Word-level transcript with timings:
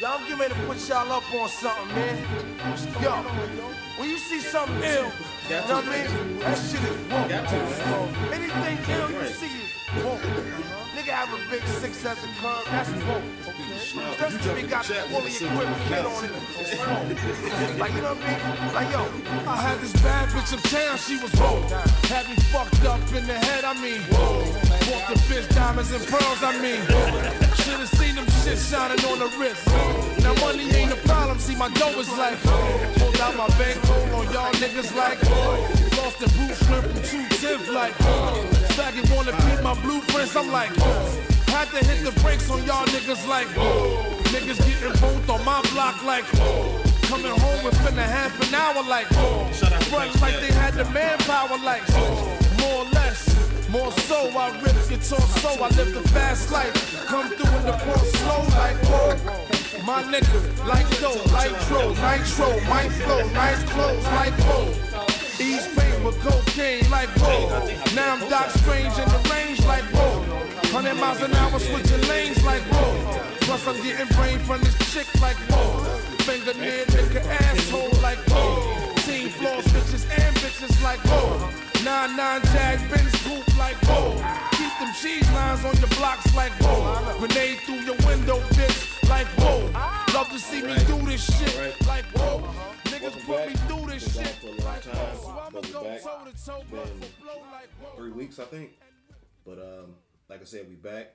Y'all 0.00 0.18
I'm 0.18 0.40
ready 0.40 0.54
to 0.54 0.60
put 0.60 0.88
y'all 0.88 1.12
up 1.12 1.34
on 1.34 1.46
something, 1.50 1.94
man. 1.94 2.16
Yo, 3.02 3.10
when 3.98 4.08
you 4.08 4.16
see 4.16 4.40
something 4.40 4.82
ill, 4.82 5.12
you 5.44 5.56
know 5.56 5.76
what 5.76 5.84
I 5.84 6.06
mean? 6.08 6.38
That 6.38 6.56
shit 6.56 6.80
is 6.80 6.96
woke. 7.12 7.30
Anything 8.32 8.78
ill 8.96 9.10
you 9.10 9.28
see 9.28 9.46
is 9.46 10.02
woke. 10.02 10.24
Have 11.10 11.34
a 11.34 11.50
big 11.50 11.62
six 11.82 12.06
at 12.06 12.16
the 12.16 12.28
curb, 12.40 12.64
that's 12.70 12.88
woke. 13.04 13.22
Especially 13.42 14.50
if 14.50 14.56
he 14.56 14.66
got 14.66 14.84
the 14.86 14.94
fully 15.10 15.28
equipped 15.28 15.76
kid 15.90 16.06
on 16.06 16.24
it. 16.24 17.78
Like, 17.78 17.92
you 17.92 18.00
know 18.00 18.14
what 18.14 18.24
I 18.24 18.30
mean? 18.30 18.72
Like, 18.72 18.90
yo, 18.94 19.04
I 19.44 19.56
had 19.60 19.78
this 19.80 19.92
bad 20.00 20.28
bitch 20.30 20.54
in 20.54 20.60
town, 20.70 20.96
she 20.96 21.18
was 21.20 21.32
woke. 21.36 21.68
Had 22.08 22.24
me 22.30 22.36
fucked 22.48 22.84
up 22.86 23.00
in 23.12 23.26
the 23.26 23.34
head, 23.34 23.64
I 23.64 23.74
mean. 23.82 24.00
Bought 24.08 25.12
the 25.12 25.18
bitch 25.28 25.52
diamonds 25.54 25.90
and 25.92 26.06
pearls, 26.06 26.40
I 26.40 26.56
mean. 26.62 26.80
Should've 27.58 27.90
seen 28.00 28.14
them 28.14 28.26
shit 28.40 28.56
shining 28.56 29.04
on 29.04 29.18
the 29.18 29.28
wrist. 29.36 29.66
Now 30.24 30.32
money 30.40 30.70
ain't 30.72 30.92
a 30.92 31.00
problem, 31.04 31.38
see 31.38 31.56
my 31.56 31.68
dough 31.74 32.00
is 32.00 32.08
like. 32.16 32.40
Pulled 32.96 33.20
out 33.20 33.36
my 33.36 33.48
bankroll 33.58 34.14
on 34.14 34.32
y'all 34.32 34.52
niggas 34.62 34.94
like. 34.96 35.20
Lost 35.98 36.18
the 36.20 36.32
boot 36.38 36.56
shrimp 36.64 36.86
from 36.86 37.02
two 37.02 37.24
tenth 37.36 37.68
like. 37.68 38.59
Faggot 38.76 39.14
wanna 39.14 39.32
beat 39.44 39.62
my 39.62 39.74
blueprints, 39.82 40.36
I'm 40.36 40.50
like. 40.52 40.70
Had 41.50 41.68
to 41.70 41.84
hit 41.84 42.04
the 42.04 42.12
brakes 42.20 42.50
on 42.50 42.62
y'all 42.64 42.86
niggas 42.86 43.26
like. 43.28 43.48
Niggas 44.32 44.58
getting 44.66 44.94
both 45.00 45.28
on 45.28 45.44
my 45.44 45.60
block 45.72 46.02
like. 46.04 46.24
Coming 47.10 47.34
home 47.40 47.64
within 47.64 47.98
a 47.98 48.02
half 48.02 48.34
an 48.46 48.54
hour 48.54 48.82
like. 48.88 49.08
Front 49.90 50.20
like 50.20 50.40
they 50.40 50.52
had 50.52 50.74
the 50.74 50.84
manpower 50.86 51.58
like. 51.58 51.82
More 52.60 52.84
or 52.84 52.90
less. 52.92 53.26
More 53.68 53.92
so, 54.08 54.30
I 54.36 54.50
rip 54.62 54.74
guitar 54.88 55.20
so 55.42 55.50
I 55.62 55.68
live 55.78 55.94
the 55.94 56.08
fast 56.10 56.50
life. 56.50 56.74
Come 57.06 57.28
through 57.28 57.56
in 57.58 57.66
the 57.66 57.72
port 57.72 58.06
slow 58.18 58.42
like 58.58 58.76
whoa. 58.86 59.84
My 59.84 60.02
nigga, 60.02 60.66
like 60.66 60.88
dough, 61.00 61.22
like 61.32 61.54
dro, 61.66 61.90
nitro, 61.94 62.60
my 62.68 62.88
flow, 62.88 63.26
nice 63.30 63.62
clothes 63.70 64.04
like 64.06 64.34
whoa. 64.40 64.89
East 65.40 65.74
paper, 65.74 66.12
cocaine 66.20 66.88
like 66.90 67.08
whoa. 67.16 67.48
Now 67.94 68.14
I'm 68.14 68.28
Doc 68.28 68.50
Strange 68.50 68.92
in 68.98 69.08
the 69.08 69.20
range 69.32 69.64
like 69.64 69.84
whoa. 69.96 70.20
100 70.68 70.94
miles 71.00 71.22
an 71.22 71.32
hour 71.34 71.58
switching 71.58 72.02
lanes 72.08 72.44
like 72.44 72.62
whoa. 72.68 73.20
Plus 73.48 73.66
I'm 73.66 73.76
getting 73.82 74.06
brain 74.16 74.38
from 74.40 74.60
this 74.60 74.76
chick 74.92 75.08
like 75.20 75.36
whoa. 75.48 75.80
Finger 76.28 76.52
near 76.60 76.84
nigga 76.92 77.24
asshole 77.24 77.90
like 78.02 78.18
whoa. 78.28 78.92
Team 79.08 79.30
floors, 79.30 79.64
bitches 79.72 80.04
and 80.12 80.36
bitches 80.36 80.76
like 80.84 81.00
whoa. 81.08 81.48
Nine 81.84 82.16
nine 82.16 82.42
jag 82.52 82.78
Benz 82.90 83.16
coupe 83.24 83.48
like 83.56 83.80
whoa. 83.88 84.12
Keep 84.52 84.72
them 84.78 84.92
cheese 84.92 85.28
lines 85.32 85.64
on 85.64 85.74
your 85.78 85.88
blocks 85.96 86.34
like 86.36 86.52
whoa. 86.60 87.16
Grenade 87.18 87.58
through 87.64 87.80
your 87.88 87.96
window, 88.06 88.40
bitch, 88.52 89.08
like 89.08 89.26
whoa. 89.40 89.58
Love 90.12 90.28
to 90.28 90.38
see 90.38 90.60
me 90.60 90.76
do 90.84 90.98
this 91.06 91.24
shit 91.24 91.74
like 91.86 92.04
whoa. 92.12 92.44
Niggas 93.00 93.24
put 93.24 93.48
me 93.48 93.54
through 93.54 93.86
this 93.86 94.14
Been 94.14 94.24
gone 94.24 94.32
shit 94.32 94.42
for 94.42 94.46
a 94.48 94.64
long 94.64 94.80
time. 94.80 95.16
So 95.16 95.30
I'ma 95.30 95.60
go 95.72 95.84
back. 95.84 96.02
toe 96.02 96.24
to 96.26 96.44
toe, 96.44 96.62
blow 96.68 96.84
Been 96.84 97.00
for 97.00 97.22
blow 97.22 97.42
like 97.50 97.68
whoa. 97.80 97.96
three 97.96 98.10
weeks, 98.10 98.38
I 98.38 98.44
think. 98.44 98.72
But 99.46 99.58
um, 99.58 99.94
like 100.28 100.42
I 100.42 100.44
said, 100.44 100.68
we 100.68 100.74
back. 100.74 101.12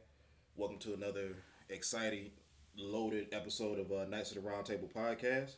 Welcome 0.55 0.79
to 0.79 0.95
another 0.95 1.35
exciting, 1.69 2.31
loaded 2.75 3.27
episode 3.33 3.77
of 3.77 3.91
uh, 3.91 4.05
Knights 4.05 4.31
of 4.31 4.43
the 4.43 4.49
Roundtable 4.49 4.91
podcast. 4.91 5.57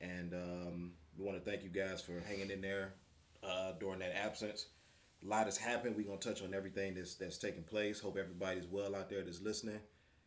And 0.00 0.34
um, 0.34 0.92
we 1.16 1.24
want 1.24 1.38
to 1.42 1.48
thank 1.48 1.62
you 1.62 1.70
guys 1.70 2.00
for 2.00 2.18
hanging 2.26 2.50
in 2.50 2.60
there 2.60 2.94
uh, 3.44 3.72
during 3.78 4.00
that 4.00 4.16
absence. 4.16 4.66
A 5.24 5.28
lot 5.28 5.44
has 5.44 5.56
happened. 5.56 5.94
We're 5.96 6.06
gonna 6.06 6.18
touch 6.18 6.42
on 6.42 6.54
everything 6.54 6.94
that's 6.94 7.14
that's 7.14 7.38
taking 7.38 7.62
place. 7.62 8.00
Hope 8.00 8.16
everybody's 8.18 8.66
well 8.66 8.96
out 8.96 9.08
there 9.08 9.22
that's 9.22 9.40
listening. 9.40 9.78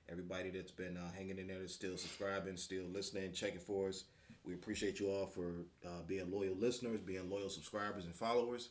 Everybody 0.08 0.50
that's 0.52 0.72
been 0.72 0.96
uh, 0.96 1.12
hanging 1.12 1.40
in 1.40 1.48
there, 1.48 1.60
that's 1.60 1.74
still 1.74 1.98
subscribing, 1.98 2.56
still 2.56 2.86
listening, 2.86 3.34
checking 3.34 3.60
for 3.60 3.90
us. 3.90 4.06
We 4.46 4.54
appreciate 4.54 5.00
you 5.00 5.10
all 5.10 5.26
for 5.26 5.54
uh, 5.86 6.04
being 6.08 6.32
loyal 6.32 6.56
listeners, 6.56 7.00
being 7.02 7.30
loyal 7.30 7.50
subscribers 7.50 8.06
and 8.06 8.14
followers. 8.14 8.70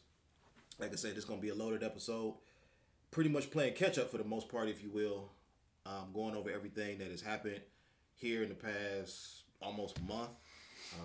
Like 0.79 0.93
I 0.93 0.97
said, 0.97 1.13
this 1.13 1.19
is 1.19 1.25
gonna 1.25 1.41
be 1.41 1.49
a 1.49 1.55
loaded 1.55 1.83
episode. 1.83 2.35
Pretty 3.11 3.31
much 3.31 3.51
playing 3.51 3.75
catch 3.75 3.99
up 3.99 4.11
for 4.11 4.19
the 4.19 4.25
most 4.25 4.49
part, 4.49 4.69
if 4.69 4.83
you 4.83 4.91
will. 4.91 5.31
Um, 5.87 6.11
going 6.15 6.35
over 6.35 6.51
everything 6.51 6.99
that 6.99 7.11
has 7.11 7.21
happened 7.21 7.61
here 8.15 8.43
in 8.43 8.49
the 8.49 8.55
past 8.55 9.43
almost 9.61 10.01
month. 10.03 10.31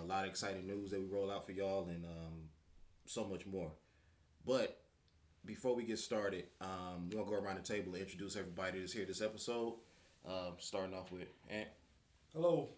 a 0.02 0.06
lot 0.06 0.24
of 0.24 0.30
exciting 0.30 0.66
news 0.66 0.90
that 0.90 1.00
we 1.00 1.06
roll 1.06 1.30
out 1.30 1.44
for 1.44 1.52
y'all, 1.52 1.88
and 1.88 2.04
um, 2.04 2.48
so 3.06 3.24
much 3.24 3.46
more. 3.46 3.70
But 4.46 4.80
before 5.44 5.74
we 5.74 5.84
get 5.84 5.98
started, 5.98 6.44
um, 6.60 7.08
we're 7.10 7.18
gonna 7.18 7.30
go 7.30 7.36
around 7.44 7.56
the 7.56 7.62
table 7.62 7.92
and 7.94 8.02
introduce 8.02 8.36
everybody 8.36 8.78
that's 8.80 8.92
here 8.92 9.04
this 9.04 9.20
episode. 9.20 9.74
Um, 10.26 10.54
starting 10.58 10.94
off 10.94 11.10
with 11.12 11.28
Ant, 11.48 11.68
Hello. 12.32 12.68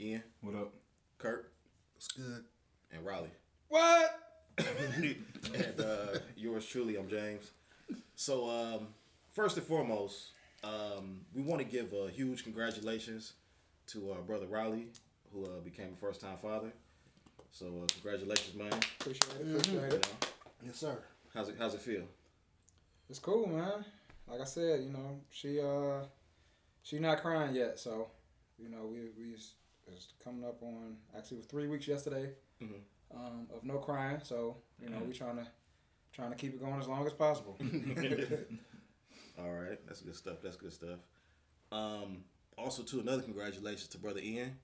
Ian, 0.00 0.22
What 0.40 0.54
up? 0.54 0.79
Kurt, 1.20 1.52
It's 1.96 2.08
good. 2.08 2.44
and 2.90 3.04
Riley. 3.04 3.28
What? 3.68 4.10
and 4.58 5.80
uh, 5.80 6.18
yours 6.34 6.64
truly, 6.66 6.96
I'm 6.96 7.08
James. 7.08 7.50
So, 8.14 8.48
um, 8.48 8.86
first 9.32 9.58
and 9.58 9.66
foremost, 9.66 10.30
um, 10.64 11.20
we 11.34 11.42
want 11.42 11.60
to 11.60 11.66
give 11.66 11.92
a 11.92 12.08
huge 12.10 12.42
congratulations 12.42 13.34
to 13.88 14.12
our 14.12 14.22
brother 14.22 14.46
Riley, 14.46 14.86
who 15.32 15.44
uh, 15.44 15.60
became 15.62 15.92
a 15.92 15.96
first 16.00 16.22
time 16.22 16.38
father. 16.40 16.72
So, 17.52 17.66
uh, 17.66 17.86
congratulations, 17.92 18.56
man. 18.56 18.72
Appreciate 19.00 19.40
it. 19.40 19.46
You 19.46 19.56
Appreciate 19.56 19.90
know, 19.90 19.96
it. 19.96 20.08
Yes, 20.64 20.76
sir. 20.76 20.96
how's 21.34 21.48
it 21.50 21.56
How's 21.58 21.74
it 21.74 21.80
feel? 21.80 22.04
It's 23.10 23.18
cool, 23.18 23.46
man. 23.46 23.84
Like 24.26 24.40
I 24.40 24.44
said, 24.44 24.84
you 24.84 24.90
know, 24.90 25.20
she 25.30 25.60
uh, 25.60 26.04
she 26.82 26.98
not 26.98 27.20
crying 27.20 27.54
yet, 27.54 27.78
so 27.78 28.08
you 28.58 28.68
know, 28.70 28.86
we 28.86 29.00
we 29.18 29.34
is 29.92 29.98
is 29.98 30.08
coming 30.22 30.44
up 30.44 30.62
on 30.62 30.96
actually 31.16 31.36
it 31.36 31.40
was 31.40 31.46
three 31.46 31.66
weeks 31.68 31.86
yesterday 31.88 32.30
Mhm. 32.62 32.80
um, 33.14 33.48
of 33.54 33.64
no 33.64 33.78
crying. 33.78 34.20
So 34.22 34.56
you 34.82 34.88
know, 34.88 34.98
we 35.06 35.12
trying 35.12 35.36
to 35.36 35.46
trying 36.12 36.30
to 36.30 36.36
keep 36.36 36.54
it 36.54 36.60
going 36.60 36.80
as 36.80 36.88
long 36.88 37.06
as 37.06 37.12
possible. 37.12 37.56
All 39.38 39.50
right, 39.52 39.78
that's 39.86 40.02
good 40.02 40.16
stuff. 40.16 40.38
That's 40.42 40.56
good 40.56 40.72
stuff. 40.72 40.98
Um, 41.72 42.24
also, 42.58 42.82
too, 42.82 43.00
another 43.00 43.22
congratulations 43.22 43.88
to 43.88 43.98
brother 43.98 44.20
Ian, 44.20 44.58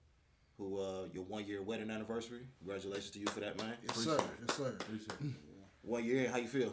who 0.59 0.79
uh, 0.81 1.07
your 1.15 1.23
one 1.25 1.47
year 1.47 1.63
wedding 1.63 1.91
anniversary. 1.91 2.47
Congratulations 2.59 3.11
to 3.13 3.19
you 3.21 3.27
for 3.27 3.41
that, 3.41 3.57
man. 3.59 3.75
Yes, 3.87 3.97
sir. 3.97 4.19
Yes, 4.47 4.57
sir. 4.57 4.77
Appreciate 4.81 5.11
it. 5.23 5.31
One 5.83 6.05
year, 6.05 6.29
how 6.29 6.39
you 6.39 6.49
feel? 6.49 6.73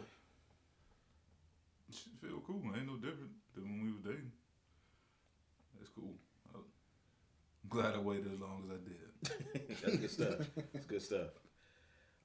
Feel 2.19 2.41
cool, 2.45 2.59
man. 2.63 2.79
Ain't 2.79 2.87
no 2.87 2.95
different 2.95 3.29
than 3.53 3.63
when 3.65 3.85
we 3.85 3.91
were 3.91 3.99
dating. 4.15 4.31
That's 5.77 5.91
cool. 5.91 6.15
I'm 6.55 7.62
glad 7.73 7.95
I 7.95 7.99
waited 7.99 8.31
as 8.31 8.39
long 8.39 8.63
as 8.65 8.71
I 8.71 8.79
did. 8.87 9.81
That's 9.83 9.97
good 9.97 10.11
stuff. 10.11 10.47
That's 10.73 10.85
good 10.85 11.01
stuff. 11.01 11.27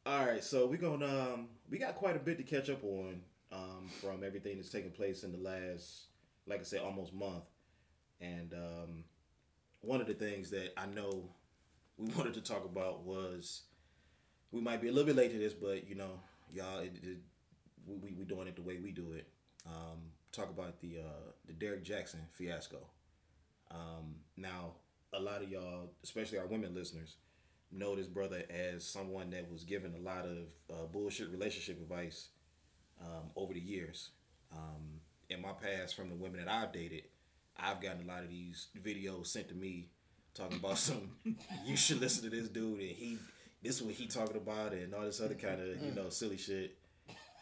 All 0.04 0.26
right, 0.26 0.44
so 0.44 0.66
we're 0.66 0.76
gonna 0.76 1.06
um, 1.06 1.48
we 1.70 1.78
got 1.78 1.94
quite 1.96 2.16
a 2.16 2.18
bit 2.18 2.38
to 2.38 2.42
catch 2.42 2.70
up 2.70 2.84
on 2.84 3.20
um, 3.52 3.88
from 4.00 4.22
everything 4.24 4.56
that's 4.56 4.68
taken 4.68 4.90
place 4.90 5.22
in 5.22 5.32
the 5.32 5.38
last, 5.38 6.06
like 6.46 6.60
I 6.60 6.64
said, 6.64 6.80
almost 6.80 7.12
month. 7.12 7.44
And 8.20 8.52
um, 8.52 9.04
one 9.80 10.00
of 10.00 10.06
the 10.06 10.14
things 10.14 10.50
that 10.50 10.72
I 10.78 10.86
know 10.86 11.30
we 11.96 12.06
wanted 12.16 12.34
to 12.34 12.40
talk 12.40 12.64
about 12.64 13.04
was 13.04 13.62
we 14.50 14.60
might 14.60 14.80
be 14.80 14.88
a 14.88 14.92
little 14.92 15.06
bit 15.06 15.16
late 15.16 15.32
to 15.32 15.38
this, 15.38 15.54
but 15.54 15.88
you 15.88 15.94
know, 15.94 16.20
y'all, 16.52 16.80
it, 16.80 16.92
it, 17.02 17.18
we 17.86 18.12
we 18.12 18.24
doing 18.24 18.48
it 18.48 18.56
the 18.56 18.62
way 18.62 18.78
we 18.82 18.92
do 18.92 19.12
it. 19.12 19.26
Um, 19.66 19.98
talk 20.32 20.50
about 20.50 20.80
the 20.80 20.98
uh, 20.98 21.30
the 21.46 21.52
Derrick 21.52 21.84
Jackson 21.84 22.20
fiasco. 22.32 22.78
Um, 23.70 24.16
now, 24.36 24.72
a 25.12 25.20
lot 25.20 25.42
of 25.42 25.48
y'all, 25.48 25.90
especially 26.02 26.38
our 26.38 26.46
women 26.46 26.74
listeners, 26.74 27.16
know 27.70 27.96
this 27.96 28.06
brother 28.06 28.42
as 28.50 28.84
someone 28.84 29.30
that 29.30 29.50
was 29.50 29.64
given 29.64 29.94
a 29.94 30.02
lot 30.02 30.24
of 30.24 30.48
uh, 30.70 30.86
bullshit 30.90 31.30
relationship 31.30 31.80
advice 31.80 32.28
um, 33.00 33.30
over 33.36 33.52
the 33.52 33.60
years. 33.60 34.10
Um, 34.52 35.00
in 35.28 35.42
my 35.42 35.52
past, 35.52 35.94
from 35.94 36.08
the 36.08 36.14
women 36.14 36.44
that 36.44 36.50
I've 36.50 36.72
dated, 36.72 37.02
I've 37.56 37.80
gotten 37.80 38.04
a 38.04 38.06
lot 38.06 38.22
of 38.22 38.30
these 38.30 38.68
videos 38.82 39.26
sent 39.26 39.48
to 39.48 39.54
me 39.54 39.88
talking 40.34 40.58
about 40.58 40.78
some. 40.78 41.10
you 41.66 41.76
should 41.76 42.00
listen 42.00 42.24
to 42.24 42.34
this 42.34 42.48
dude, 42.48 42.80
and 42.80 42.90
he, 42.90 43.18
this 43.62 43.76
is 43.76 43.82
what 43.82 43.94
he 43.94 44.06
talking 44.06 44.36
about, 44.36 44.72
and 44.72 44.94
all 44.94 45.02
this 45.02 45.20
other 45.20 45.34
kind 45.34 45.60
of 45.60 45.82
you 45.82 45.92
know 45.92 46.08
silly 46.08 46.38
shit. 46.38 46.76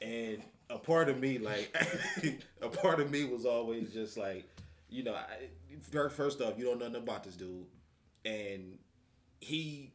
And 0.03 0.43
a 0.69 0.79
part 0.79 1.09
of 1.09 1.19
me, 1.19 1.39
like, 1.39 1.75
a 2.63 2.69
part 2.69 3.01
of 3.01 3.11
me 3.11 3.25
was 3.25 3.47
always 3.47 3.93
just 3.93 4.17
like, 4.17 4.45
you 4.91 5.05
know, 5.05 5.15
I, 5.15 5.49
first, 5.83 6.41
off, 6.41 6.59
you 6.59 6.65
don't 6.65 6.79
know 6.79 6.87
nothing 6.87 7.03
about 7.03 7.25
this 7.25 7.37
dude, 7.37 7.67
and 8.25 8.79
he 9.41 9.93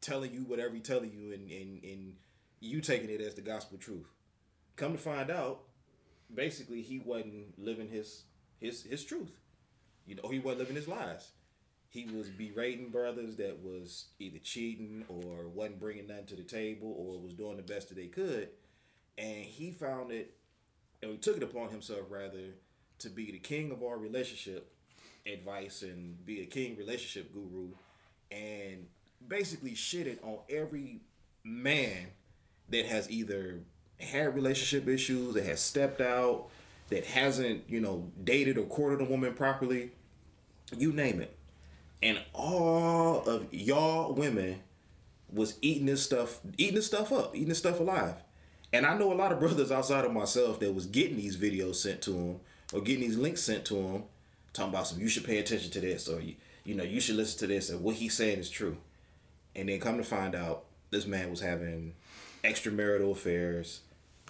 telling 0.00 0.32
you 0.32 0.40
whatever 0.40 0.74
he 0.74 0.80
telling 0.80 1.12
you, 1.12 1.32
and 1.32 1.50
and 1.50 1.84
and 1.84 2.14
you 2.60 2.80
taking 2.80 3.10
it 3.10 3.20
as 3.20 3.34
the 3.34 3.42
gospel 3.42 3.78
truth. 3.78 4.06
Come 4.76 4.92
to 4.92 4.98
find 4.98 5.30
out, 5.30 5.60
basically, 6.32 6.82
he 6.82 6.98
wasn't 6.98 7.58
living 7.58 7.88
his 7.88 8.24
his 8.60 8.82
his 8.82 9.04
truth. 9.04 9.38
You 10.06 10.16
know, 10.16 10.28
he 10.28 10.38
wasn't 10.38 10.60
living 10.60 10.76
his 10.76 10.88
lies. 10.88 11.30
He 11.88 12.06
was 12.06 12.28
berating 12.28 12.90
brothers 12.90 13.36
that 13.36 13.58
was 13.64 14.06
either 14.20 14.38
cheating 14.38 15.04
or 15.08 15.48
wasn't 15.48 15.80
bringing 15.80 16.06
nothing 16.06 16.26
to 16.26 16.36
the 16.36 16.44
table 16.44 16.94
or 16.96 17.20
was 17.20 17.34
doing 17.34 17.56
the 17.56 17.62
best 17.62 17.88
that 17.88 17.96
they 17.96 18.06
could, 18.06 18.48
and 19.18 19.44
he 19.44 19.72
found 19.72 20.12
it, 20.12 20.36
and 21.02 21.10
he 21.10 21.16
took 21.18 21.36
it 21.36 21.42
upon 21.42 21.70
himself 21.70 22.06
rather 22.08 22.54
to 22.98 23.08
be 23.08 23.32
the 23.32 23.38
king 23.38 23.72
of 23.72 23.82
our 23.82 23.98
relationship 23.98 24.72
advice 25.26 25.82
and 25.82 26.24
be 26.24 26.42
a 26.42 26.46
king 26.46 26.76
relationship 26.76 27.32
guru, 27.32 27.68
and 28.30 28.86
basically 29.26 29.72
shitted 29.72 30.22
on 30.24 30.38
every 30.48 31.00
man 31.44 32.08
that 32.68 32.86
has 32.86 33.10
either 33.10 33.60
had 33.98 34.34
relationship 34.34 34.88
issues, 34.88 35.34
that 35.34 35.44
has 35.44 35.60
stepped 35.60 36.00
out, 36.00 36.48
that 36.88 37.04
hasn't 37.04 37.62
you 37.68 37.80
know 37.80 38.10
dated 38.24 38.58
or 38.58 38.64
courted 38.64 39.00
a 39.00 39.04
woman 39.10 39.34
properly, 39.34 39.90
you 40.76 40.92
name 40.92 41.20
it, 41.20 41.36
and 42.02 42.18
all 42.32 43.22
of 43.28 43.52
y'all 43.52 44.12
women 44.14 44.60
was 45.32 45.56
eating 45.62 45.86
this 45.86 46.02
stuff, 46.02 46.40
eating 46.56 46.74
this 46.74 46.86
stuff 46.86 47.12
up, 47.12 47.34
eating 47.34 47.48
this 47.48 47.58
stuff 47.58 47.80
alive. 47.80 48.14
And 48.72 48.86
I 48.86 48.96
know 48.96 49.12
a 49.12 49.14
lot 49.14 49.32
of 49.32 49.40
brothers 49.40 49.72
outside 49.72 50.04
of 50.04 50.12
myself 50.12 50.60
that 50.60 50.72
was 50.72 50.86
getting 50.86 51.16
these 51.16 51.36
videos 51.36 51.76
sent 51.76 52.02
to 52.02 52.10
them 52.10 52.40
or 52.72 52.80
getting 52.80 53.02
these 53.02 53.18
links 53.18 53.42
sent 53.42 53.64
to 53.66 53.74
them, 53.74 54.04
talking 54.52 54.72
about 54.72 54.86
some 54.86 55.00
you 55.00 55.08
should 55.08 55.24
pay 55.24 55.38
attention 55.38 55.70
to 55.70 55.80
this 55.80 56.08
or 56.08 56.20
you, 56.20 56.34
you 56.64 56.74
know 56.74 56.84
you 56.84 57.00
should 57.00 57.16
listen 57.16 57.38
to 57.40 57.46
this 57.46 57.70
and 57.70 57.82
what 57.82 57.96
he's 57.96 58.14
saying 58.14 58.38
is 58.38 58.50
true. 58.50 58.76
And 59.56 59.68
then 59.68 59.80
come 59.80 59.96
to 59.96 60.04
find 60.04 60.34
out, 60.34 60.64
this 60.90 61.06
man 61.06 61.30
was 61.30 61.40
having 61.40 61.94
extramarital 62.44 63.12
affairs, 63.12 63.80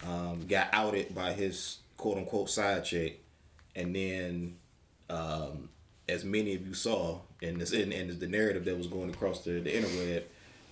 um, 0.05 0.45
got 0.47 0.69
outed 0.73 1.13
by 1.13 1.33
his 1.33 1.77
quote 1.97 2.17
unquote 2.17 2.49
side 2.49 2.83
chick, 2.85 3.23
and 3.75 3.95
then 3.95 4.57
um, 5.09 5.69
as 6.09 6.23
many 6.23 6.55
of 6.55 6.65
you 6.65 6.73
saw 6.73 7.19
in 7.41 7.59
this 7.59 7.71
in, 7.71 7.91
in 7.91 8.17
the 8.19 8.27
narrative 8.27 8.65
that 8.65 8.77
was 8.77 8.87
going 8.87 9.09
across 9.09 9.43
the, 9.43 9.59
the 9.59 9.71
interweb 9.71 10.23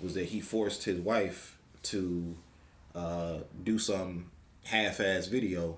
was 0.02 0.14
that 0.14 0.26
he 0.26 0.40
forced 0.40 0.84
his 0.84 1.00
wife 1.00 1.58
to 1.84 2.36
uh, 2.96 3.38
do 3.64 3.78
some 3.78 4.32
half-ass 4.64 5.28
video 5.28 5.78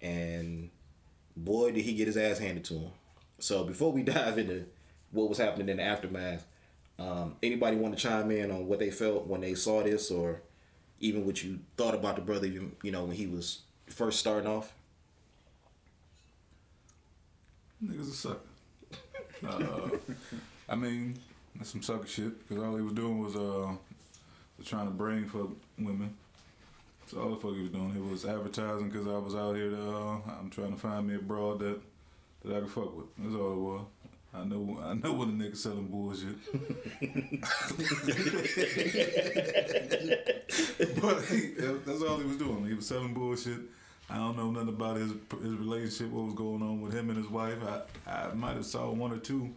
and 0.00 0.70
boy 1.36 1.72
did 1.72 1.84
he 1.84 1.94
get 1.94 2.06
his 2.06 2.16
ass 2.16 2.38
handed 2.38 2.64
to 2.64 2.74
him 2.74 2.90
so 3.38 3.64
before 3.64 3.92
we 3.92 4.02
dive 4.04 4.38
into 4.38 4.64
what 5.10 5.28
was 5.28 5.38
happening 5.38 5.68
in 5.68 5.76
the 5.78 5.82
aftermath 5.82 6.46
um, 6.98 7.36
anybody 7.42 7.76
want 7.76 7.96
to 7.96 8.00
chime 8.00 8.30
in 8.30 8.50
on 8.50 8.66
what 8.66 8.78
they 8.78 8.90
felt 8.90 9.26
when 9.26 9.40
they 9.40 9.54
saw 9.54 9.82
this 9.82 10.10
or 10.10 10.42
even 11.00 11.26
what 11.26 11.42
you 11.42 11.58
thought 11.76 11.94
about 11.94 12.16
the 12.16 12.22
brother 12.22 12.46
you, 12.46 12.72
know 12.84 13.04
when 13.04 13.16
he 13.16 13.26
was 13.26 13.62
first 13.88 14.20
starting 14.20 14.48
off 14.48 14.72
Niggas 17.84 18.08
a 18.08 18.12
sucker. 18.12 18.40
Uh, 19.46 19.90
I 20.70 20.74
mean, 20.74 21.18
that's 21.56 21.70
some 21.70 21.82
sucker 21.82 22.06
shit. 22.06 22.48
Because 22.48 22.64
all 22.64 22.76
he 22.76 22.82
was 22.82 22.94
doing 22.94 23.18
was 23.18 23.36
uh, 23.36 23.72
trying 24.64 24.86
to 24.86 24.92
bring 24.92 25.26
for 25.26 25.48
women. 25.78 26.16
So 27.06 27.20
all 27.20 27.30
the 27.30 27.36
fuck 27.36 27.54
he 27.54 27.62
was 27.62 27.70
doing, 27.70 27.92
he 27.92 28.00
was 28.00 28.24
advertising 28.24 28.88
because 28.88 29.06
I 29.06 29.18
was 29.18 29.34
out 29.34 29.56
here. 29.56 29.70
To, 29.70 29.76
uh, 29.76 30.18
I'm 30.40 30.50
trying 30.50 30.72
to 30.72 30.78
find 30.78 31.06
me 31.06 31.16
a 31.16 31.18
broad 31.18 31.58
that 31.60 31.80
that 32.44 32.56
I 32.56 32.60
can 32.60 32.68
fuck 32.68 32.96
with. 32.96 33.06
That's 33.18 33.34
all 33.34 33.52
it 33.52 33.56
was. 33.56 33.80
I 34.36 34.42
know, 34.42 34.80
I 34.82 34.94
know 34.94 35.12
when 35.12 35.28
a 35.28 35.32
nigga 35.32 35.56
selling 35.56 35.86
bullshit. 35.86 36.34
but 41.00 41.22
he, 41.26 41.50
that's 41.86 42.02
all 42.02 42.18
he 42.18 42.24
was 42.24 42.36
doing. 42.36 42.66
He 42.66 42.74
was 42.74 42.86
selling 42.86 43.14
bullshit. 43.14 43.60
I 44.10 44.16
don't 44.16 44.36
know 44.36 44.50
nothing 44.50 44.70
about 44.70 44.96
his 44.96 45.12
his 45.40 45.52
relationship, 45.52 46.10
what 46.10 46.24
was 46.24 46.34
going 46.34 46.62
on 46.62 46.80
with 46.80 46.92
him 46.92 47.10
and 47.10 47.18
his 47.18 47.28
wife. 47.28 47.58
I, 48.06 48.10
I 48.10 48.34
might 48.34 48.56
have 48.56 48.66
saw 48.66 48.90
one 48.90 49.12
or 49.12 49.18
two 49.18 49.54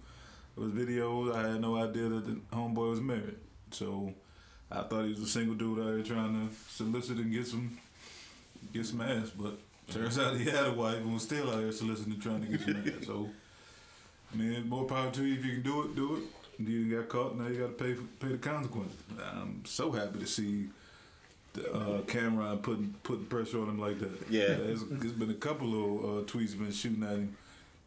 of 0.55 0.63
his 0.63 0.73
videos. 0.73 1.35
I 1.35 1.51
had 1.51 1.61
no 1.61 1.75
idea 1.75 2.09
that 2.09 2.25
the 2.25 2.39
homeboy 2.55 2.91
was 2.91 3.01
married. 3.01 3.37
So 3.71 4.13
I 4.71 4.81
thought 4.81 5.03
he 5.03 5.09
was 5.09 5.21
a 5.21 5.27
single 5.27 5.55
dude 5.55 5.79
out 5.79 5.93
here 5.95 6.03
trying 6.03 6.49
to 6.49 6.55
solicit 6.69 7.17
and 7.17 7.31
get 7.31 7.47
some 7.47 7.77
get 8.73 8.85
some 8.85 9.01
ass. 9.01 9.29
But 9.29 9.57
turns 9.89 10.19
out 10.19 10.35
he 10.35 10.45
had 10.45 10.67
a 10.67 10.73
wife 10.73 10.97
and 10.97 11.13
was 11.13 11.23
still 11.23 11.49
out 11.49 11.59
here 11.59 11.71
soliciting 11.71 12.19
trying 12.19 12.41
to 12.41 12.47
get 12.47 12.61
some 12.61 12.83
ass. 12.85 13.05
So 13.05 13.29
man, 14.33 14.67
more 14.67 14.85
power 14.85 15.11
to 15.11 15.25
you 15.25 15.39
if 15.39 15.45
you 15.45 15.53
can 15.53 15.63
do 15.63 15.83
it, 15.83 15.95
do 15.95 16.15
it. 16.15 16.23
You 16.59 16.97
got 16.97 17.07
caught, 17.07 17.37
now 17.37 17.47
you 17.47 17.59
got 17.59 17.77
to 17.77 17.83
pay 17.83 17.93
for, 17.93 18.03
pay 18.19 18.29
the 18.29 18.37
consequences. 18.39 18.97
I'm 19.19 19.63
so 19.65 19.91
happy 19.91 20.19
to 20.19 20.25
see 20.25 20.69
the 21.53 21.71
uh, 21.71 22.01
Cam'ron 22.01 22.61
putting 22.63 22.95
putting 23.03 23.25
pressure 23.25 23.61
on 23.61 23.69
him 23.69 23.79
like 23.79 23.99
that. 23.99 24.29
Yeah. 24.29 24.55
there's, 24.55 24.83
there's 24.85 25.13
been 25.13 25.29
a 25.29 25.35
couple 25.35 25.67
of 25.67 26.03
uh, 26.03 26.21
tweets 26.23 26.57
been 26.57 26.71
shooting 26.71 27.03
at 27.03 27.11
him 27.11 27.37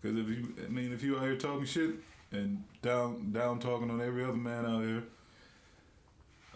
because 0.00 0.16
if 0.18 0.28
you, 0.28 0.54
I 0.64 0.68
mean, 0.68 0.92
if 0.92 1.02
you 1.02 1.16
out 1.16 1.22
here 1.22 1.36
talking 1.36 1.64
shit 1.64 1.90
and 2.32 2.62
down 2.80 3.32
down 3.32 3.58
talking 3.58 3.90
on 3.90 4.00
every 4.00 4.22
other 4.22 4.34
man 4.34 4.64
out 4.64 4.84
here 4.84 5.02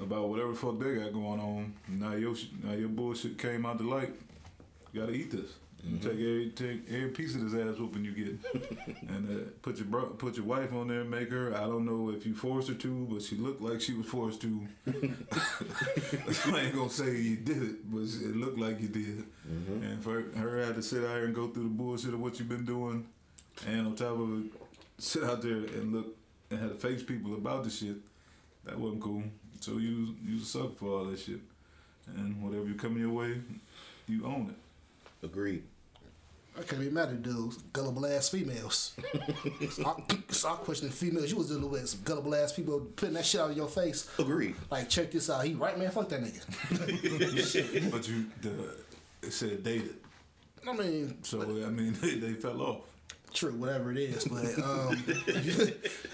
about 0.00 0.28
whatever 0.28 0.50
the 0.50 0.56
fuck 0.56 0.78
they 0.78 0.94
got 0.96 1.12
going 1.12 1.40
on, 1.40 1.74
now 1.88 2.14
your 2.14 2.34
now 2.62 2.72
your 2.72 2.88
bullshit 2.88 3.38
came 3.38 3.64
out 3.66 3.78
the 3.78 3.84
light. 3.84 4.12
You 4.92 5.00
gotta 5.00 5.12
eat 5.12 5.30
this. 5.30 5.50
You 5.86 5.98
Take 5.98 6.12
every 6.12 6.50
take 6.56 6.82
every 6.88 7.10
piece 7.10 7.34
of 7.34 7.42
this 7.42 7.52
ass 7.60 7.78
whooping 7.78 8.06
you 8.06 8.12
get, 8.12 8.38
and 9.08 9.28
uh, 9.30 9.44
put 9.60 9.76
your 9.76 9.84
bro- 9.86 10.06
put 10.16 10.34
your 10.36 10.46
wife 10.46 10.72
on 10.72 10.88
there 10.88 11.02
and 11.02 11.10
make 11.10 11.30
her. 11.30 11.54
I 11.54 11.60
don't 11.64 11.84
know 11.84 12.10
if 12.10 12.24
you 12.24 12.34
forced 12.34 12.68
her 12.68 12.74
to, 12.74 13.06
but 13.10 13.20
she 13.20 13.36
looked 13.36 13.60
like 13.60 13.82
she 13.82 13.92
was 13.92 14.06
forced 14.06 14.40
to. 14.42 14.66
I 14.86 16.60
ain't 16.60 16.74
gonna 16.74 16.88
say 16.88 17.14
you 17.16 17.36
did 17.36 17.62
it, 17.62 17.92
but 17.92 18.00
it 18.00 18.34
looked 18.34 18.58
like 18.58 18.80
you 18.80 18.88
did. 18.88 19.24
And 19.82 20.02
for 20.02 20.22
her 20.36 20.64
had 20.64 20.76
to 20.76 20.82
sit 20.82 21.04
out 21.04 21.16
here 21.16 21.26
and 21.26 21.34
go 21.34 21.48
through 21.48 21.64
the 21.64 21.68
bullshit 21.68 22.14
of 22.14 22.20
what 22.20 22.38
you've 22.38 22.48
been 22.48 22.64
doing, 22.64 23.06
and 23.66 23.86
on 23.86 23.94
top 23.94 24.18
of 24.18 24.46
it, 24.46 24.52
sit 24.96 25.22
out 25.22 25.42
there 25.42 25.52
and 25.52 25.92
look 25.92 26.16
and 26.50 26.60
had 26.60 26.70
to 26.70 26.76
face 26.76 27.02
people 27.02 27.34
about 27.34 27.62
the 27.62 27.68
shit. 27.68 27.96
That 28.64 28.78
wasn't 28.78 29.02
cool. 29.02 29.22
So 29.64 29.78
you 29.78 30.14
you 30.22 30.36
a 30.36 30.44
sucker 30.44 30.68
for 30.76 30.88
all 30.88 31.04
that 31.06 31.18
shit, 31.18 31.40
and 32.16 32.42
whatever 32.42 32.66
you 32.66 32.74
coming 32.74 32.98
your 32.98 33.12
way, 33.12 33.40
you 34.06 34.26
own 34.26 34.50
it. 34.50 35.26
agreed 35.26 35.62
I 36.58 36.62
can't 36.62 36.82
be 36.82 36.90
mad 36.90 37.08
at 37.08 37.22
dudes, 37.22 37.56
gullible 37.72 38.04
ass 38.04 38.28
females. 38.28 38.94
so, 39.70 39.86
I, 39.86 40.16
so 40.28 40.50
I 40.50 40.52
question 40.56 40.88
the 40.88 40.94
females 40.94 41.30
you 41.30 41.38
was 41.38 41.48
dealing 41.48 41.70
with, 41.70 41.88
some 41.88 42.00
gullible 42.04 42.34
ass 42.34 42.52
people 42.52 42.78
putting 42.94 43.14
that 43.14 43.24
shit 43.24 43.40
out 43.40 43.52
in 43.52 43.56
your 43.56 43.66
face. 43.68 44.06
agreed 44.18 44.54
Like, 44.70 44.90
check 44.90 45.10
this 45.10 45.30
out. 45.30 45.46
He 45.46 45.54
right, 45.54 45.78
man. 45.78 45.90
Fuck 45.90 46.10
that 46.10 46.20
nigga. 46.22 47.90
But 47.90 48.06
you 48.06 48.26
the 48.42 48.74
it 49.22 49.32
said 49.32 49.64
dated, 49.64 49.96
I 50.68 50.74
mean, 50.74 51.16
so 51.22 51.40
I 51.40 51.70
mean 51.70 51.94
they, 52.02 52.16
they 52.16 52.34
fell 52.34 52.60
off. 52.60 52.82
true, 53.32 53.54
whatever 53.54 53.90
it 53.92 53.98
is, 53.98 54.26
but 54.26 54.58
um, 54.62 55.02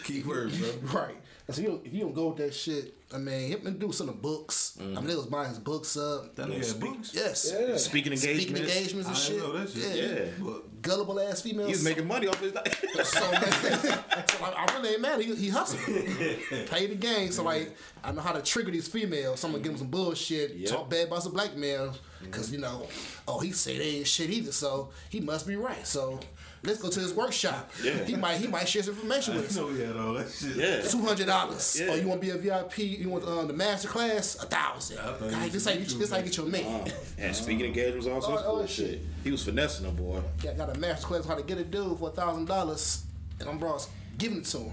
Key 0.05 0.23
word, 0.23 0.53
bro. 0.57 1.01
right. 1.01 1.17
And 1.51 1.57
so 1.57 1.63
you, 1.63 1.81
if 1.85 1.93
you 1.93 2.03
don't 2.03 2.15
go 2.15 2.29
with 2.29 2.37
that 2.37 2.55
shit, 2.55 2.95
I 3.13 3.19
mean, 3.19 3.49
him 3.49 3.67
and 3.67 3.77
do 3.81 3.91
some 3.91 4.09
of 4.09 4.15
the 4.15 4.21
books. 4.21 4.79
I 4.81 4.85
mean, 4.85 5.09
they 5.09 5.17
was 5.17 5.27
buying 5.27 5.49
his 5.49 5.59
books 5.59 5.97
up. 5.97 6.37
That 6.37 6.47
nigga 6.47 6.69
had 6.69 6.79
books. 6.79 7.13
Yes. 7.13 7.53
Yeah. 7.53 7.77
speaking 7.77 8.13
engagements. 8.13 8.43
Speaking 8.45 8.57
engagements 8.57 9.09
engagements 9.09 9.09
and 9.09 9.17
I 9.17 9.19
shit. 9.19 9.39
know 9.39 9.59
that 9.59 9.69
shit. 9.69 9.97
Yeah. 9.97 10.47
Yeah. 10.47 10.55
Gullible 10.81 11.19
ass 11.19 11.43
females. 11.43 11.71
He's 11.71 11.83
making 11.85 12.07
money 12.07 12.29
off 12.29 12.41
his 12.41 12.53
So, 13.05 13.31
man, 13.33 13.43
so 14.29 14.45
I, 14.45 14.65
I 14.65 14.77
really 14.77 14.91
ain't 14.91 15.01
mad. 15.01 15.21
He, 15.21 15.35
he 15.35 15.49
hustled. 15.49 15.83
Play 16.67 16.87
the 16.87 16.95
game. 16.95 17.33
So 17.33 17.43
like, 17.43 17.77
I 18.05 18.13
know 18.13 18.21
how 18.21 18.33
to 18.33 18.43
trigger 18.43 18.71
these 18.71 18.87
females. 18.87 19.41
So 19.41 19.49
I'm 19.49 19.53
gonna 19.55 19.65
give 19.65 19.73
them 19.73 19.79
some 19.79 19.89
bullshit. 19.89 20.55
Yep. 20.55 20.71
Talk 20.71 20.89
bad 20.89 21.09
about 21.09 21.25
some 21.25 21.33
black 21.33 21.57
males. 21.57 21.99
Cause 22.31 22.53
you 22.53 22.59
know, 22.59 22.87
oh 23.27 23.41
he 23.41 23.51
said 23.51 23.81
they 23.81 23.97
ain't 23.97 24.07
shit 24.07 24.31
either. 24.31 24.53
So 24.53 24.91
he 25.09 25.19
must 25.21 25.49
be 25.49 25.57
right. 25.57 25.85
So 25.85 26.21
let's 26.63 26.81
go 26.81 26.89
to 26.91 27.01
his 27.01 27.15
workshop. 27.15 27.71
Yeah. 27.83 28.05
He 28.05 28.17
might 28.17 28.37
he 28.39 28.47
might 28.47 28.69
share 28.69 28.83
some 28.83 28.95
information 28.95 29.35
I 29.35 29.37
with 29.39 29.51
us. 29.51 29.57
know 29.57 29.69
he 29.69 29.81
had 29.83 29.97
all 29.97 30.13
that 30.15 30.31
shit. 30.31 30.57
yeah 30.57 30.81
Two 30.83 31.03
hundred 31.03 31.27
dollars. 31.27 31.81
Yeah. 31.81 31.89
Oh, 31.91 31.95
you 31.95 32.07
want 32.07 32.21
to 32.21 32.27
be 32.27 32.31
a 32.33 32.37
VIP? 32.39 32.79
You 32.79 33.09
want 33.09 33.25
um, 33.27 33.47
the 33.47 33.53
master 33.55 33.89
class? 33.89 34.37
A 34.43 34.47
thousand. 34.47 34.99
I 34.99 35.13
thought 35.13 35.31
Guy, 35.31 35.45
you 35.47 35.51
this 35.51 35.65
said 35.65 35.75
how 35.75 35.79
you 35.81 35.87
you 35.87 35.99
this 35.99 36.11
how 36.11 36.17
you 36.19 36.23
get 36.25 36.37
your 36.37 36.47
man. 36.47 36.91
and 37.19 37.35
speaking 37.37 37.67
engagements 37.67 38.07
all 38.07 38.21
sorts 38.21 38.43
Oh, 38.43 38.47
of 38.47 38.55
oh, 38.55 38.59
bullshit 38.59 38.87
shit. 38.91 39.01
he 39.25 39.31
was 39.31 39.45
finessing 39.45 39.87
them 39.87 39.97
boy 39.97 40.21
Got, 40.43 40.57
got 40.57 40.77
a 40.77 40.79
master 40.79 41.07
class 41.07 41.25
how 41.27 41.35
to 41.35 41.43
get 41.43 41.59
a 41.59 41.65
dude 41.65 41.99
for 41.99 42.09
a 42.09 42.13
thousand 42.13 42.47
dollars, 42.47 43.05
and 43.39 43.49
I'm 43.49 43.59
bros 43.59 43.89
giving 44.19 44.39
it 44.39 44.45
to 44.47 44.59
him. 44.59 44.73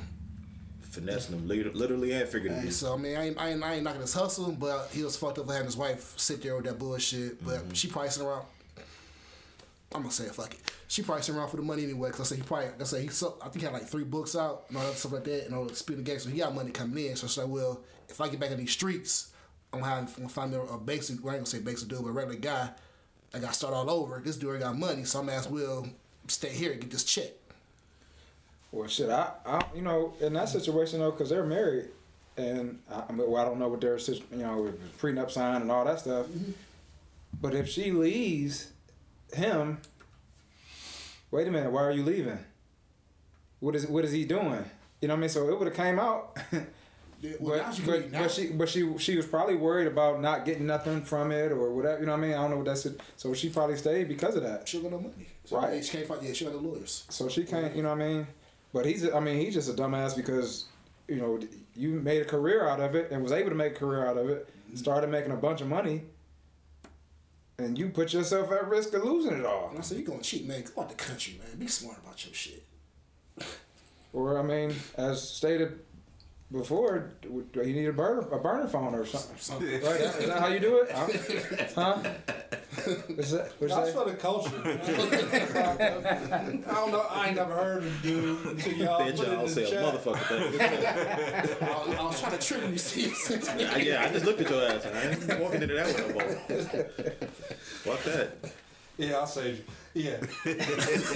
finessing 0.82 1.36
them 1.36 1.48
lit- 1.48 1.76
literally 1.76 2.12
and 2.14 2.28
figuratively 2.28 2.66
Hey, 2.66 2.72
so 2.72 2.94
I 2.94 2.98
mean, 2.98 3.16
I 3.18 3.28
ain't, 3.28 3.40
I 3.40 3.50
ain't, 3.52 3.64
I 3.64 3.74
ain't 3.76 3.84
knocking 3.84 4.02
his 4.02 4.14
hustle, 4.14 4.52
but 4.52 4.90
he 4.92 5.04
was 5.04 5.16
fucked 5.16 5.38
up 5.40 5.46
for 5.48 5.52
having 5.54 5.68
his 5.68 5.78
wife 5.78 6.14
sit 6.18 6.42
there 6.42 6.56
with 6.56 6.66
that 6.66 6.80
bullshit. 6.80 7.44
But 7.46 7.64
she 7.76 7.88
probably 7.88 8.10
sitting 8.12 8.28
around. 8.28 8.46
I'm 9.98 10.04
gonna 10.04 10.14
say 10.14 10.26
it, 10.26 10.36
fuck 10.36 10.54
it. 10.54 10.60
She 10.88 11.02
probably 11.02 11.24
sitting 11.24 11.40
around 11.40 11.50
for 11.50 11.58
the 11.58 11.64
money 11.64 11.84
anyway. 11.84 12.12
Cause 12.12 12.22
I 12.22 12.24
say 12.24 12.36
he 12.38 12.42
probably, 12.44 12.68
I 12.80 12.84
say 12.84 13.02
he, 13.04 13.10
sold, 13.10 13.40
I 13.42 13.46
think 13.46 13.58
he 13.58 13.66
had 13.66 13.74
like 13.74 13.88
three 13.88 14.04
books 14.04 14.36
out 14.36 14.66
and 14.70 14.78
all 14.78 14.84
that 14.84 14.96
stuff 14.96 15.12
like 15.12 15.26
that, 15.26 15.46
and 15.46 15.56
all 15.56 15.66
the 15.66 15.76
speed 15.76 15.98
of 15.98 16.04
game. 16.04 16.20
So 16.20 16.30
he 16.30 16.40
got 16.40 16.56
money 16.56 16.72
coming 16.72 17.06
in. 17.06 17.16
So 17.16 17.28
she's 17.28 17.38
like, 17.38 17.48
well, 17.48 17.82
if 18.08 18.22
I 18.22 18.30
get 18.30 18.40
back 18.40 18.52
in 18.52 18.58
these 18.58 18.72
streets, 18.72 19.32
I'm 19.74 19.80
gonna, 19.80 19.92
have, 19.92 20.08
I'm 20.10 20.24
gonna 20.24 20.30
find 20.30 20.52
me 20.52 20.60
a 20.72 20.78
basic, 20.78 21.24
well, 21.24 21.34
I 21.34 21.38
ain't 21.38 21.46
gonna 21.46 21.58
say 21.58 21.60
basic 21.60 21.90
dude, 21.90 22.02
but 22.04 22.10
a 22.10 22.12
regular 22.12 22.40
guy. 22.40 22.70
I 23.34 23.40
got 23.40 23.50
to 23.50 23.54
start 23.54 23.74
all 23.74 23.90
over. 23.90 24.22
This 24.24 24.38
dude 24.38 24.62
got 24.62 24.78
money, 24.78 25.04
so 25.04 25.20
I'm 25.20 25.30
asked, 25.30 25.52
Will 25.52 25.88
stay 26.28 26.50
here 26.50 26.72
and 26.72 26.82
get 26.82 26.92
this 26.92 27.04
check. 27.04 27.32
Well, 28.72 28.88
shit, 28.88 29.10
I, 29.10 29.32
I 29.46 29.62
you 29.76 29.82
know, 29.82 30.14
in 30.20 30.34
that 30.34 30.50
situation 30.50 31.00
though, 31.00 31.12
because 31.12 31.30
they're 31.30 31.46
married, 31.46 31.88
and 32.36 32.80
I, 32.92 33.04
I 33.10 33.12
mean, 33.12 33.30
well, 33.30 33.42
I 33.42 33.46
don't 33.46 33.60
know 33.60 33.68
what 33.68 33.82
their, 33.82 33.98
you 33.98 34.22
know, 34.32 34.74
prenup 35.00 35.32
sign 35.32 35.62
and 35.62 35.72
all 35.72 35.86
that 35.86 36.00
stuff. 36.00 36.28
Mm-hmm. 36.28 36.52
But 37.42 37.54
if 37.54 37.70
she 37.70 37.92
leaves 37.92 38.72
him, 39.34 39.80
wait 41.32 41.48
a 41.48 41.52
minute, 41.52 41.72
why 41.72 41.84
are 41.84 41.92
you 41.92 42.04
leaving? 42.04 42.40
What 43.60 43.76
is 43.76 43.88
what 43.88 44.06
is 44.06 44.12
he 44.12 44.26
doing? 44.26 44.66
You 45.02 45.08
know 45.08 45.14
what 45.14 45.20
I 45.20 45.22
mean? 45.22 45.30
So 45.30 45.50
it 45.50 45.58
would 45.58 45.68
have 45.68 45.78
came 45.78 46.00
out. 46.00 46.38
Well, 47.40 47.64
but 47.66 47.74
she 47.74 47.82
but, 47.82 48.12
but 48.12 48.32
she 48.32 48.48
but 48.50 48.70
she 48.70 48.98
she 49.00 49.16
was 49.16 49.26
probably 49.26 49.56
worried 49.56 49.88
about 49.88 50.22
not 50.22 50.46
getting 50.46 50.68
nothing 50.68 51.02
from 51.02 51.32
it 51.32 51.52
or 51.52 51.74
whatever. 51.74 52.00
You 52.00 52.06
know 52.06 52.12
what 52.12 52.20
I 52.20 52.22
mean? 52.22 52.34
I 52.34 52.42
don't 52.42 52.52
know 52.52 52.58
what 52.58 52.66
that's. 52.68 52.86
it- 52.86 53.02
So 53.16 53.34
she 53.34 53.50
probably 53.50 53.76
stayed 53.78 54.08
because 54.08 54.36
of 54.36 54.44
that. 54.44 54.68
She 54.68 54.80
got 54.80 54.92
no 54.92 55.00
money. 55.00 55.26
So 55.44 55.58
Right. 55.60 55.84
She 55.84 55.98
can't 55.98 56.08
find. 56.08 56.22
Yeah, 56.22 56.34
she 56.34 56.46
got 56.46 56.54
no 56.54 56.60
lawyers. 56.60 57.06
So 57.10 57.28
she 57.28 57.44
can't. 57.44 57.76
You 57.76 57.82
know 57.82 57.90
what 57.90 58.04
I 58.04 58.08
mean? 58.08 58.28
But 58.72 58.86
he's, 58.86 59.12
I 59.12 59.20
mean, 59.20 59.38
he's 59.40 59.56
just 59.56 59.70
a 59.70 59.74
dumbass 59.74 60.16
because, 60.16 60.66
you 61.08 61.16
know, 61.16 61.40
you 61.76 61.90
made 62.02 62.22
a 62.22 62.26
career 62.26 62.68
out 62.68 62.80
of 62.80 62.94
it 62.94 63.10
and 63.12 63.24
was 63.24 63.32
able 63.32 63.50
to 63.50 63.56
make 63.56 63.76
a 63.76 63.80
career 63.80 64.06
out 64.06 64.18
of 64.18 64.30
it, 64.30 64.48
mm-hmm. 64.48 64.76
started 64.76 65.10
making 65.10 65.32
a 65.32 65.38
bunch 65.38 65.62
of 65.62 65.68
money, 65.68 66.04
and 67.60 67.78
you 67.78 67.90
put 67.90 68.14
yourself 68.14 68.52
at 68.52 68.68
risk 68.68 68.94
of 68.94 69.04
losing 69.04 69.34
it 69.34 69.46
all. 69.46 69.70
And 69.70 69.80
I 69.80 69.82
said, 69.82 69.98
you 69.98 70.06
gonna 70.06 70.22
cheat, 70.22 70.46
man. 70.46 70.64
Go 70.76 70.84
out 70.84 70.90
the 70.90 70.96
country, 70.96 71.40
man. 71.40 71.58
Be 71.58 71.68
smart 71.68 71.98
about 71.98 72.24
your 72.26 72.34
shit. 72.34 72.64
Or, 74.14 74.40
I 74.40 74.44
mean, 74.44 74.74
as 74.96 75.28
stated 75.28 75.80
before, 76.52 77.12
you 77.24 77.46
need 77.56 77.88
a 77.88 77.94
burner, 77.94 78.22
a 78.32 78.40
burner 78.40 78.68
phone 78.68 78.96
or 78.96 79.06
something. 79.06 79.36
Something. 79.38 79.68
Right? 79.82 80.00
Is 80.02 80.28
that 80.28 80.40
how 80.40 80.48
you 80.48 80.60
do 80.60 80.78
it? 80.78 80.92
Huh? 80.92 81.98
Is 83.10 83.32
that, 83.32 83.52
what's 83.60 83.74
That's 83.76 83.94
that? 83.94 84.04
for 84.06 84.10
the 84.10 84.16
culture. 84.16 84.52
I 86.70 86.74
don't 86.74 86.92
know. 86.92 87.06
I 87.10 87.28
ain't 87.28 87.36
never 87.36 87.54
heard 87.54 87.84
of 87.84 88.02
dude 88.02 88.46
until 88.46 88.74
y'all 88.74 89.02
Bitch, 89.02 89.18
put 89.18 89.28
it 89.28 89.34
I'll 89.34 89.42
in 89.44 89.50
say 89.50 89.62
the 89.64 89.68
a 89.68 89.72
chat. 89.72 89.84
motherfucker 90.04 90.52
thing. 90.52 91.68
I, 91.68 91.78
was, 91.88 91.96
I 92.00 92.04
was 92.04 92.20
trying 92.22 92.38
to 92.38 92.46
trigger 92.48 92.70
you, 92.70 92.78
see. 92.78 93.12
I- 93.66 93.78
yeah, 93.80 94.04
I 94.06 94.10
just 94.14 94.26
looked 94.26 94.40
at 94.42 94.50
your 94.50 94.64
ass. 94.64 94.86
and 94.86 94.98
I 94.98 95.02
ain't 95.34 95.42
walking 95.42 95.62
into 95.64 95.74
that 95.76 95.88
one 95.88 96.08
no 96.08 96.14
more. 96.14 96.30
Fuck 97.84 98.04
that. 98.04 98.38
Yeah, 98.98 99.16
I'll 99.18 99.28
say, 99.28 99.58
yeah. 99.98 100.18
it's, 100.46 101.14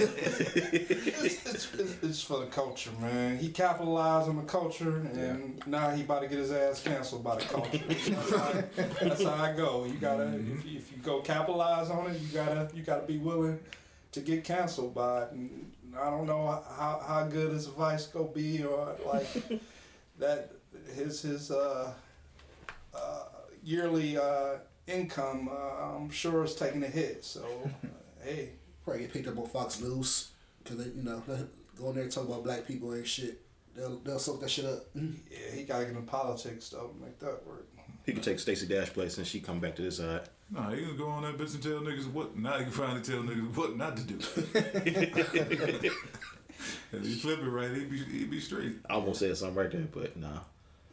it's, 1.46 1.74
it's, 1.74 1.96
it's 2.02 2.22
for 2.22 2.40
the 2.40 2.46
culture, 2.46 2.90
man. 3.00 3.38
He 3.38 3.50
capitalized 3.50 4.28
on 4.28 4.36
the 4.36 4.42
culture, 4.42 4.96
and 5.14 5.64
now 5.66 5.90
he 5.90 6.02
about 6.02 6.22
to 6.22 6.28
get 6.28 6.38
his 6.38 6.50
ass 6.50 6.82
canceled 6.82 7.22
by 7.22 7.36
the 7.36 7.44
culture. 7.44 7.78
that's, 7.88 8.34
how, 8.34 8.62
that's 9.00 9.22
how 9.22 9.34
I 9.34 9.52
go. 9.52 9.84
You 9.84 9.94
gotta, 9.94 10.34
if, 10.34 10.64
you, 10.66 10.78
if 10.78 10.90
you 10.90 10.98
go 11.02 11.20
capitalize 11.20 11.90
on 11.90 12.10
it, 12.10 12.20
you 12.20 12.28
gotta, 12.28 12.68
you 12.74 12.82
gotta 12.82 13.06
be 13.06 13.18
willing 13.18 13.60
to 14.12 14.20
get 14.20 14.44
canceled 14.44 14.94
by 14.94 15.22
it. 15.24 15.32
And 15.32 15.72
I 15.98 16.10
don't 16.10 16.26
know 16.26 16.46
how, 16.46 17.02
how 17.06 17.24
good 17.24 17.52
his 17.52 17.66
advice 17.66 18.06
gonna 18.06 18.28
be, 18.28 18.64
or 18.64 18.96
like 19.06 19.26
that 20.18 20.52
his 20.94 21.22
his 21.22 21.50
uh, 21.50 21.92
uh, 22.94 23.24
yearly 23.62 24.16
uh, 24.16 24.56
income, 24.86 25.48
uh, 25.50 25.96
I'm 25.96 26.10
sure 26.10 26.44
is 26.44 26.54
taking 26.54 26.82
a 26.82 26.88
hit. 26.88 27.24
So, 27.24 27.44
uh, 27.64 27.88
hey, 28.24 28.50
Probably 28.84 29.02
get 29.02 29.12
picked 29.12 29.28
up 29.28 29.38
on 29.38 29.46
Fox 29.46 29.80
News 29.80 30.30
because 30.62 30.78
they, 30.78 30.90
you 30.90 31.02
know, 31.02 31.22
go 31.78 31.88
in 31.88 31.94
there 31.94 32.04
and 32.04 32.12
talk 32.12 32.26
about 32.26 32.44
black 32.44 32.66
people 32.66 32.92
and 32.92 33.06
shit. 33.06 33.40
They'll 33.74 33.98
they'll 33.98 34.18
soak 34.18 34.40
that 34.40 34.50
shit 34.50 34.64
up. 34.64 34.92
Mm. 34.94 35.14
yeah, 35.30 35.54
he 35.54 35.62
gotta 35.64 35.86
get 35.86 35.94
in 35.94 36.02
politics 36.02 36.68
though, 36.68 36.88
to 36.88 37.04
make 37.04 37.18
that 37.20 37.46
work. 37.46 37.66
He 38.04 38.12
could 38.12 38.22
take 38.22 38.38
Stacey 38.40 38.66
Dash 38.66 38.92
place 38.92 39.16
and 39.18 39.26
she 39.26 39.40
come 39.40 39.60
back 39.60 39.76
to 39.76 39.82
this 39.82 39.98
side. 39.98 40.22
Nah, 40.50 40.70
he 40.70 40.84
can 40.84 40.96
go 40.96 41.08
on 41.08 41.22
that 41.22 41.38
bitch 41.38 41.54
and 41.54 41.62
tell 41.62 41.80
niggas 41.80 42.10
what. 42.12 42.36
Now 42.36 42.58
he 42.58 42.64
can 42.64 42.72
finally 42.72 43.00
tell 43.00 43.22
niggas 43.22 43.56
what 43.56 43.76
not 43.76 43.96
to 43.96 44.02
do. 44.02 44.18
if 46.92 47.02
he 47.04 47.14
flip 47.14 47.38
it 47.38 47.48
right, 47.48 47.70
he'd 47.74 47.90
be, 47.90 47.98
he'd 47.98 48.30
be 48.30 48.40
straight. 48.40 48.76
I 48.90 48.94
almost 48.94 49.20
said 49.20 49.36
something 49.36 49.56
right 49.56 49.70
there, 49.70 49.88
but 49.90 50.16
nah. 50.16 50.40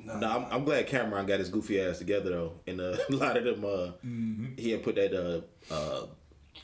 No, 0.01 0.17
No, 0.17 0.29
I'm, 0.29 0.45
I'm 0.49 0.63
glad 0.63 0.87
Cam'ron 0.87 1.27
got 1.27 1.39
his 1.39 1.49
goofy 1.49 1.81
ass 1.81 1.97
together 1.97 2.29
though. 2.29 2.53
And 2.67 2.79
uh, 2.79 2.95
a 3.09 3.13
lot 3.13 3.35
of 3.35 3.43
them, 3.43 3.65
uh, 3.65 3.91
he 4.57 4.71
had 4.71 4.81
put 4.83 4.95
that, 4.95 5.13
uh, 5.13 5.41
uh, 5.73 6.05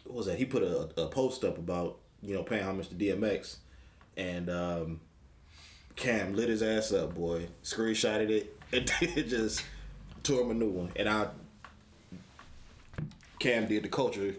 what 0.04 0.16
was 0.16 0.26
that? 0.28 0.38
He 0.38 0.46
put 0.46 0.64
a, 0.64 0.90
a 1.02 1.08
post 1.08 1.44
up 1.44 1.58
about 1.58 1.98
you 2.22 2.34
know 2.34 2.44
paying 2.44 2.64
homage 2.64 2.90
to 2.90 2.96
DMX, 2.96 3.58
and 4.18 4.50
um, 4.50 5.00
Cam 5.96 6.34
lit 6.36 6.50
his 6.50 6.62
ass 6.62 6.92
up, 6.92 7.16
boy. 7.16 7.48
Screenshotted 7.64 8.30
it, 8.30 8.58
and 8.74 8.92
it 9.18 9.28
just 9.28 9.64
tore 10.24 10.42
him 10.42 10.52
a 10.52 10.54
new 10.54 10.70
one. 10.70 10.92
And 10.96 11.08
I, 11.08 11.28
Cam 13.40 13.68
did 13.68 13.84
the 13.84 13.90
culture 13.90 14.36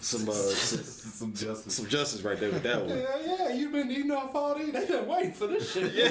some 0.00 0.28
uh, 0.28 0.32
some, 0.32 0.82
Some 0.82 1.34
justice. 1.34 1.74
some 1.74 1.86
justice 1.86 2.22
right 2.22 2.38
there 2.40 2.50
with 2.50 2.62
that 2.62 2.80
one. 2.80 2.98
Yeah, 2.98 3.16
yeah, 3.24 3.52
you've 3.52 3.72
been 3.72 3.90
eating 3.90 4.10
off 4.10 4.34
all 4.34 4.54
these. 4.54 4.72
They've 4.72 4.88
been 4.88 5.06
waiting 5.06 5.32
for 5.32 5.46
this 5.46 5.70
shit. 5.70 5.92
Yeah. 5.92 6.10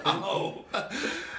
oh, 0.04 0.64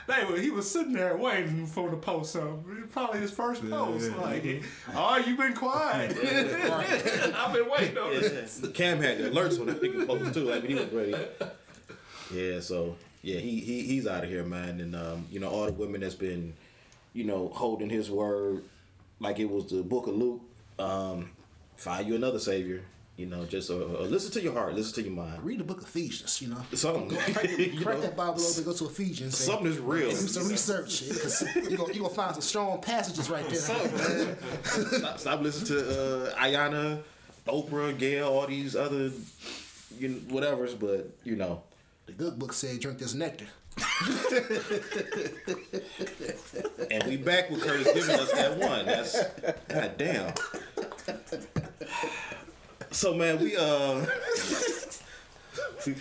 they 0.08 0.26
were, 0.26 0.38
he 0.38 0.50
was 0.50 0.70
sitting 0.70 0.92
there 0.92 1.16
waiting 1.16 1.66
for 1.66 1.90
the 1.90 1.96
post. 1.96 2.34
So 2.34 2.64
probably 2.92 3.22
his 3.22 3.32
first 3.32 3.68
post. 3.70 4.12
Yeah. 4.12 4.18
Like, 4.18 4.64
oh, 4.94 5.18
you've 5.26 5.38
been 5.38 5.54
quiet. 5.54 6.12
I've 6.12 7.54
been 7.54 7.70
waiting 7.70 7.98
on 7.98 8.12
this. 8.12 8.62
Cam 8.74 9.02
had 9.02 9.20
the 9.20 9.30
alerts 9.30 9.58
when 9.58 9.68
that 9.68 9.82
nigga 9.82 10.06
post 10.06 10.34
too, 10.34 10.50
like 10.50 10.64
when 10.64 10.72
he 10.72 10.76
was 10.76 10.92
ready. 10.92 11.16
Yeah, 12.34 12.60
so 12.60 12.98
yeah, 13.22 13.40
he, 13.40 13.62
he 13.62 13.84
he's 13.84 14.06
out 14.06 14.26
of 14.26 14.30
here, 14.30 14.44
man. 14.44 14.82
And 14.82 14.96
um, 14.96 15.28
you 15.32 15.40
know, 15.40 15.48
all 15.50 15.68
the 15.68 15.72
women 15.72 16.02
that's 16.02 16.16
been, 16.16 16.54
you 17.14 17.24
know, 17.24 17.50
holding 17.54 17.90
his 17.90 18.12
word 18.12 18.64
like 19.22 19.40
it 19.40 19.50
was 19.50 19.68
the 19.68 19.84
book 19.84 20.08
of 20.08 20.16
Luke, 20.16 20.42
um, 20.80 21.30
find 21.78 22.08
you 22.08 22.16
another 22.16 22.40
savior. 22.40 22.82
You 23.18 23.28
know, 23.28 23.46
just 23.46 23.70
uh, 23.70 23.76
uh, 23.76 24.02
listen 24.10 24.32
to 24.32 24.42
your 24.42 24.54
heart, 24.54 24.74
listen 24.74 24.96
to 24.96 25.04
your 25.04 25.16
mind. 25.16 25.44
Read 25.44 25.60
the 25.60 25.64
book 25.64 25.82
of 25.82 25.84
Ephesians, 25.84 26.42
you 26.42 26.48
know. 26.48 26.58
Something, 26.74 27.10
Crack, 27.84 28.02
that 28.02 28.16
Bible 28.18 28.42
open, 28.42 28.64
go 28.64 28.74
to 28.74 28.86
Ephesians. 28.86 29.38
something 29.38 29.68
is 29.68 29.78
real. 29.78 30.10
Do 30.10 30.16
some 30.16 30.48
research. 30.48 31.04
You're 31.04 31.78
going 31.78 31.94
you 31.94 32.04
to 32.04 32.10
find 32.10 32.34
some 32.34 32.42
strong 32.42 32.82
passages 32.82 33.30
right 33.30 33.48
there. 33.48 33.60
Something, 33.60 34.26
man. 34.26 34.38
stop, 35.00 35.20
stop 35.20 35.42
listening 35.42 35.68
to 35.68 36.32
uh, 36.32 36.36
Iyanla, 36.36 37.04
Oprah, 37.48 37.96
Gail, 37.96 38.28
all 38.28 38.48
these 38.48 38.76
other, 38.76 39.12
you 40.00 40.08
know, 40.08 40.16
whatever's. 40.30 40.74
But 40.74 41.16
you 41.24 41.36
know, 41.36 41.62
The 42.08 42.14
good 42.14 42.40
book 42.40 42.54
said, 42.54 42.80
drink 42.80 42.98
this 42.98 43.14
nectar. 43.14 43.46
And 46.92 47.04
we 47.06 47.18
back 47.18 47.50
with 47.50 47.62
Curtis 47.62 47.88
giving 47.94 48.20
us 48.20 48.32
that 48.34 48.58
one. 48.58 48.86
That's 48.86 49.24
god 49.70 49.98
damn. 49.98 50.34
So 52.92 53.14
man, 53.14 53.40
we 53.40 53.56
uh 53.56 54.06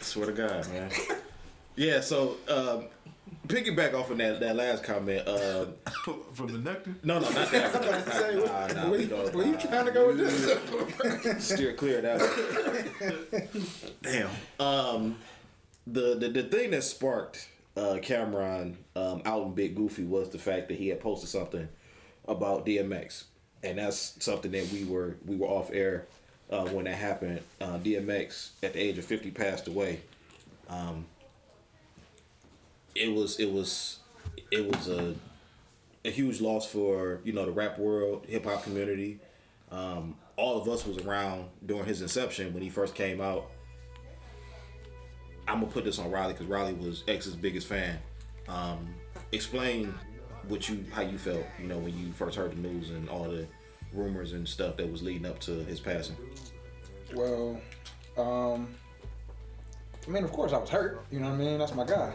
Swear 0.00 0.26
to 0.26 0.32
God, 0.32 0.68
man. 0.72 0.90
Yeah, 1.76 2.00
so 2.00 2.38
um 2.48 2.86
piggyback 3.46 3.94
off 3.94 4.10
of 4.10 4.18
that 4.18 4.40
that 4.40 4.56
last 4.56 4.84
comment, 4.84 5.26
uh 5.26 5.66
From 6.34 6.52
the 6.52 6.58
nectar? 6.58 6.94
no 7.02 7.18
no 7.18 7.30
not 7.30 7.50
that. 7.50 7.74
Nah, 8.46 8.66
nah, 8.68 8.90
Where 8.90 8.98
we 8.98 8.98
you, 9.04 9.06
don't- 9.08 9.34
where 9.34 9.46
you 9.46 9.56
trying 9.56 9.86
to 9.86 9.92
go 9.92 10.06
with 10.08 10.18
this? 10.18 11.44
steer 11.54 11.72
clear 11.74 11.98
of 11.98 12.02
that 12.04 12.20
one. 12.20 13.66
Damn. 14.02 14.30
Um, 14.60 15.16
the, 15.86 16.14
the 16.16 16.28
the 16.28 16.42
thing 16.44 16.70
that 16.72 16.82
sparked 16.84 17.48
uh, 17.76 17.98
Cam'ron 18.02 18.74
um, 18.96 19.22
out 19.24 19.44
in 19.46 19.54
Big 19.54 19.74
Goofy 19.74 20.04
was 20.04 20.30
the 20.30 20.38
fact 20.38 20.68
that 20.68 20.76
he 20.78 20.88
had 20.88 21.00
posted 21.00 21.28
something 21.30 21.68
about 22.26 22.66
DMX, 22.66 23.24
and 23.62 23.78
that's 23.78 24.22
something 24.22 24.50
that 24.52 24.70
we 24.72 24.84
were 24.84 25.16
we 25.24 25.36
were 25.36 25.46
off 25.46 25.70
air 25.72 26.06
uh, 26.50 26.66
when 26.66 26.84
that 26.84 26.96
happened. 26.96 27.40
Uh, 27.60 27.78
DMX 27.78 28.50
at 28.62 28.74
the 28.74 28.80
age 28.80 28.98
of 28.98 29.04
fifty 29.04 29.30
passed 29.30 29.66
away. 29.68 30.00
Um, 30.68 31.06
it 32.94 33.12
was 33.12 33.38
it 33.38 33.50
was 33.50 33.98
it 34.50 34.66
was 34.66 34.88
a 34.88 35.14
a 36.04 36.10
huge 36.10 36.40
loss 36.40 36.66
for 36.66 37.20
you 37.24 37.32
know 37.32 37.44
the 37.44 37.52
rap 37.52 37.78
world, 37.78 38.24
hip 38.28 38.44
hop 38.44 38.62
community. 38.62 39.20
Um, 39.70 40.16
all 40.36 40.60
of 40.60 40.68
us 40.68 40.86
was 40.86 40.98
around 40.98 41.48
during 41.66 41.84
his 41.84 42.00
inception 42.00 42.54
when 42.54 42.62
he 42.62 42.70
first 42.70 42.94
came 42.94 43.20
out. 43.20 43.50
I'm 45.46 45.60
gonna 45.60 45.72
put 45.72 45.84
this 45.84 45.98
on 45.98 46.10
Riley 46.10 46.32
because 46.32 46.46
Riley 46.46 46.74
was 46.74 47.04
X's 47.08 47.34
biggest 47.34 47.66
fan. 47.66 47.98
Um, 48.48 48.94
explain 49.32 49.94
what 50.46 50.68
you 50.68 50.84
how 50.92 51.02
you 51.02 51.18
felt, 51.18 51.44
you 51.60 51.66
know, 51.66 51.78
when 51.78 51.98
you 51.98 52.12
first 52.12 52.36
heard 52.36 52.52
the 52.52 52.56
news 52.56 52.90
and 52.90 53.08
all 53.08 53.24
the 53.24 53.46
rumors 53.92 54.32
and 54.32 54.46
stuff 54.46 54.76
that 54.76 54.90
was 54.90 55.02
leading 55.02 55.26
up 55.26 55.38
to 55.40 55.64
his 55.64 55.80
passing. 55.80 56.16
Well, 57.14 57.60
um, 58.16 58.68
I 60.06 60.10
mean, 60.10 60.24
of 60.24 60.32
course, 60.32 60.52
I 60.52 60.58
was 60.58 60.68
hurt. 60.68 61.04
You 61.10 61.20
know 61.20 61.26
what 61.30 61.34
I 61.34 61.38
mean? 61.38 61.58
That's 61.58 61.74
my 61.74 61.84
guy. 61.84 62.14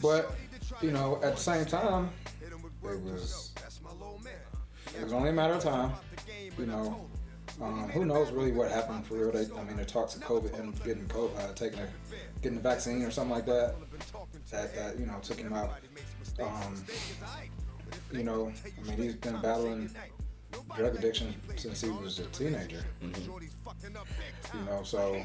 But 0.00 0.34
you 0.82 0.90
know, 0.90 1.20
at 1.22 1.36
the 1.36 1.40
same 1.40 1.64
time, 1.64 2.10
it 2.42 3.00
was 3.00 3.52
it 4.96 5.02
was 5.02 5.12
only 5.12 5.30
a 5.30 5.32
matter 5.32 5.54
of 5.54 5.62
time. 5.62 5.92
You 6.58 6.66
know, 6.66 7.06
um, 7.60 7.88
who 7.88 8.04
knows 8.04 8.30
really 8.30 8.52
what 8.52 8.70
happened 8.70 9.06
for 9.06 9.14
real? 9.14 9.32
They, 9.32 9.46
I 9.54 9.64
mean, 9.64 9.76
the 9.76 9.84
talks 9.84 10.14
of 10.16 10.22
COVID, 10.22 10.58
and 10.58 10.82
getting 10.84 11.06
COVID, 11.06 11.38
uh, 11.38 11.52
taking 11.54 11.80
a, 11.80 11.88
getting 12.42 12.56
the 12.58 12.62
vaccine 12.62 13.02
or 13.02 13.10
something 13.10 13.34
like 13.34 13.46
that. 13.46 13.74
That 14.50 14.74
that 14.74 14.98
you 14.98 15.06
know 15.06 15.18
took 15.22 15.38
him 15.38 15.52
out. 15.52 15.72
Um, 16.40 16.84
you 18.12 18.24
know, 18.24 18.52
I 18.64 18.88
mean, 18.88 18.96
he's 18.98 19.14
been 19.14 19.40
battling 19.40 19.90
drug 20.76 20.94
addiction 20.96 21.34
since 21.56 21.80
he 21.80 21.90
was 21.90 22.18
a 22.18 22.26
teenager. 22.26 22.84
You 23.00 24.64
know, 24.66 24.82
so 24.82 25.24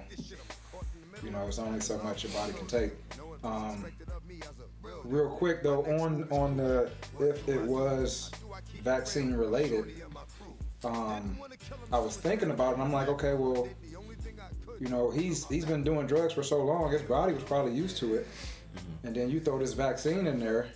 you 1.23 1.29
know, 1.29 1.47
it's 1.47 1.59
only 1.59 1.79
so 1.79 1.97
much 1.99 2.23
your 2.23 2.33
body 2.33 2.53
can 2.53 2.67
take. 2.67 2.91
Um, 3.43 3.85
real 5.03 5.29
quick 5.29 5.63
though, 5.63 5.83
on 5.85 6.27
on 6.31 6.57
the 6.57 6.89
if 7.19 7.47
it 7.47 7.61
was 7.61 8.31
vaccine 8.81 9.33
related, 9.33 10.01
um, 10.83 11.37
I 11.91 11.99
was 11.99 12.17
thinking 12.17 12.51
about 12.51 12.71
it. 12.71 12.73
and 12.75 12.83
I'm 12.83 12.93
like, 12.93 13.07
okay, 13.09 13.33
well, 13.33 13.67
you 14.79 14.87
know, 14.87 15.11
he's 15.11 15.47
he's 15.47 15.65
been 15.65 15.83
doing 15.83 16.07
drugs 16.07 16.33
for 16.33 16.43
so 16.43 16.63
long, 16.63 16.91
his 16.91 17.01
body 17.03 17.33
was 17.33 17.43
probably 17.43 17.73
used 17.73 17.97
to 17.97 18.15
it, 18.15 18.27
and 19.03 19.15
then 19.15 19.29
you 19.29 19.39
throw 19.39 19.59
this 19.59 19.73
vaccine 19.73 20.27
in 20.27 20.39
there, 20.39 20.67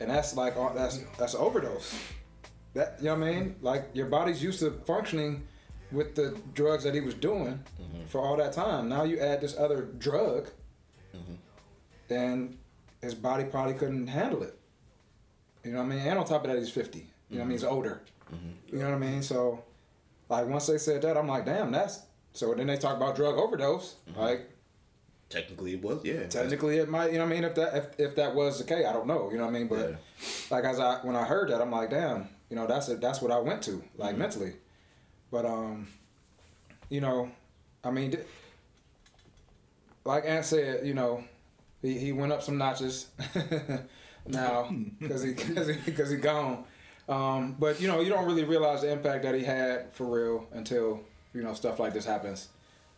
and 0.00 0.10
that's 0.10 0.36
like 0.36 0.56
uh, 0.56 0.72
that's 0.74 0.98
that's 1.18 1.34
an 1.34 1.40
overdose. 1.40 1.98
That 2.74 2.96
you 3.00 3.06
know 3.06 3.14
what 3.14 3.28
I 3.28 3.32
mean? 3.32 3.56
Like 3.62 3.90
your 3.94 4.06
body's 4.06 4.42
used 4.42 4.60
to 4.60 4.70
functioning 4.86 5.46
with 5.92 6.14
the 6.14 6.36
drugs 6.54 6.84
that 6.84 6.94
he 6.94 7.00
was 7.00 7.14
doing 7.14 7.60
for 8.08 8.20
all 8.20 8.36
that 8.36 8.52
time. 8.52 8.88
Now 8.88 9.04
you 9.04 9.18
add 9.18 9.40
this 9.40 9.56
other 9.56 9.82
drug, 9.98 10.50
and 12.10 12.58
his 13.06 13.14
body 13.14 13.44
probably 13.44 13.74
couldn't 13.74 14.06
handle 14.08 14.42
it. 14.42 14.58
You 15.64 15.72
know 15.72 15.78
what 15.78 15.92
I 15.92 15.96
mean? 15.96 15.98
And 16.00 16.18
on 16.18 16.24
top 16.24 16.44
of 16.44 16.50
that, 16.50 16.58
he's 16.58 16.70
fifty. 16.70 17.06
You 17.30 17.38
know 17.38 17.38
what 17.38 17.40
I 17.40 17.44
mean? 17.44 17.50
He's 17.52 17.62
mm-hmm. 17.64 17.74
older. 17.74 18.02
Mm-hmm. 18.32 18.76
You 18.76 18.82
know 18.82 18.90
what 18.90 18.94
I 18.94 18.98
mean? 18.98 19.22
So, 19.22 19.64
like 20.28 20.46
once 20.46 20.66
they 20.66 20.78
said 20.78 21.02
that, 21.02 21.16
I'm 21.16 21.28
like, 21.28 21.46
damn, 21.46 21.72
that's. 21.72 22.00
So 22.32 22.52
then 22.54 22.66
they 22.66 22.76
talk 22.76 22.96
about 22.96 23.16
drug 23.16 23.36
overdose. 23.36 23.96
Mm-hmm. 24.10 24.20
Like 24.20 24.50
Technically, 25.28 25.72
it 25.72 25.82
was 25.82 26.04
yeah. 26.04 26.26
technically 26.28 26.78
it 26.78 26.88
might. 26.88 27.06
You 27.10 27.18
know 27.18 27.24
what 27.24 27.32
I 27.32 27.34
mean? 27.34 27.44
If 27.44 27.54
that 27.56 27.76
if, 27.76 27.86
if 27.98 28.16
that 28.16 28.34
was 28.34 28.58
the 28.58 28.64
case, 28.64 28.86
I 28.86 28.92
don't 28.92 29.08
know. 29.08 29.28
You 29.32 29.38
know 29.38 29.44
what 29.44 29.54
I 29.54 29.58
mean? 29.58 29.66
But 29.66 29.90
Yeah. 29.90 29.96
like 30.50 30.64
as 30.64 30.78
I 30.78 30.98
when 31.02 31.16
I 31.16 31.24
heard 31.24 31.50
that, 31.50 31.60
I'm 31.60 31.70
like, 31.72 31.90
damn. 31.90 32.28
You 32.48 32.54
know, 32.54 32.68
that's 32.68 32.88
it. 32.88 33.00
That's 33.00 33.20
what 33.20 33.32
I 33.32 33.38
went 33.38 33.62
to 33.62 33.82
like 33.96 34.16
mentally. 34.16 34.52
But 35.32 35.44
um, 35.44 35.88
you 36.88 37.00
know, 37.00 37.32
I 37.82 37.90
mean, 37.90 38.16
like 40.04 40.24
Ant 40.26 40.44
said, 40.44 40.86
you 40.86 40.94
know, 40.94 41.24
he, 41.86 41.98
he 41.98 42.12
went 42.12 42.32
up 42.32 42.42
some 42.42 42.58
notches 42.58 43.06
now 44.26 44.68
because 45.00 45.22
he 45.22 45.32
because 45.32 45.68
he 46.10 46.16
he 46.16 46.20
gone. 46.20 46.64
Um, 47.08 47.56
but 47.58 47.80
you 47.80 47.86
know, 47.86 48.00
you 48.00 48.08
don't 48.10 48.26
really 48.26 48.44
realize 48.44 48.82
the 48.82 48.90
impact 48.90 49.22
that 49.22 49.34
he 49.34 49.44
had 49.44 49.92
for 49.92 50.06
real 50.06 50.46
until 50.52 51.00
you 51.32 51.42
know 51.42 51.54
stuff 51.54 51.78
like 51.78 51.94
this 51.94 52.04
happens, 52.04 52.48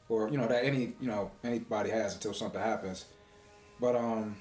or 0.08 0.28
you 0.30 0.38
know 0.38 0.48
that 0.48 0.64
any 0.64 0.94
you 1.00 1.08
know 1.08 1.30
anybody 1.44 1.90
has 1.90 2.14
until 2.14 2.32
something 2.32 2.60
happens. 2.60 3.04
But 3.80 3.94
um, 3.96 4.36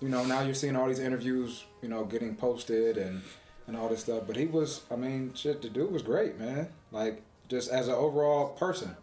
you 0.00 0.08
know, 0.08 0.24
now 0.24 0.42
you're 0.42 0.54
seeing 0.54 0.76
all 0.76 0.88
these 0.88 0.98
interviews, 0.98 1.64
you 1.82 1.88
know, 1.88 2.04
getting 2.04 2.36
posted 2.36 2.98
and 2.98 3.22
and 3.66 3.76
all 3.76 3.88
this 3.88 4.00
stuff. 4.00 4.24
But 4.26 4.36
he 4.36 4.46
was, 4.46 4.82
I 4.90 4.96
mean, 4.96 5.32
shit, 5.34 5.62
the 5.62 5.68
dude 5.68 5.92
was 5.92 6.02
great, 6.02 6.38
man. 6.38 6.68
Like 6.92 7.22
just 7.48 7.70
as 7.70 7.88
an 7.88 7.94
overall 7.94 8.50
person, 8.50 8.94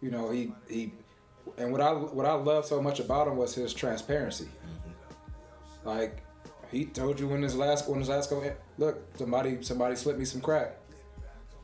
you 0.00 0.10
know, 0.10 0.30
he 0.30 0.52
he, 0.68 0.92
and 1.58 1.70
what 1.72 1.80
I 1.80 1.92
what 1.92 2.26
I 2.26 2.34
love 2.34 2.66
so 2.66 2.80
much 2.80 3.00
about 3.00 3.28
him 3.28 3.36
was 3.36 3.54
his 3.54 3.72
transparency. 3.72 4.48
Like 5.84 6.22
he 6.70 6.86
told 6.86 7.20
you 7.20 7.28
when 7.28 7.42
his 7.42 7.54
last 7.54 7.88
when 7.88 8.00
his 8.00 8.08
last 8.08 8.30
go, 8.30 8.42
look, 8.78 9.02
somebody 9.16 9.62
somebody 9.62 9.96
slipped 9.96 10.18
me 10.18 10.24
some 10.24 10.40
crack. 10.40 10.76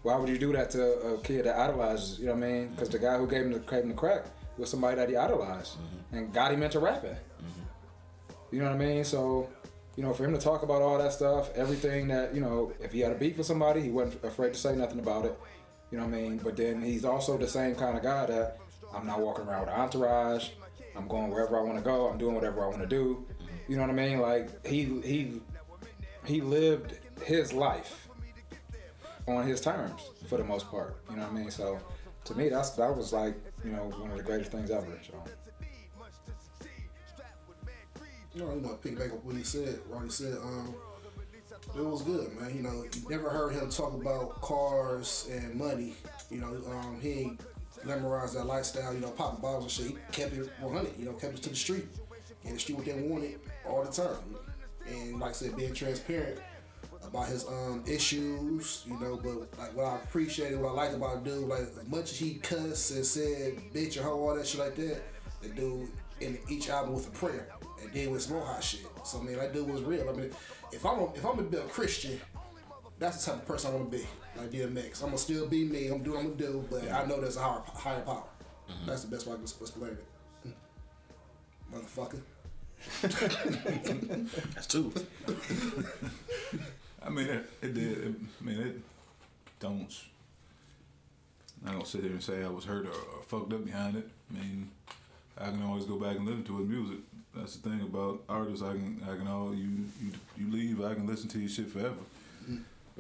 Why 0.03 0.17
would 0.17 0.29
you 0.29 0.39
do 0.39 0.53
that 0.53 0.71
to 0.71 0.83
a 0.83 1.19
kid 1.19 1.45
that 1.45 1.57
idolizes? 1.57 2.19
You 2.19 2.27
know 2.27 2.35
what 2.35 2.45
I 2.45 2.49
mean? 2.49 2.69
Because 2.69 2.89
the 2.89 2.99
guy 2.99 3.19
who 3.19 3.27
gave 3.27 3.43
him 3.43 3.53
the, 3.53 3.59
gave 3.59 3.83
him 3.83 3.89
the 3.89 3.95
crack 3.95 4.25
was 4.57 4.71
somebody 4.71 4.97
that 4.97 5.09
he 5.09 5.17
idolized 5.17 5.77
mm-hmm. 5.77 6.17
and 6.17 6.33
got 6.33 6.53
him 6.53 6.63
into 6.63 6.79
rapping. 6.79 7.11
Mm-hmm. 7.11 8.57
You 8.57 8.61
know 8.61 8.67
what 8.67 8.75
I 8.75 8.79
mean? 8.79 9.05
So, 9.05 9.49
you 9.97 10.03
know, 10.03 10.15
for 10.15 10.25
him 10.25 10.33
to 10.33 10.41
talk 10.41 10.63
about 10.63 10.81
all 10.81 10.97
that 10.99 11.13
stuff, 11.13 11.51
everything 11.55 12.09
that, 12.09 12.35
you 12.35 12.41
know, 12.41 12.73
if 12.81 12.93
he 12.93 13.01
had 13.01 13.13
a 13.13 13.15
beef 13.15 13.37
with 13.37 13.47
somebody, 13.47 13.83
he 13.83 13.91
wasn't 13.91 14.25
afraid 14.25 14.55
to 14.55 14.59
say 14.59 14.75
nothing 14.75 15.01
about 15.01 15.27
it. 15.27 15.39
You 15.91 15.99
know 15.99 16.07
what 16.07 16.15
I 16.15 16.21
mean? 16.21 16.39
But 16.39 16.57
then 16.57 16.81
he's 16.81 17.05
also 17.05 17.37
the 17.37 17.49
same 17.49 17.75
kind 17.75 17.97
of 17.97 18.03
guy 18.03 18.27
that 18.27 18.60
I'm 18.95 19.07
not 19.07 19.21
walking 19.21 19.47
around 19.47 19.61
with 19.61 19.71
an 19.71 19.81
entourage. 19.81 20.51
I'm 20.97 21.07
going 21.09 21.31
wherever 21.31 21.59
I 21.59 21.63
want 21.63 21.79
to 21.79 21.85
go. 21.85 22.09
I'm 22.09 22.19
doing 22.19 22.35
whatever 22.35 22.65
I 22.65 22.69
want 22.69 22.81
to 22.81 22.87
do. 22.87 23.25
You 23.69 23.77
know 23.77 23.83
what 23.83 23.91
I 23.91 23.95
mean? 23.95 24.21
Like 24.21 24.67
he 24.67 25.01
he 25.03 25.41
he 26.25 26.41
lived 26.41 26.95
his 27.25 27.53
life 27.53 28.09
on 29.27 29.47
his 29.47 29.61
terms 29.61 30.11
for 30.29 30.39
the 30.39 30.45
most 30.45 30.69
part. 30.69 30.97
You 31.09 31.17
know 31.17 31.23
what 31.23 31.33
I 31.33 31.35
mean? 31.35 31.51
So 31.51 31.79
to 32.25 32.35
me, 32.35 32.49
that's 32.49 32.71
that 32.71 32.97
was 32.97 33.13
like 33.13 33.35
you 33.65 33.71
know 33.71 33.85
one 33.85 34.11
of 34.11 34.17
the 34.17 34.23
greatest 34.23 34.51
things 34.51 34.71
ever. 34.71 34.99
So. 35.07 35.15
You 38.35 38.43
know, 38.43 38.51
i 38.51 38.55
you 38.55 38.61
know, 38.61 38.75
pick 38.75 38.97
back 38.97 39.11
up 39.11 39.25
what 39.25 39.35
he 39.35 39.43
said. 39.43 39.81
Ronnie 39.89 40.09
said, 40.09 40.37
um, 40.39 40.73
it 41.77 41.85
was 41.85 42.03
good, 42.03 42.33
man. 42.41 42.55
You 42.55 42.63
know, 42.63 42.85
you 42.85 43.09
never 43.09 43.29
heard 43.29 43.53
him 43.53 43.69
talk 43.71 43.93
about 43.93 44.41
cars 44.41 45.29
and 45.33 45.55
money. 45.57 45.95
You 46.31 46.41
know, 46.41 46.61
um, 46.69 47.01
he 47.01 47.11
ain't 47.11 47.41
glamorized 47.85 48.35
that 48.35 48.47
lifestyle. 48.47 48.95
You 48.95 49.01
know, 49.01 49.11
popping 49.11 49.41
bottles 49.41 49.79
and 49.79 49.89
shit. 49.89 49.97
He 49.97 50.13
kept 50.13 50.35
it 50.35 50.51
100. 50.61 50.99
You 50.99 51.07
know, 51.07 51.13
kept 51.13 51.35
it 51.35 51.43
to 51.43 51.51
the 51.51 51.57
street. 51.57 51.87
And 52.45 52.55
the 52.55 52.59
street 52.59 52.77
what 52.77 52.87
they 52.87 52.93
wanted 52.95 53.39
all 53.69 53.85
the 53.85 53.93
time. 53.93 54.17
And 54.89 55.21
like 55.21 55.31
I 55.31 55.33
said, 55.33 55.57
being 55.57 55.75
transparent 55.75 56.41
about 57.03 57.29
his 57.29 57.47
um 57.49 57.83
issues, 57.87 58.85
you 58.87 58.99
know, 59.01 59.17
but 59.23 59.59
like 59.59 59.75
what 59.75 59.87
I 59.87 59.97
appreciated, 59.97 60.61
what 60.61 60.71
I 60.71 60.73
liked 60.73 60.95
about 60.95 61.25
the 61.25 61.31
dude, 61.31 61.49
like 61.49 61.61
as 61.61 61.89
much 61.89 62.13
as 62.13 62.19
he 62.19 62.35
cussed 62.35 62.93
and 62.93 63.05
said 63.05 63.55
bitch 63.75 63.99
or 63.99 64.03
hoe, 64.03 64.29
all 64.29 64.35
that 64.35 64.47
shit 64.47 64.61
like 64.61 64.77
that, 64.77 65.03
the 65.43 65.49
dude 65.49 65.89
in 66.21 66.39
each 66.49 66.69
album 66.71 66.95
with 66.95 67.09
a 67.09 67.11
prayer. 67.11 67.49
And 67.83 67.91
then 67.93 68.11
with 68.11 68.23
some 68.23 68.41
hot 68.41 68.63
shit. 68.63 68.87
So 69.05 69.21
I 69.21 69.23
mean 69.23 69.37
that 69.37 69.53
dude 69.53 69.69
was 69.69 69.83
real. 69.83 70.09
I 70.09 70.13
mean 70.13 70.31
if 70.73 70.85
I'm 70.85 70.99
a, 70.99 71.05
if 71.15 71.25
I'm 71.25 71.37
gonna 71.37 71.43
be 71.49 71.57
a 71.57 71.63
Christian, 71.63 72.21
that's 72.99 73.25
the 73.25 73.33
type 73.33 73.43
of 73.43 73.49
person 73.49 73.73
I 73.73 73.75
wanna 73.77 73.89
be. 73.89 74.07
Like 74.41 74.53
DMX. 74.53 75.03
I'm 75.03 75.09
gonna 75.09 75.19
still 75.19 75.47
be 75.47 75.65
me, 75.65 75.89
I'm 75.89 76.03
doing 76.03 76.17
what 76.17 76.25
I'm 76.25 76.37
gonna 76.37 76.53
do, 76.53 76.65
but 76.71 76.91
I 76.91 77.05
know 77.05 77.21
there's 77.21 77.37
a 77.37 77.41
higher, 77.41 77.61
higher 77.75 78.01
power. 78.01 78.25
Mm-hmm. 78.71 78.87
That's 78.87 79.05
the 79.05 79.11
best 79.15 79.27
way 79.27 79.35
I 79.35 79.37
can 79.37 79.45
explain 79.45 79.99
it. 80.45 80.55
Motherfucker. 81.75 82.23
That's 84.55 84.67
two. 84.67 84.93
I 87.05 87.11
mean, 87.11 87.27
it, 87.27 87.51
it 87.61 87.75
did. 87.75 87.99
It, 87.99 88.15
I 88.41 88.45
mean, 88.45 88.61
it 88.61 88.81
don't. 89.59 89.95
I 91.67 91.73
don't 91.73 91.87
sit 91.87 92.03
here 92.03 92.13
and 92.13 92.23
say 92.23 92.43
I 92.43 92.49
was 92.49 92.65
hurt 92.65 92.87
or, 92.87 92.93
or 92.93 93.23
fucked 93.27 93.53
up 93.53 93.67
behind 93.67 93.97
it. 93.97 94.09
I 94.31 94.39
mean, 94.39 94.71
I 95.37 95.51
can 95.51 95.63
always 95.63 95.85
go 95.85 95.97
back 95.97 96.17
and 96.17 96.25
listen 96.25 96.45
to 96.45 96.59
his 96.61 96.67
music. 96.69 97.01
That's 97.37 97.57
the 97.57 97.69
thing 97.69 97.83
about 97.83 98.23
artists. 98.27 98.63
I 98.63 98.73
can, 98.73 99.03
I 99.05 99.17
can 99.17 99.29
all 99.29 99.55
you, 99.55 99.69
you, 100.03 100.13
you 100.39 100.51
leave. 100.51 100.83
I 100.83 100.95
can 100.95 101.07
listen 101.07 101.29
to 101.29 101.39
your 101.39 101.51
shit 101.51 101.69
forever. 101.69 101.93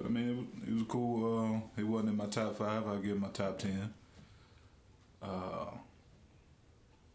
I 0.04 0.08
mean, 0.08 0.28
it 0.28 0.36
was, 0.36 0.46
it 0.68 0.74
was 0.74 0.82
cool. 0.88 1.44
Uh, 1.54 1.80
it 1.80 1.84
wasn't 1.84 2.10
in 2.10 2.16
my 2.16 2.26
top 2.26 2.56
five. 2.56 2.86
I 2.86 2.96
give 2.96 3.16
it 3.16 3.20
my 3.20 3.28
top 3.28 3.58
ten. 3.58 3.92
Uh, 5.22 5.66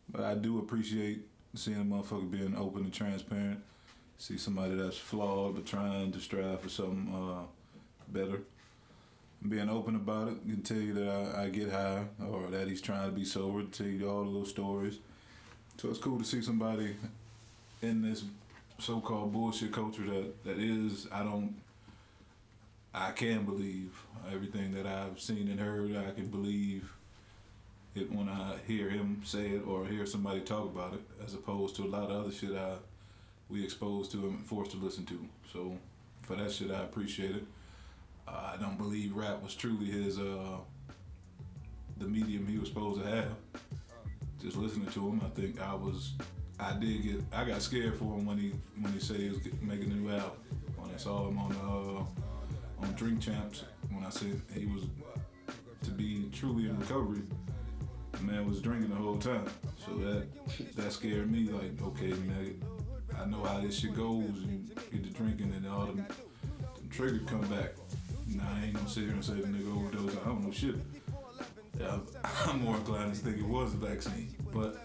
but 0.09 0.23
I 0.23 0.35
do 0.35 0.59
appreciate 0.59 1.25
seeing 1.55 1.81
a 1.81 1.83
motherfucker 1.83 2.29
being 2.29 2.55
open 2.55 2.83
and 2.83 2.93
transparent. 2.93 3.59
See 4.17 4.37
somebody 4.37 4.75
that's 4.75 4.97
flawed 4.97 5.55
but 5.55 5.65
trying 5.65 6.11
to 6.11 6.19
strive 6.19 6.61
for 6.61 6.69
something 6.69 7.13
uh, 7.13 7.43
better. 8.07 8.41
Being 9.47 9.69
open 9.69 9.95
about 9.95 10.29
it, 10.29 10.37
he 10.45 10.51
can 10.53 10.61
tell 10.61 10.77
you 10.77 10.93
that 10.93 11.09
I, 11.09 11.43
I 11.43 11.49
get 11.49 11.71
high 11.71 12.05
or 12.29 12.47
that 12.47 12.67
he's 12.67 12.81
trying 12.81 13.09
to 13.09 13.15
be 13.15 13.25
sober. 13.25 13.63
Tell 13.63 13.87
you 13.87 14.09
all 14.09 14.23
the 14.23 14.29
little 14.29 14.45
stories. 14.45 14.99
So 15.77 15.89
it's 15.89 15.99
cool 15.99 16.17
to 16.17 16.23
see 16.23 16.41
somebody 16.41 16.95
in 17.81 18.01
this 18.01 18.23
so-called 18.79 19.33
bullshit 19.33 19.71
culture 19.73 20.05
that 20.05 20.43
that 20.45 20.57
is. 20.57 21.07
I 21.11 21.23
don't. 21.23 21.55
I 22.95 23.11
can 23.11 23.43
believe 23.43 23.93
everything 24.31 24.73
that 24.73 24.87
I've 24.87 25.19
seen 25.19 25.49
and 25.49 25.59
heard. 25.59 25.95
I 25.97 26.11
can 26.11 26.27
believe 26.27 26.89
it 27.93 28.09
when 28.09 28.29
I 28.29 28.55
hear 28.65 28.89
him 28.89 29.21
say 29.25 29.49
it 29.49 29.67
or 29.67 29.85
hear 29.85 30.05
somebody 30.05 30.39
talk 30.39 30.63
about 30.63 30.93
it, 30.93 31.01
as 31.23 31.33
opposed 31.33 31.75
to 31.75 31.83
a 31.83 31.89
lot 31.89 32.09
of 32.09 32.25
other 32.25 32.31
shit 32.31 32.55
I 32.55 32.75
we 33.49 33.63
exposed 33.63 34.11
to 34.11 34.17
him 34.17 34.35
and 34.35 34.45
forced 34.45 34.71
to 34.71 34.77
listen 34.77 35.05
to. 35.05 35.19
So 35.51 35.77
for 36.23 36.35
that 36.35 36.51
shit, 36.51 36.71
I 36.71 36.83
appreciate 36.83 37.35
it. 37.35 37.43
Uh, 38.27 38.53
I 38.53 38.57
don't 38.61 38.77
believe 38.77 39.13
rap 39.13 39.43
was 39.43 39.53
truly 39.55 39.85
his 39.85 40.17
uh, 40.17 40.57
the 41.97 42.05
medium 42.05 42.47
he 42.47 42.57
was 42.57 42.69
supposed 42.69 43.01
to 43.01 43.07
have. 43.07 43.35
Just 44.41 44.55
listening 44.55 44.87
to 44.87 45.09
him, 45.09 45.21
I 45.23 45.29
think 45.29 45.61
I 45.61 45.75
was 45.75 46.13
I 46.59 46.73
did 46.79 47.03
get 47.03 47.21
I 47.33 47.43
got 47.43 47.61
scared 47.61 47.97
for 47.97 48.05
him 48.17 48.25
when 48.25 48.37
he 48.37 48.53
when 48.79 48.93
he 48.93 48.99
said 48.99 49.17
he 49.17 49.29
was 49.29 49.39
making 49.61 49.91
a 49.91 49.95
new 49.95 50.11
album. 50.11 50.31
When 50.77 50.93
I 50.93 50.97
saw 50.97 51.27
him 51.27 51.37
on 51.37 51.51
uh, 51.51 52.24
on 52.81 52.93
Drink 52.93 53.21
Champs, 53.21 53.63
when 53.89 54.03
I 54.03 54.09
said 54.09 54.41
he 54.53 54.65
was 54.65 54.83
to 55.83 55.91
be 55.91 56.29
truly 56.31 56.69
in 56.69 56.79
recovery, 56.79 57.21
the 58.11 58.23
man 58.23 58.47
was 58.47 58.61
drinking 58.61 58.89
the 58.89 58.95
whole 58.95 59.17
time. 59.17 59.45
So 59.77 59.95
that 59.97 60.27
that 60.75 60.91
scared 60.91 61.31
me. 61.31 61.49
Like, 61.49 61.81
okay, 61.81 62.07
man, 62.07 62.61
I 63.19 63.25
know 63.25 63.43
how 63.43 63.59
this 63.59 63.79
shit 63.79 63.95
goes. 63.95 64.29
You 64.45 64.59
get 64.91 65.03
to 65.03 65.09
drinking 65.11 65.53
and 65.55 65.67
all 65.67 65.85
them, 65.85 65.97
them 65.97 66.89
triggers 66.89 67.27
come 67.27 67.41
back. 67.41 67.73
Nah, 68.27 68.43
I 68.43 68.65
ain't 68.65 68.73
gonna 68.73 68.89
sit 68.89 69.03
here 69.03 69.13
and 69.13 69.23
say 69.23 69.33
the 69.33 69.47
nigga 69.47 69.75
overdosed. 69.75 70.17
I 70.23 70.25
don't 70.25 70.43
know 70.43 70.51
shit. 70.51 70.75
Yeah, 71.79 71.99
I'm 72.45 72.63
more 72.63 72.77
inclined 72.77 73.13
to 73.13 73.19
think 73.19 73.37
it 73.37 73.45
was 73.45 73.73
a 73.73 73.77
vaccine, 73.77 74.35
but 74.53 74.77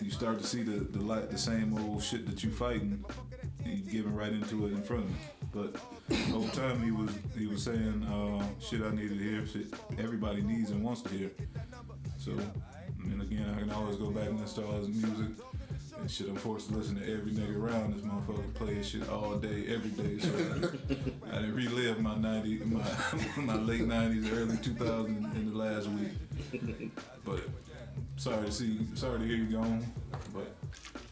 you 0.00 0.10
start 0.10 0.38
to 0.38 0.46
see 0.46 0.62
the 0.62 0.84
the 0.84 1.00
light, 1.00 1.30
the 1.30 1.38
same 1.38 1.76
old 1.78 2.02
shit 2.02 2.26
that 2.26 2.44
you 2.44 2.50
fighting, 2.50 3.04
and 3.64 3.78
you 3.78 3.90
giving 3.90 4.14
right 4.14 4.32
into 4.32 4.66
it 4.66 4.72
in 4.72 4.82
front 4.82 5.04
of 5.04 5.10
me. 5.10 5.16
But 5.58 6.16
whole 6.30 6.48
time 6.48 6.82
he 6.82 6.92
was 6.92 7.10
he 7.36 7.46
was 7.46 7.64
saying 7.64 8.04
uh, 8.04 8.44
shit 8.60 8.80
I 8.82 8.90
needed 8.90 9.18
to 9.18 9.24
hear, 9.24 9.46
shit 9.46 9.74
everybody 9.98 10.40
needs 10.40 10.70
and 10.70 10.84
wants 10.84 11.02
to 11.02 11.08
hear. 11.08 11.30
So, 12.16 12.32
mean, 12.96 13.20
again, 13.20 13.52
I 13.56 13.60
can 13.60 13.70
always 13.70 13.96
go 13.96 14.10
back 14.10 14.28
and 14.28 14.40
listen 14.40 14.62
to 14.62 14.68
all 14.68 14.78
his 14.78 14.88
music. 14.88 15.36
And 15.98 16.08
shit, 16.08 16.28
I'm 16.28 16.36
forced 16.36 16.68
to 16.68 16.76
listen 16.76 17.00
to 17.00 17.12
every 17.12 17.32
nigga 17.32 17.56
around 17.58 17.94
this 17.94 18.02
motherfucker 18.02 18.54
play 18.54 18.82
shit 18.84 19.08
all 19.08 19.34
day, 19.34 19.64
every 19.68 19.90
day. 19.90 20.18
So 20.20 20.30
I, 21.26 21.36
I 21.36 21.40
didn't 21.40 21.56
relive 21.56 21.98
my 21.98 22.14
90, 22.16 22.58
my, 22.66 22.84
my 23.38 23.56
late 23.56 23.80
90s, 23.80 24.32
early 24.32 24.56
2000s 24.58 25.34
in 25.34 25.50
the 25.50 25.58
last 25.58 25.88
week. 25.88 26.92
But 27.24 27.40
sorry 28.16 28.46
to 28.46 28.52
see, 28.52 28.86
sorry 28.94 29.18
to 29.18 29.24
hear 29.26 29.36
you 29.36 29.46
gone. 29.46 29.84
But 30.32 30.54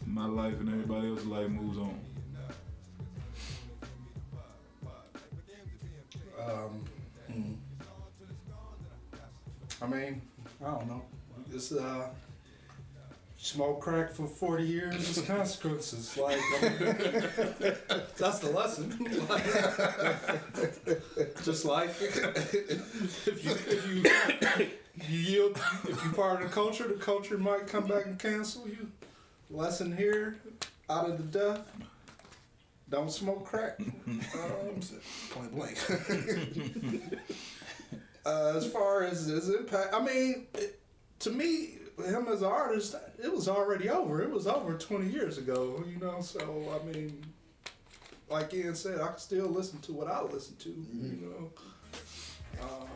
my 0.05 0.25
life 0.25 0.57
and 0.61 0.69
everybody 0.69 1.09
else's 1.09 1.25
life 1.25 1.49
moves 1.49 1.77
on. 1.77 1.99
Um, 6.47 6.85
hmm. 7.31 7.53
I 9.81 9.87
mean, 9.87 10.21
I 10.63 10.71
don't 10.71 10.87
know. 10.87 11.01
It's 11.53 11.71
uh, 11.71 12.07
smoke 13.37 13.81
crack 13.81 14.11
for 14.11 14.27
forty 14.27 14.63
years. 14.63 15.17
It's 15.17 15.27
consequences. 15.27 16.17
Like 16.17 16.39
that's 18.17 18.39
the 18.39 18.49
lesson. 18.53 18.91
Just 21.43 21.65
like 21.65 21.89
if 21.99 23.43
you 23.43 23.51
if 23.51 23.87
you 23.87 24.03
if 24.95 25.09
you 25.09 25.19
yield, 25.19 25.59
if 25.87 26.03
you 26.03 26.11
part 26.11 26.41
of 26.41 26.49
the 26.49 26.53
culture, 26.53 26.87
the 26.87 26.95
culture 26.95 27.37
might 27.37 27.67
come 27.67 27.87
back 27.87 28.05
and 28.05 28.17
cancel 28.17 28.67
you. 28.67 28.89
Lesson 29.49 29.95
here, 29.95 30.37
out 30.89 31.09
of 31.09 31.17
the 31.17 31.39
death. 31.39 31.61
Don't 32.89 33.11
smoke 33.11 33.45
crack. 33.45 33.79
Um, 34.07 34.81
Point 35.31 35.55
blank. 35.55 35.77
uh, 38.25 38.53
as 38.55 38.65
far 38.67 39.03
as 39.03 39.25
his 39.25 39.49
impact, 39.49 39.93
I 39.93 40.01
mean, 40.01 40.47
it, 40.53 40.79
to 41.19 41.29
me, 41.31 41.79
him 42.05 42.27
as 42.27 42.41
an 42.41 42.47
artist, 42.47 42.95
it 43.21 43.31
was 43.33 43.47
already 43.47 43.89
over. 43.89 44.21
It 44.21 44.31
was 44.31 44.47
over 44.47 44.75
20 44.75 45.07
years 45.07 45.37
ago, 45.37 45.83
you 45.91 45.99
know. 45.99 46.21
So, 46.21 46.39
I 46.79 46.85
mean, 46.91 47.25
like 48.29 48.53
Ian 48.53 48.75
said, 48.75 49.01
I 49.01 49.07
can 49.07 49.17
still 49.17 49.47
listen 49.47 49.79
to 49.81 49.93
what 49.93 50.07
I 50.07 50.21
listen 50.21 50.55
to, 50.57 50.69
you 50.69 51.19
know. 51.21 51.51
Um, 52.61 52.87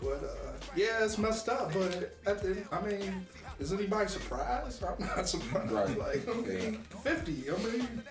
but 0.00 0.22
uh, 0.24 0.52
yeah, 0.74 1.04
it's 1.04 1.18
messed 1.18 1.48
up. 1.48 1.72
But 1.72 2.16
at 2.26 2.42
the, 2.42 2.62
I 2.70 2.80
mean, 2.82 3.26
is 3.58 3.72
anybody 3.72 4.08
surprised? 4.08 4.82
I'm 4.84 5.06
not 5.06 5.28
surprised. 5.28 5.72
Right. 5.72 5.96
Like, 5.98 6.28
I 6.28 6.34
mean, 6.40 6.78
50. 7.02 7.50
I 7.50 7.56
mean, 7.58 8.02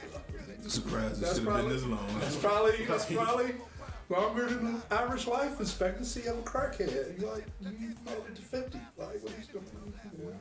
Surprised 0.67 1.17
it 1.19 1.25
That's 1.25 1.38
should 1.38 1.45
have 1.45 1.45
been 1.45 1.45
probably- 1.45 1.73
this 1.73 1.84
long. 1.86 2.19
that's 2.19 2.36
probably 2.38 2.86
that's 2.86 3.05
probably 3.05 3.51
longer 4.10 4.45
than 4.47 4.73
the 4.73 4.95
average 4.95 5.27
life 5.27 5.62
expectancy 5.62 6.25
of 6.27 6.39
a 6.39 6.41
crackhead. 6.41 7.19
You're 7.21 7.31
like 7.31 7.45
you 7.62 7.69
made 8.03 8.13
it 8.27 8.36
to 8.36 8.41
fifty. 8.41 8.79
Like 8.97 9.21
what 9.23 9.31
he's 9.34 9.45
doing. 9.47 9.63
Yeah. 10.19 10.31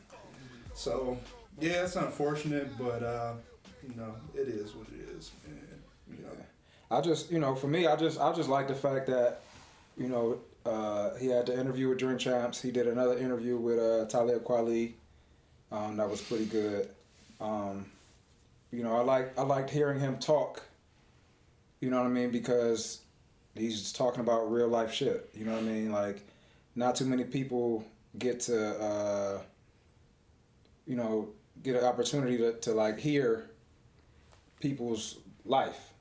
So 0.73 1.19
yeah, 1.61 1.83
it's 1.85 1.97
unfortunate, 1.97 2.77
but 2.79 3.03
uh, 3.03 3.35
you 3.87 3.95
know, 3.97 4.15
it 4.35 4.49
is 4.49 4.75
what 4.75 4.87
it 4.89 5.09
is, 5.17 5.31
man. 5.47 5.61
You 6.11 6.25
know. 6.25 6.31
I 6.91 7.01
just, 7.03 7.31
you 7.31 7.39
know, 7.39 7.55
for 7.55 7.67
me, 7.67 7.87
I 7.87 7.97
just, 7.97 8.19
I 8.21 8.33
just 8.33 8.49
like 8.49 8.69
the 8.69 8.75
fact 8.75 9.07
that, 9.09 9.41
you 9.99 10.09
know, 10.09 10.39
uh, 10.65 11.15
he 11.17 11.27
had 11.29 11.47
the 11.47 11.59
interview 11.59 11.89
with 11.89 11.99
Drink 11.99 12.21
Champs. 12.21 12.61
He 12.61 12.71
did 12.71 12.87
another 12.87 13.19
interview 13.19 13.57
with 13.57 13.79
uh, 13.79 14.07
Talib 14.07 14.45
Kweli. 14.45 14.95
Um, 15.71 15.97
that 15.97 16.09
was 16.09 16.21
pretty 16.21 16.47
good. 16.47 16.89
Um, 17.41 17.87
you 18.71 18.83
know, 18.83 18.97
I 18.97 19.01
like, 19.03 19.39
I 19.39 19.43
liked 19.43 19.71
hearing 19.71 20.01
him 20.01 20.19
talk. 20.19 20.63
You 21.81 21.91
know 21.91 21.99
what 21.99 22.07
I 22.07 22.11
mean? 22.11 22.31
Because 22.31 23.01
he's 23.55 23.93
talking 23.93 24.21
about 24.21 24.51
real 24.51 24.69
life 24.69 24.93
shit. 24.93 25.31
You 25.35 25.45
know 25.45 25.53
what 25.53 25.63
I 25.63 25.67
mean? 25.67 25.93
Like, 25.93 26.27
not 26.75 26.97
too 26.97 27.05
many 27.05 27.25
people 27.25 27.85
get 28.19 28.41
to, 28.41 28.81
uh, 28.81 29.41
you 30.87 30.97
know, 30.97 31.29
get 31.63 31.77
an 31.77 31.85
opportunity 31.85 32.39
to, 32.39 32.53
to 32.61 32.73
like 32.73 32.99
hear 32.99 33.51
people's 34.61 35.19
life 35.45 35.95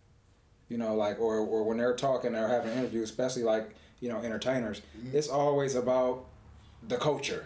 you 0.74 0.80
know, 0.80 0.96
like 0.96 1.20
or 1.20 1.38
or 1.38 1.64
when 1.64 1.78
they're 1.78 1.96
talking 1.96 2.34
or 2.34 2.48
having 2.48 2.72
an 2.72 2.80
interview, 2.80 3.04
especially 3.04 3.44
like 3.44 3.76
you 4.04 4.10
know 4.10 4.18
entertainers, 4.18 4.82
mm-hmm. 4.98 5.16
it's 5.16 5.30
always 5.30 5.76
about 5.76 6.26
the 6.86 6.98
culture, 6.98 7.46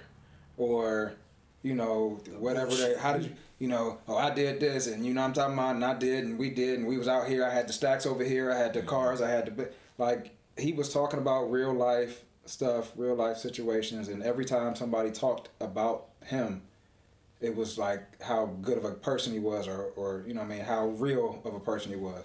or 0.58 1.14
you 1.62 1.76
know 1.76 2.20
whatever 2.40 2.74
they. 2.74 2.96
How 2.98 3.14
did 3.14 3.26
you? 3.26 3.32
You 3.60 3.68
know, 3.68 4.00
oh, 4.08 4.18
I 4.18 4.34
did 4.34 4.60
this, 4.60 4.88
and 4.88 5.06
you 5.06 5.14
know 5.14 5.22
I'm 5.22 5.34
talking 5.34 5.54
about, 5.54 5.76
and 5.76 5.86
I 5.86 5.94
did, 5.94 6.24
and 6.26 6.40
we 6.40 6.50
did, 6.50 6.80
and 6.80 6.88
we 6.88 6.98
was 6.98 7.08
out 7.08 7.28
here. 7.28 7.46
I 7.46 7.54
had 7.54 7.68
the 7.68 7.74
stacks 7.74 8.08
over 8.08 8.24
here. 8.24 8.52
I 8.52 8.58
had 8.58 8.74
the 8.74 8.80
mm-hmm. 8.80 8.90
cars. 8.90 9.22
I 9.22 9.30
had 9.30 9.56
the 9.56 9.70
like. 10.00 10.32
He 10.58 10.74
was 10.74 10.92
talking 10.92 11.20
about 11.20 11.52
real 11.52 11.74
life 11.74 12.24
stuff, 12.46 12.92
real 12.96 13.14
life 13.14 13.38
situations, 13.38 14.08
and 14.08 14.24
every 14.24 14.46
time 14.46 14.76
somebody 14.76 15.12
talked 15.12 15.50
about 15.60 16.08
him, 16.26 16.64
it 17.40 17.56
was 17.56 17.78
like 17.78 18.02
how 18.24 18.48
good 18.64 18.80
of 18.80 18.86
a 18.86 18.94
person 18.94 19.32
he 19.32 19.40
was, 19.40 19.68
or 19.68 19.92
or 19.96 20.24
you 20.26 20.34
know 20.34 20.42
what 20.42 20.52
I 20.52 20.56
mean 20.56 20.66
how 20.66 20.88
real 20.88 21.40
of 21.46 21.54
a 21.54 21.60
person 21.60 21.92
he 21.92 21.98
was 21.98 22.24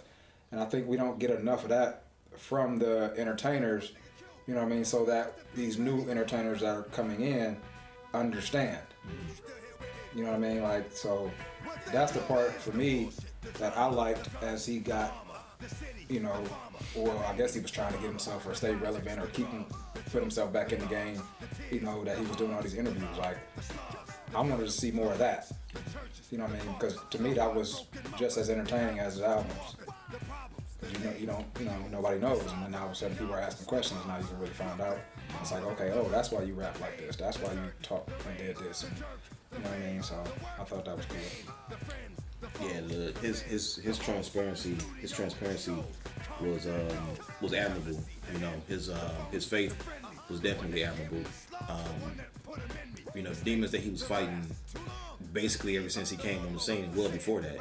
and 0.53 0.61
I 0.61 0.67
think 0.67 0.87
we 0.87 0.97
don't 0.97 1.19
get 1.19 1.31
enough 1.31 1.65
of 1.65 1.71
that 1.71 2.03
from 2.37 2.79
the 2.79 3.15
entertainers, 3.17 3.93
you 4.47 4.55
know 4.55 4.61
what 4.61 4.73
I 4.73 4.75
mean, 4.75 4.85
so 4.85 5.05
that 5.07 5.39
these 5.55 5.79
new 5.79 6.09
entertainers 6.09 6.61
that 6.61 6.77
are 6.77 6.83
coming 6.85 7.21
in 7.21 7.57
understand. 8.15 8.83
You 10.15 10.25
know 10.25 10.31
what 10.31 10.37
I 10.37 10.41
mean? 10.41 10.63
Like 10.63 10.93
so 10.93 11.31
that's 11.93 12.13
the 12.13 12.21
part 12.21 12.53
for 12.53 12.73
me 12.73 13.11
that 13.59 13.77
I 13.77 13.87
liked 13.87 14.29
as 14.43 14.67
he 14.67 14.79
got 14.79 15.23
you 16.09 16.21
know, 16.21 16.45
or 16.95 17.17
I 17.25 17.35
guess 17.37 17.55
he 17.55 17.61
was 17.61 17.71
trying 17.71 17.93
to 17.95 17.99
get 17.99 18.09
himself 18.09 18.47
or 18.47 18.55
stay 18.55 18.75
relevant 18.75 19.21
or 19.21 19.27
keep 19.27 19.49
him 19.49 19.65
put 20.11 20.21
himself 20.21 20.53
back 20.53 20.73
in 20.73 20.81
the 20.81 20.87
game, 20.87 21.23
you 21.71 21.81
know, 21.81 22.05
that 22.05 22.19
he 22.19 22.25
was 22.25 22.37
doing 22.37 22.53
all 22.53 22.63
these 22.63 22.75
interviews. 22.75 23.17
Like 23.19 23.39
I 24.35 24.41
wanted 24.41 24.59
to 24.59 24.71
see 24.71 24.91
more 24.91 25.13
of 25.13 25.19
that. 25.19 25.51
You 26.31 26.39
know 26.39 26.45
what 26.45 26.61
I 26.61 26.65
mean? 26.65 26.75
Because 26.79 26.99
to 27.11 27.21
me 27.21 27.33
that 27.35 27.55
was 27.55 27.87
just 28.19 28.37
as 28.37 28.51
entertaining 28.51 28.99
as 28.99 29.15
his 29.15 29.23
albums. 29.23 29.77
You 30.91 30.99
know, 31.05 31.13
you 31.19 31.27
don't, 31.27 31.47
you 31.59 31.67
know, 31.67 31.79
nobody 31.93 32.19
knows, 32.19 32.51
and 32.53 32.65
then 32.65 32.75
all 32.75 32.87
of 32.87 32.93
a 32.93 32.95
sudden 32.95 33.17
people 33.17 33.35
are 33.35 33.41
asking 33.41 33.67
questions. 33.67 34.01
And 34.01 34.09
now 34.09 34.19
you 34.19 34.25
can 34.25 34.39
really 34.39 34.53
find 34.53 34.81
out. 34.81 34.99
It's 35.41 35.53
like, 35.53 35.65
okay, 35.65 35.93
oh, 35.95 36.09
that's 36.09 36.31
why 36.31 36.43
you 36.43 36.55
rap 36.55 36.79
like 36.81 36.99
this. 36.99 37.17
That's 37.17 37.39
why 37.41 37.53
you 37.53 37.61
talk 37.83 38.11
and 38.29 38.39
did 38.39 38.57
this. 38.57 38.85
And, 38.85 38.97
you 38.97 39.59
know 39.63 39.71
what 39.71 39.79
I 39.79 39.93
mean? 39.93 40.03
So 40.03 40.23
I 40.59 40.65
thought 40.65 40.85
that 40.85 40.97
was 40.97 41.07
cool. 41.07 41.19
Yeah, 42.61 42.81
the, 42.81 43.15
his 43.21 43.41
his 43.41 43.77
his 43.77 43.99
transparency 43.99 44.77
his 45.01 45.13
transparency 45.13 45.75
was 46.41 46.67
um, 46.67 46.99
was 47.41 47.55
admirable. 47.55 48.03
You 48.33 48.39
know, 48.41 48.53
his 48.69 48.89
uh, 48.89 49.15
his 49.31 49.45
faith 49.45 49.77
was 50.29 50.41
definitely 50.41 50.85
admirable. 50.85 51.23
Um, 51.69 52.21
you 53.15 53.23
know, 53.23 53.33
demons 53.45 53.71
that 53.73 53.81
he 53.81 53.91
was 53.91 54.03
fighting 54.03 54.45
basically 55.33 55.77
ever 55.77 55.89
since 55.89 56.11
he 56.11 56.17
came 56.17 56.41
on 56.41 56.53
the 56.53 56.61
scene, 56.61 56.91
well 56.95 57.09
before 57.09 57.41
that. 57.41 57.59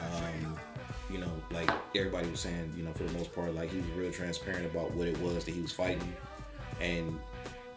Um, 0.00 0.58
you 1.12 1.18
know, 1.18 1.32
like 1.50 1.70
everybody 1.94 2.28
was 2.28 2.40
saying, 2.40 2.72
you 2.76 2.82
know, 2.82 2.92
for 2.92 3.04
the 3.04 3.12
most 3.12 3.34
part, 3.34 3.54
like 3.54 3.70
he 3.70 3.78
was 3.78 3.90
real 3.90 4.12
transparent 4.12 4.66
about 4.66 4.92
what 4.92 5.08
it 5.08 5.18
was 5.18 5.44
that 5.44 5.54
he 5.54 5.60
was 5.60 5.72
fighting, 5.72 6.14
and 6.80 7.18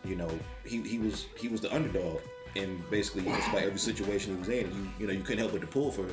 you 0.05 0.15
know, 0.15 0.29
he, 0.65 0.81
he 0.81 0.99
was 0.99 1.27
he 1.37 1.47
was 1.47 1.61
the 1.61 1.73
underdog 1.73 2.19
and 2.55 2.87
basically 2.89 3.23
just 3.23 3.47
about 3.49 3.63
every 3.63 3.79
situation 3.79 4.33
he 4.33 4.39
was 4.39 4.49
in. 4.49 4.71
You 4.71 4.89
you 4.99 5.07
know, 5.07 5.13
you 5.13 5.21
couldn't 5.21 5.39
help 5.39 5.53
but 5.53 5.61
to 5.61 5.67
pull 5.67 5.91
for 5.91 6.05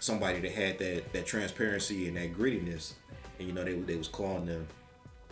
somebody 0.00 0.40
that 0.40 0.52
had 0.52 0.78
that 0.78 1.12
that 1.12 1.26
transparency 1.26 2.08
and 2.08 2.16
that 2.16 2.34
grittiness, 2.34 2.94
and 3.38 3.48
you 3.48 3.54
know, 3.54 3.64
they 3.64 3.74
they 3.74 3.96
was 3.96 4.08
clawing 4.08 4.46
them, 4.46 4.66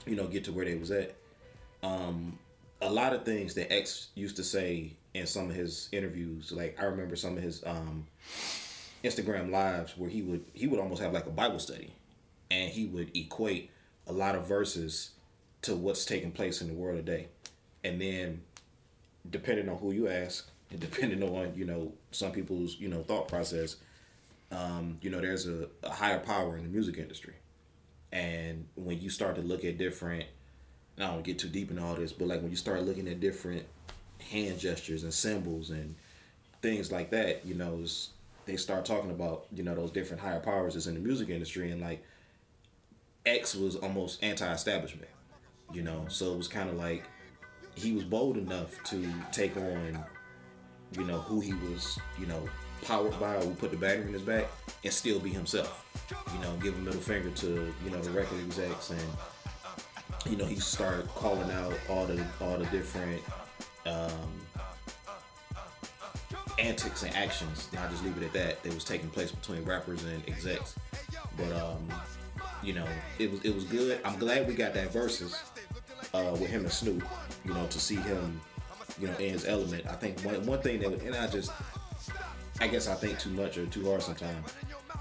you 0.07 0.17
know, 0.17 0.27
get 0.27 0.45
to 0.45 0.53
where 0.53 0.65
they 0.65 0.77
was 0.77 0.91
at. 0.91 1.15
Um, 1.83 2.39
a 2.81 2.91
lot 2.91 3.13
of 3.13 3.25
things 3.25 3.55
that 3.55 3.73
X 3.73 4.09
used 4.15 4.37
to 4.37 4.45
say 4.45 4.93
in 5.15 5.27
some 5.27 5.51
of 5.51 5.55
his 5.55 5.89
interviews, 5.93 6.53
like 6.53 6.77
I 6.81 6.85
remember 6.85 7.17
some 7.17 7.37
of 7.37 7.43
his 7.43 7.63
um, 7.65 8.07
Instagram 9.05 9.51
lives 9.51 9.97
where 9.97 10.11
he 10.11 10.23
would 10.23 10.45
he 10.53 10.67
would 10.67 10.81
almost 10.81 11.03
have 11.03 11.12
like 11.12 11.27
a 11.27 11.31
Bible 11.31 11.59
study, 11.59 11.93
and 12.51 12.71
he 12.71 12.87
would 12.87 13.17
equate 13.17 13.71
a 14.07 14.12
lot 14.12 14.35
of 14.35 14.47
verses 14.47 15.11
to 15.62 15.75
what's 15.75 16.05
taking 16.05 16.33
place 16.33 16.61
in 16.61 16.69
the 16.69 16.75
world 16.75 16.97
today, 16.97 17.29
and 17.85 18.01
then 18.01 18.43
depending 19.31 19.69
on 19.69 19.77
who 19.79 19.93
you 19.93 20.09
ask 20.09 20.49
and 20.71 20.81
depending 20.88 21.23
on 21.23 21.53
you 21.55 21.65
know 21.65 21.93
some 22.11 22.33
people's 22.33 22.79
you 22.79 22.88
know 22.88 23.03
thought 23.03 23.29
process, 23.29 23.77
um, 24.51 24.99
you 25.03 25.11
know 25.11 25.21
there's 25.21 25.47
a, 25.49 25.69
a 25.83 25.91
higher 25.91 26.19
power 26.19 26.57
in 26.57 26.62
the 26.62 26.71
music 26.71 26.99
industry, 26.99 27.35
and 28.12 28.67
when 28.77 29.01
you 29.01 29.11
start 29.11 29.37
to 29.37 29.43
look 29.43 29.65
at 29.65 29.79
different, 29.79 30.25
I 30.99 31.07
don't 31.07 31.25
get 31.25 31.38
too 31.38 31.49
deep 31.49 31.71
in 31.71 31.79
all 31.79 31.95
this, 31.95 32.12
but 32.12 32.29
like 32.29 32.41
when 32.41 32.51
you 32.51 32.57
start 32.57 32.83
looking 32.85 33.09
at 33.09 33.21
different 33.21 33.65
hand 34.31 34.59
gestures 34.59 35.03
and 35.03 35.12
symbols 35.12 35.71
and 35.71 35.95
things 36.61 36.93
like 36.93 37.11
that, 37.11 37.45
you 37.45 37.55
know, 37.55 37.81
it's, 37.83 38.11
they 38.45 38.57
start 38.57 38.85
talking 38.85 39.11
about 39.11 39.47
you 39.53 39.63
know 39.63 39.75
those 39.75 39.91
different 39.91 40.23
higher 40.23 40.41
powers 40.41 40.75
that's 40.75 40.87
in 40.87 40.95
the 40.95 41.01
music 41.01 41.29
industry, 41.29 41.71
and 41.71 41.81
like 41.81 42.05
X 43.25 43.55
was 43.55 43.77
almost 43.77 44.23
anti-establishment, 44.23 45.11
you 45.73 45.83
know, 45.83 46.05
so 46.09 46.33
it 46.33 46.37
was 46.37 46.49
kind 46.49 46.69
of 46.69 46.77
like 46.77 47.05
he 47.75 47.93
was 47.93 48.05
bold 48.05 48.37
enough 48.37 48.83
to 48.85 49.07
take 49.31 49.57
on, 49.57 50.05
you 50.97 51.05
know, 51.05 51.19
who 51.19 51.41
he 51.41 51.55
was, 51.55 51.99
you 52.19 52.27
know, 52.27 52.49
powered 52.83 53.19
by, 53.19 53.37
or 53.37 53.47
put 53.53 53.71
the 53.71 53.77
battery 53.77 54.07
in 54.07 54.13
his 54.13 54.23
back, 54.23 54.47
and 54.85 54.93
still 54.93 55.21
be 55.21 55.31
himself. 55.31 55.87
You 56.35 56.41
know, 56.41 56.55
give 56.57 56.75
a 56.75 56.79
middle 56.79 57.01
finger 57.01 57.31
to 57.31 57.73
you 57.85 57.91
know 57.91 58.01
the 58.01 58.11
record 58.11 58.39
execs, 58.41 58.91
and 58.91 59.01
you 60.29 60.37
know 60.37 60.45
he 60.45 60.57
started 60.57 61.09
calling 61.09 61.51
out 61.53 61.75
all 61.89 62.07
the 62.07 62.25
all 62.41 62.59
the 62.59 62.67
different 62.67 63.23
um, 63.87 64.42
antics 66.59 67.03
and 67.03 67.15
actions. 67.17 67.69
And 67.73 67.81
I 67.81 67.88
just 67.88 68.05
leave 68.05 68.17
it 68.17 68.25
at 68.25 68.33
that. 68.33 68.62
That 68.62 68.75
was 68.75 68.85
taking 68.85 69.11
place 69.11 69.31
between 69.31 69.65
rappers 69.65 70.05
and 70.05 70.23
execs. 70.29 70.75
But 71.37 71.53
um, 71.53 71.88
you 72.62 72.75
know, 72.75 72.87
it 73.19 73.31
was 73.31 73.45
it 73.45 73.55
was 73.55 73.65
good. 73.65 74.01
I'm 74.05 74.19
glad 74.19 74.47
we 74.47 74.55
got 74.55 74.75
that 74.75 74.93
versus 74.93 75.41
uh, 76.15 76.31
with 76.33 76.51
him 76.51 76.62
and 76.62 76.73
Snoop. 76.73 77.03
You 77.45 77.55
know, 77.55 77.67
to 77.67 77.81
see 77.81 77.97
him, 77.97 78.41
you 79.01 79.09
know, 79.09 79.17
in 79.17 79.31
his 79.31 79.47
element. 79.47 79.87
I 79.87 79.95
think 79.95 80.21
one 80.21 80.45
one 80.47 80.61
thing 80.61 80.81
that, 80.81 80.93
and 81.03 81.15
I 81.15 81.27
just, 81.27 81.51
I 82.61 82.69
guess 82.69 82.88
I 82.88 82.95
think 82.95 83.19
too 83.19 83.31
much 83.31 83.59
or 83.59 83.67
too 83.67 83.88
hard 83.88 84.03
sometimes. 84.03 84.53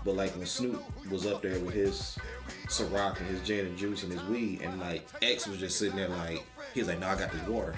But 0.03 0.15
like 0.15 0.35
when 0.35 0.45
Snoop 0.45 0.83
was 1.11 1.27
up 1.27 1.41
there 1.41 1.59
with 1.59 1.75
his 1.75 2.17
Ciroc 2.67 3.19
and 3.19 3.27
his 3.27 3.41
gin 3.41 3.67
and 3.67 3.77
juice 3.77 4.03
and 4.03 4.11
his 4.11 4.23
weed, 4.23 4.61
and 4.61 4.79
like 4.79 5.07
X 5.21 5.47
was 5.47 5.59
just 5.59 5.77
sitting 5.77 5.95
there 5.95 6.09
like 6.09 6.43
he's 6.73 6.87
like, 6.87 6.99
no, 6.99 7.07
I 7.07 7.15
got 7.15 7.31
this 7.31 7.47
water, 7.47 7.75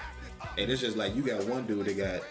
and 0.57 0.71
it's 0.71 0.81
just 0.81 0.95
like 0.95 1.15
you 1.15 1.21
got 1.21 1.43
one 1.45 1.65
dude 1.65 1.85
that 1.85 1.97
got 1.97 2.21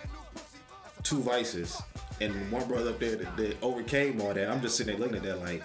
two 1.03 1.21
vices, 1.21 1.81
and 2.21 2.51
one 2.53 2.67
brother 2.69 2.91
up 2.91 2.99
there 3.01 3.17
that, 3.17 3.37
that 3.37 3.63
overcame 3.63 4.21
all 4.21 4.33
that. 4.35 4.49
I'm 4.51 4.61
just 4.61 4.77
sitting 4.77 4.99
there 4.99 5.09
looking 5.09 5.17
at 5.19 5.23
that 5.25 5.41
like, 5.41 5.63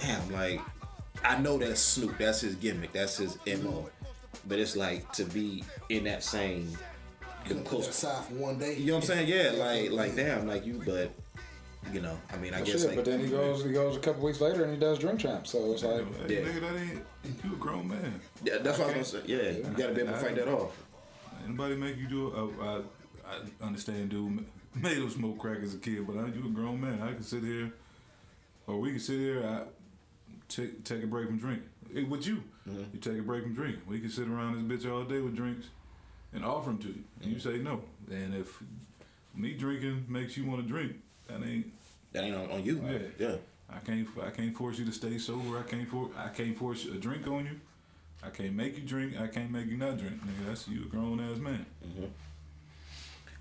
damn, 0.00 0.32
like 0.32 0.60
I 1.24 1.38
know 1.38 1.58
that's 1.58 1.80
Snoop, 1.80 2.16
that's 2.18 2.40
his 2.40 2.54
gimmick, 2.56 2.92
that's 2.92 3.18
his 3.18 3.36
mo, 3.62 3.88
but 4.46 4.58
it's 4.58 4.76
like 4.76 5.10
to 5.12 5.24
be 5.24 5.64
in 5.88 6.04
that 6.04 6.22
same 6.22 6.76
the 7.48 7.54
close 7.56 7.88
Aside 7.88 8.24
for 8.26 8.34
one 8.34 8.58
day. 8.58 8.76
you 8.76 8.88
know 8.88 8.96
what 8.96 9.04
I'm 9.10 9.26
saying? 9.26 9.28
Yeah, 9.28 9.52
like 9.62 9.90
like 9.90 10.14
damn, 10.16 10.46
like 10.46 10.64
you, 10.66 10.80
but 10.84 11.10
you 11.92 12.00
know, 12.00 12.16
I 12.32 12.36
mean, 12.36 12.52
I 12.52 12.58
Well, 12.58 12.66
guess 12.66 12.80
shit, 12.80 12.88
like 12.88 12.96
but 12.96 13.04
then 13.06 13.20
he 13.20 13.28
goes 13.28 13.64
he 13.64 13.72
goes 13.72 13.96
a 13.96 14.00
couple 14.00 14.22
weeks 14.22 14.40
later 14.40 14.62
and 14.64 14.72
he 14.74 14.78
does 14.78 14.98
drink 14.98 15.20
champ. 15.20 15.46
So 15.46 15.72
it's 15.72 15.82
like 15.82 16.04
Hey, 16.28 16.34
Yeah. 16.36 16.40
nigga, 16.48 16.60
that 16.60 16.76
ain't 16.80 17.44
you 17.44 17.52
a 17.54 17.56
grown 17.56 17.88
man. 17.88 18.20
yeah, 18.44 18.58
that's 18.58 18.78
what 18.78 18.94
I 18.94 18.98
was 18.98 19.12
gonna 19.12 19.24
say. 19.26 19.32
Yeah, 19.32 19.50
you 19.50 19.74
gotta 19.76 19.94
be 19.94 20.02
able 20.02 20.12
to 20.12 20.18
fight 20.18 20.36
that 20.36 20.48
off. 20.48 20.76
Anybody 21.46 21.74
make 21.76 21.96
you 21.96 22.06
do? 22.06 22.28
it? 22.28 22.34
I, 22.62 22.64
I, 22.66 22.80
I 23.62 23.66
understand, 23.66 24.10
dude 24.10 24.30
ma- 24.30 24.42
made 24.74 24.98
him 24.98 25.10
smoke 25.10 25.38
crack 25.38 25.58
as 25.62 25.74
a 25.74 25.78
kid, 25.78 26.06
but 26.06 26.16
I, 26.16 26.26
you 26.26 26.46
a 26.46 26.50
grown 26.50 26.80
man. 26.80 27.02
I 27.02 27.12
can 27.12 27.22
sit 27.22 27.42
here, 27.42 27.72
or 28.66 28.78
we 28.78 28.90
can 28.90 29.00
sit 29.00 29.18
here. 29.18 29.44
I 29.44 29.62
take 30.48 30.84
take 30.84 31.02
a 31.02 31.06
break 31.06 31.26
from 31.26 31.38
drinking. 31.38 31.68
Eh, 31.96 32.04
with 32.04 32.26
you, 32.26 32.42
you 32.66 33.00
take 33.00 33.18
a 33.18 33.22
break 33.22 33.42
from 33.42 33.54
drinking. 33.54 33.82
We 33.88 34.00
can 34.00 34.10
sit 34.10 34.28
around 34.28 34.68
this 34.68 34.84
bitch 34.84 34.90
all 34.90 35.04
day 35.04 35.20
with 35.20 35.34
drinks 35.34 35.66
and 36.32 36.44
offer 36.44 36.70
them 36.70 36.78
to 36.78 36.88
you, 36.88 37.04
and 37.22 37.32
you 37.32 37.38
say 37.38 37.58
no. 37.58 37.82
And 38.10 38.34
if 38.34 38.62
me 39.34 39.54
drinking 39.54 40.06
makes 40.08 40.36
you 40.36 40.46
want 40.46 40.62
to 40.62 40.68
drink, 40.68 40.96
that 41.28 41.42
ain't. 41.42 41.72
That 42.12 42.24
ain't 42.24 42.36
on, 42.36 42.50
on 42.50 42.64
you. 42.64 42.82
Yeah. 42.84 43.28
Yeah. 43.28 43.36
I 43.72 43.78
can't. 43.78 44.08
I 44.22 44.30
can't 44.30 44.56
force 44.56 44.78
you 44.78 44.84
to 44.84 44.92
stay 44.92 45.18
sober. 45.18 45.58
I 45.58 45.62
can't 45.62 45.88
for. 45.88 46.10
I 46.16 46.28
can't 46.28 46.56
force 46.56 46.84
a 46.86 46.94
drink 46.94 47.26
on 47.26 47.46
you. 47.46 47.60
I 48.22 48.30
can't 48.30 48.54
make 48.54 48.76
you 48.76 48.82
drink. 48.82 49.18
I 49.18 49.28
can't 49.28 49.50
make 49.50 49.66
you 49.66 49.76
not 49.76 49.98
drink. 49.98 50.20
Nigga, 50.22 50.46
that's 50.48 50.68
you 50.68 50.82
a 50.82 50.86
grown 50.86 51.20
ass 51.20 51.38
man. 51.38 51.64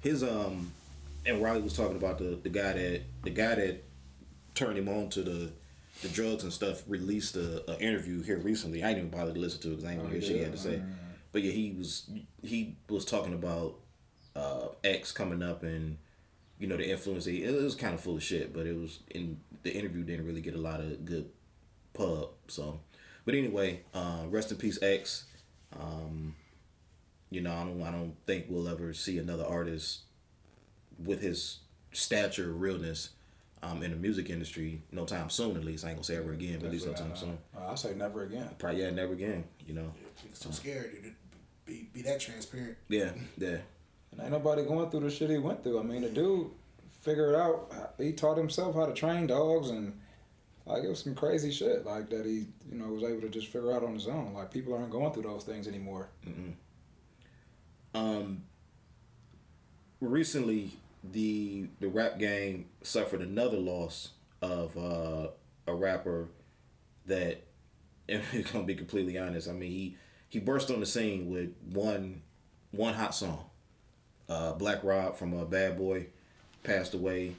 His 0.02 0.24
um, 0.24 0.72
and 1.26 1.42
Riley 1.42 1.62
was 1.62 1.74
talking 1.74 1.98
about 1.98 2.18
the 2.18 2.40
the 2.42 2.50
guy 2.50 2.74
that 2.74 3.02
the 3.24 3.30
guy 3.30 3.56
that 3.56 3.84
turned 4.56 4.78
him 4.78 4.90
on 4.90 5.10
to 5.10 5.22
the 5.22 5.52
the 6.02 6.10
drugs 6.10 6.44
and 6.44 6.54
stuff 6.54 6.84
released 6.88 7.36
a, 7.36 7.70
a 7.70 7.80
interview 7.80 8.22
here 8.24 8.40
recently. 8.40 8.84
I 8.84 8.90
didn't 8.90 9.08
even 9.08 9.20
bother 9.20 9.34
to 9.34 9.40
listen 9.40 9.62
to 9.62 9.68
it 9.70 9.78
because 9.78 9.86
I 9.86 9.96
want 9.96 10.10
to 10.10 10.14
hear 10.14 10.22
shit 10.22 10.38
he 10.38 10.44
had 10.44 10.54
to 10.54 10.58
say. 10.58 10.82
But 11.32 11.44
yeah, 11.44 11.52
he 11.52 11.76
was 11.78 12.10
he 12.42 12.78
was 12.88 13.06
talking 13.06 13.34
about 13.34 13.76
uh, 14.36 14.70
X 14.84 15.12
coming 15.12 15.44
up 15.44 15.64
and 15.64 15.98
you 16.58 16.68
know 16.68 16.78
the 16.78 16.90
influence. 16.90 17.26
He, 17.26 17.44
it 17.44 17.62
was 17.62 17.76
kind 17.76 17.94
of 17.94 18.02
full 18.02 18.16
of 18.16 18.24
shit, 18.24 18.54
but 18.54 18.66
it 18.66 18.76
was 18.76 19.00
in 19.12 19.40
the 19.64 19.74
interview 19.74 20.04
didn't 20.04 20.26
really 20.26 20.42
get 20.42 20.56
a 20.56 20.60
lot 20.60 20.80
of 20.80 21.06
good 21.06 21.30
pub. 21.94 22.30
So, 22.48 22.80
but 23.26 23.36
anyway, 23.36 23.82
uh, 23.94 24.24
rest 24.30 24.52
in 24.52 24.58
peace, 24.58 24.80
X. 24.82 25.26
Um, 25.80 26.36
you 27.30 27.42
know, 27.42 27.52
I 27.52 27.64
don't 27.64 27.84
I 27.84 27.92
don't 27.92 28.16
think 28.26 28.46
we'll 28.50 28.68
ever 28.68 28.94
see 28.94 29.18
another 29.20 29.46
artist 29.46 30.02
with 31.04 31.22
his 31.22 31.60
stature, 31.92 32.52
realness, 32.52 33.10
um, 33.62 33.84
in 33.84 33.92
the 33.92 33.98
music 33.98 34.30
industry 34.30 34.82
no 34.92 35.06
time 35.06 35.30
soon. 35.30 35.58
At 35.58 35.66
least 35.66 35.84
I 35.86 35.90
ain't 35.90 35.98
gonna 35.98 36.04
say 36.06 36.16
ever 36.16 36.32
again, 36.34 36.60
but 36.60 36.68
at 36.68 36.72
least 36.72 36.88
no 36.88 36.94
time 36.94 37.16
soon. 37.16 37.38
uh, 37.58 37.72
I 37.72 37.76
say 37.76 37.94
never 37.94 38.24
again. 38.24 38.50
Probably 38.58 38.82
yeah, 38.82 38.90
never 38.90 39.14
again. 39.14 39.44
You 39.68 39.74
know. 39.74 39.94
It's 40.30 40.40
too 40.40 40.52
scary 40.52 40.90
to 40.90 41.12
be, 41.66 41.90
be 41.94 42.02
that 42.04 42.20
transparent. 42.20 42.78
Yeah, 42.88 43.12
yeah. 43.38 43.58
And 44.12 44.22
ain't 44.22 44.32
nobody 44.32 44.64
going 44.64 44.90
through 44.90 45.02
the 45.02 45.12
shit 45.12 45.30
he 45.30 45.38
went 45.38 45.64
through. 45.64 45.80
I 45.80 45.84
mean, 45.84 46.02
the 46.02 46.10
dude 46.10 46.48
figured 47.02 47.36
out. 47.36 47.94
He 47.98 48.14
taught 48.14 48.38
himself 48.38 48.76
how 48.76 48.86
to 48.86 48.94
train 48.94 49.28
dogs, 49.28 49.70
and 49.70 50.00
like 50.66 50.84
it 50.84 50.90
was 50.90 51.04
some 51.04 51.16
crazy 51.16 51.52
shit 51.52 51.86
like 51.86 52.10
that. 52.10 52.26
He 52.26 52.48
you 52.72 52.78
know 52.78 52.88
was 52.88 53.04
able 53.04 53.22
to 53.22 53.30
just 53.30 53.48
figure 53.48 53.74
out 53.74 53.84
on 53.84 53.94
his 53.94 54.08
own. 54.08 54.34
Like 54.34 54.52
people 54.52 54.74
aren't 54.74 54.92
going 54.92 55.12
through 55.14 55.24
those 55.24 55.44
things 55.44 55.68
anymore. 55.68 56.10
Um, 57.94 58.44
recently, 60.00 60.72
the 61.04 61.68
the 61.80 61.88
rap 61.88 62.20
game 62.20 62.66
suffered 62.84 63.22
another 63.22 63.58
loss 63.58 64.10
of 64.42 64.78
uh, 64.78 65.28
a 65.68 65.74
rapper 65.74 66.28
that, 67.06 67.44
and 68.10 68.24
we're 68.34 68.44
gonna 68.44 68.66
be 68.66 68.76
completely 68.76 69.18
honest. 69.18 69.50
I 69.50 69.54
mean, 69.54 69.72
he 69.72 69.98
he 70.30 70.40
burst 70.40 70.72
on 70.72 70.80
the 70.80 70.86
scene 70.86 71.30
with 71.30 71.54
one 71.72 72.22
one 72.72 72.94
hot 72.94 73.16
song. 73.16 73.46
Uh, 74.28 74.54
Black 74.54 74.84
Rob 74.84 75.16
from 75.16 75.38
uh, 75.40 75.44
Bad 75.44 75.78
Boy 75.78 76.08
passed 76.64 76.94
away. 76.94 77.36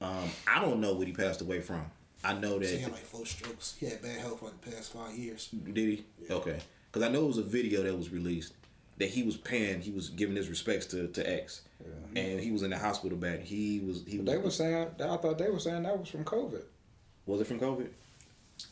Um, 0.00 0.30
I 0.46 0.60
don't 0.60 0.80
know 0.80 0.94
what 0.94 1.06
he 1.06 1.12
passed 1.12 1.40
away 1.40 1.60
from. 1.60 1.84
I 2.24 2.34
know 2.34 2.58
that 2.58 2.68
He 2.68 2.78
had 2.78 2.92
like 2.92 3.04
four 3.04 3.26
strokes. 3.26 3.76
He 3.78 3.86
had 3.86 4.00
bad 4.02 4.20
health 4.20 4.38
for 4.38 4.46
like 4.46 4.60
the 4.60 4.70
past 4.70 4.92
five 4.92 5.14
years. 5.16 5.48
Did 5.48 5.76
he? 5.76 6.04
Okay. 6.30 6.58
Because 6.90 7.08
I 7.08 7.10
know 7.10 7.24
it 7.24 7.28
was 7.28 7.38
a 7.38 7.42
video 7.42 7.82
that 7.82 7.96
was 7.96 8.10
released 8.10 8.52
that 8.98 9.08
he 9.08 9.22
was 9.22 9.36
paying. 9.36 9.80
He 9.80 9.90
was 9.90 10.08
giving 10.10 10.36
his 10.36 10.48
respects 10.48 10.86
to, 10.86 11.08
to 11.08 11.30
X, 11.30 11.62
and 12.14 12.40
he 12.40 12.50
was 12.50 12.62
in 12.62 12.70
the 12.70 12.78
hospital 12.78 13.16
bed. 13.18 13.40
He 13.40 13.80
was 13.80 14.02
he 14.06 14.18
was. 14.18 14.26
they 14.26 14.38
were 14.38 14.50
saying 14.50 14.88
I 15.00 15.16
thought 15.16 15.38
they 15.38 15.50
were 15.50 15.58
saying 15.58 15.82
that 15.84 15.98
was 15.98 16.08
from 16.08 16.24
COVID. 16.24 16.62
was 17.26 17.40
it 17.40 17.46
from 17.46 17.60
COVID? 17.60 17.88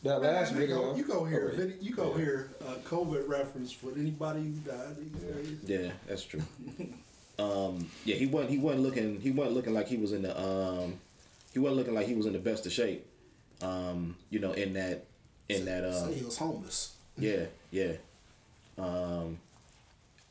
That 0.04 0.22
last 0.22 0.52
Man, 0.52 0.60
you 0.60 0.66
video. 0.68 0.82
go, 0.82 0.96
you 0.96 1.04
go 1.04 1.24
hear, 1.24 1.48
a 1.48 1.56
vid- 1.56 1.78
you 1.80 1.94
go 1.94 2.12
here. 2.12 2.50
a 2.60 2.74
COVID 2.88 3.28
reference 3.28 3.72
for 3.72 3.90
anybody 3.96 4.40
who 4.40 4.70
died 4.70 4.96
these 4.96 5.22
days. 5.22 5.58
Yeah, 5.66 5.90
that's 6.06 6.24
true. 6.24 6.42
um, 7.38 7.88
yeah, 8.04 8.14
he 8.14 8.26
wasn't. 8.26 8.50
He 8.50 8.58
wasn't 8.58 8.82
looking. 8.84 9.20
He 9.20 9.30
wasn't 9.32 9.56
looking 9.56 9.74
like 9.74 9.88
he 9.88 9.96
was 9.96 10.12
in 10.12 10.22
the. 10.22 10.38
Um, 10.40 11.00
he 11.52 11.58
wasn't 11.58 11.78
looking 11.78 11.94
like 11.94 12.06
he 12.06 12.14
was 12.14 12.26
in 12.26 12.32
the 12.34 12.38
best 12.38 12.66
of 12.66 12.72
shape. 12.72 13.04
Um, 13.62 14.16
you 14.30 14.38
know, 14.38 14.52
in 14.52 14.74
that, 14.74 15.04
in 15.48 15.64
that. 15.64 15.82
Uh, 15.84 16.06
Say 16.06 16.14
he 16.14 16.24
was 16.24 16.38
homeless. 16.38 16.94
Yeah, 17.18 17.46
yeah. 17.72 17.94
Um, 18.78 19.38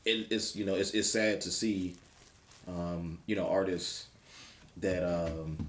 it, 0.04 0.28
it's 0.30 0.56
you 0.56 0.64
know 0.64 0.74
it's 0.74 0.92
it's 0.92 1.08
sad 1.10 1.40
to 1.42 1.50
see, 1.50 1.94
um, 2.68 3.18
you 3.26 3.36
know 3.36 3.48
artists 3.48 4.06
that 4.78 5.04
um, 5.04 5.66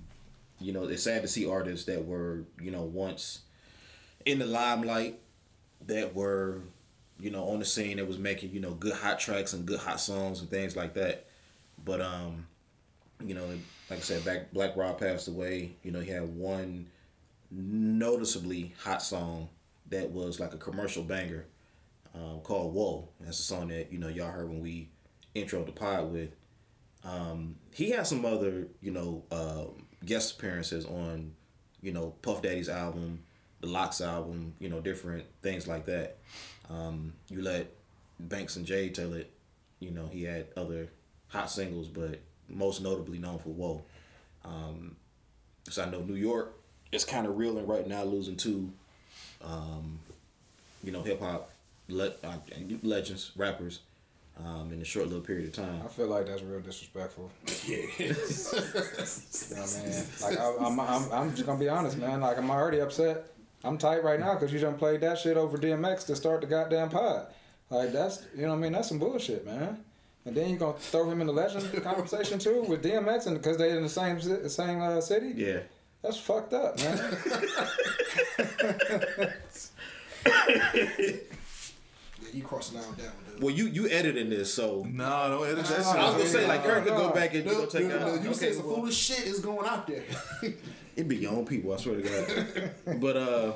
you 0.60 0.74
know 0.74 0.84
it's 0.86 1.04
sad 1.04 1.22
to 1.22 1.28
see 1.28 1.48
artists 1.48 1.86
that 1.86 2.06
were 2.06 2.42
you 2.62 2.72
know 2.72 2.84
once 2.84 3.42
in 4.26 4.40
the 4.40 4.46
limelight 4.46 5.20
that 5.88 6.14
were 6.14 6.60
you 7.20 7.30
know 7.30 7.50
on 7.50 7.60
the 7.60 7.66
scene 7.66 7.98
that 7.98 8.08
was 8.08 8.18
making 8.18 8.52
you 8.52 8.60
know 8.60 8.72
good 8.72 8.94
hot 8.94 9.20
tracks 9.20 9.54
and 9.54 9.66
good 9.66 9.80
hot 9.80 10.00
songs 10.00 10.42
and 10.42 10.50
things 10.50 10.76
like 10.76 10.94
that, 10.94 11.26
but 11.86 12.02
um, 12.02 12.46
you 13.26 13.34
know 13.34 13.46
like 13.90 14.00
I 14.00 14.02
said, 14.02 14.24
back 14.24 14.54
Black 14.54 14.78
Rob 14.78 15.00
passed 15.00 15.28
away. 15.28 15.72
You 15.84 15.92
know 15.92 16.00
he 16.00 16.10
had 16.10 16.24
one 16.36 16.88
noticeably 17.52 18.74
hot 18.82 19.02
song 19.02 19.50
that 19.90 20.10
was 20.10 20.40
like 20.40 20.54
a 20.54 20.58
commercial 20.58 21.04
banger 21.04 21.46
um, 22.16 22.40
called 22.44 22.74
Whoa. 22.74 23.10
That's 23.20 23.40
a 23.40 23.44
song 23.44 23.70
that, 23.70 23.92
you 23.92 24.00
know, 24.00 24.08
y'all 24.08 24.32
heard 24.32 24.50
when 24.50 24.62
we 24.62 24.90
intro 25.34 25.64
the 25.64 25.72
pod 25.72 26.12
with. 26.12 26.30
Um, 27.04 27.56
he 27.74 27.90
had 27.92 28.06
some 28.06 28.26
other, 28.26 28.68
you 28.82 28.92
know, 28.92 29.24
um 29.32 29.86
guest 30.06 30.38
appearances 30.38 30.86
on, 30.86 31.34
you 31.82 31.92
know, 31.92 32.14
Puff 32.22 32.42
Daddy's 32.42 32.70
album, 32.70 33.24
the 33.60 33.68
LOX 33.68 34.02
album, 34.02 34.54
you 34.60 34.70
know, 34.70 34.82
different 34.82 35.26
things 35.42 35.68
like 35.68 35.86
that. 35.86 36.18
Um, 36.70 37.14
you 37.30 37.42
let 37.42 37.68
Banks 38.20 38.56
and 38.56 38.66
Jay 38.66 38.90
tell 38.90 39.14
it, 39.14 39.32
you 39.80 39.92
know, 39.92 40.08
he 40.08 40.24
had 40.24 40.48
other 40.58 40.90
hot 41.28 41.50
singles, 41.50 41.88
but 41.88 42.20
most 42.50 42.82
notably 42.82 43.20
known 43.20 43.40
for 43.40 43.50
Whoa. 43.50 43.84
Um, 44.44 44.96
so 45.70 45.84
I 45.84 45.90
know 45.90 46.02
New 46.02 46.16
York 46.16 46.56
is 46.92 47.06
kind 47.06 47.28
of 47.28 47.38
reeling 47.38 47.68
right 47.68 47.88
now, 47.88 48.04
losing 48.04 48.36
two, 48.36 48.72
um, 49.44 50.00
you 50.84 50.92
know, 50.92 51.04
hip 51.04 51.22
hop 51.22 51.51
le- 51.88 52.14
uh, 52.24 52.38
legends, 52.84 53.32
rappers, 53.36 53.80
um, 54.44 54.72
in 54.72 54.82
a 54.82 54.86
short 54.86 55.08
little 55.08 55.22
period 55.24 55.48
of 55.48 55.54
time. 55.54 55.82
I 55.84 55.88
feel 55.88 56.08
like 56.08 56.26
that's 56.28 56.42
real 56.42 56.60
disrespectful. 56.62 57.32
You 57.68 58.10
know 58.10 59.62
what 59.62 59.78
I 59.78 59.88
mean? 59.88 60.06
Like 60.22 60.40
I, 60.40 60.56
I'm, 60.66 60.80
I'm, 60.80 61.12
I'm 61.12 61.32
just 61.32 61.46
gonna 61.46 61.60
be 61.60 61.70
honest, 61.70 61.98
man. 61.98 62.22
Like 62.22 62.38
I'm 62.38 62.50
already 62.50 62.80
upset. 62.80 63.28
I'm 63.64 63.78
tight 63.78 64.04
right 64.04 64.20
now 64.20 64.34
because 64.34 64.52
you 64.52 64.60
done 64.60 64.76
played 64.78 65.02
that 65.02 65.20
shit 65.20 65.38
over 65.38 65.58
DMX 65.58 66.06
to 66.08 66.16
start 66.16 66.42
the 66.42 66.48
goddamn 66.48 66.90
pod. 66.90 67.28
Like 67.70 67.92
that's, 67.92 68.24
you 68.36 68.44
know 68.44 68.50
what 68.50 68.56
I 68.56 68.60
mean? 68.60 68.72
That's 68.72 68.88
some 68.90 69.00
bullshit, 69.00 69.46
man. 69.46 69.84
And 70.26 70.36
then 70.36 70.50
you're 70.50 70.60
gonna 70.60 70.78
throw 70.78 71.10
him 71.10 71.22
in 71.22 71.28
the 71.28 71.34
legend 71.34 71.72
conversation 71.84 72.40
too 72.40 72.64
with 72.64 72.84
DMX, 72.84 73.28
and 73.28 73.38
because 73.38 73.58
they're 73.58 73.76
in 73.76 73.84
the 73.84 73.90
same 73.90 74.20
same 74.50 74.82
uh, 74.82 75.02
city. 75.02 75.34
Yeah. 75.36 75.60
That's 76.02 76.18
fucked 76.18 76.54
up, 76.54 76.80
man. 76.80 77.18
Yeah, 82.32 82.38
you 82.38 82.44
crossing 82.44 82.78
out 82.78 82.98
that 82.98 83.06
one, 83.06 83.34
dude. 83.34 83.44
Well, 83.44 83.54
you 83.54 83.68
you 83.68 83.90
editing 83.90 84.30
this, 84.30 84.54
so 84.54 84.86
No, 84.90 85.30
don't 85.30 85.46
edit 85.48 85.66
that 85.66 85.78
shit. 85.78 85.86
I 85.86 86.06
was 86.06 86.16
gonna 86.16 86.26
say 86.28 86.48
like 86.48 86.64
Kurt 86.64 86.84
could 86.86 86.96
go 86.96 87.10
back 87.12 87.34
and 87.34 87.46
you 87.46 87.52
know, 87.52 87.62
Dude, 87.62 87.70
take 87.70 87.82
dude, 87.84 87.92
that. 87.92 88.06
dude, 88.06 88.24
you 88.24 88.30
Okay, 88.30 88.38
say 88.38 88.52
some 88.54 88.66
well, 88.68 88.76
foolish 88.78 88.96
shit 88.98 89.26
is 89.26 89.40
going 89.40 89.68
out 89.68 89.88
there. 89.88 90.04
It 90.94 91.08
be 91.08 91.16
your 91.16 91.32
own 91.32 91.46
people, 91.46 91.74
I 91.74 91.78
swear 91.78 92.02
to 92.02 92.72
God. 92.86 93.00
but 93.00 93.16
uh, 93.16 93.54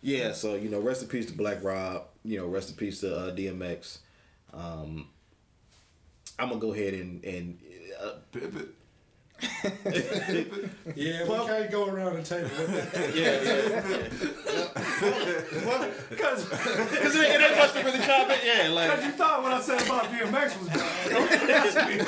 yeah. 0.00 0.32
So 0.32 0.54
you 0.54 0.70
know, 0.70 0.80
rest 0.80 1.02
in 1.02 1.08
peace 1.08 1.26
to 1.26 1.36
Black 1.36 1.62
Rob. 1.62 2.04
You 2.24 2.38
know, 2.38 2.46
rest 2.46 2.70
in 2.70 2.76
peace 2.76 3.00
to 3.00 3.14
uh, 3.14 3.34
DMX. 3.36 3.98
Um, 4.54 5.06
I'm 6.38 6.48
gonna 6.48 6.60
go 6.60 6.72
ahead 6.72 6.94
and 6.94 7.22
and 7.22 7.58
uh, 8.02 8.12
Pivot. 8.32 8.68
Yeah, 10.94 11.24
we 11.24 11.46
can't 11.46 11.70
go 11.70 11.86
around 11.88 12.16
the 12.16 12.22
table 12.22 12.48
with 12.58 12.92
that. 12.92 13.14
Yeah, 13.14 13.42
yeah. 13.42 13.82
Because 16.10 17.14
it 17.14 17.30
ain't 17.30 17.40
that 17.40 17.56
much 17.56 17.72
to 17.72 17.82
really 17.84 17.98
chop 18.04 18.30
it. 18.30 18.40
Yeah, 18.44 18.66
Cause 18.66 18.74
like 18.74 19.02
you 19.04 19.10
thought 19.12 19.42
what 19.42 19.52
I 19.52 19.60
said 19.60 19.82
about 19.82 20.04
DMX 20.04 20.58
was 20.58 20.68
bad. 20.68 21.10
Don't 21.10 21.32
ask 21.50 21.76
me. 21.88 22.00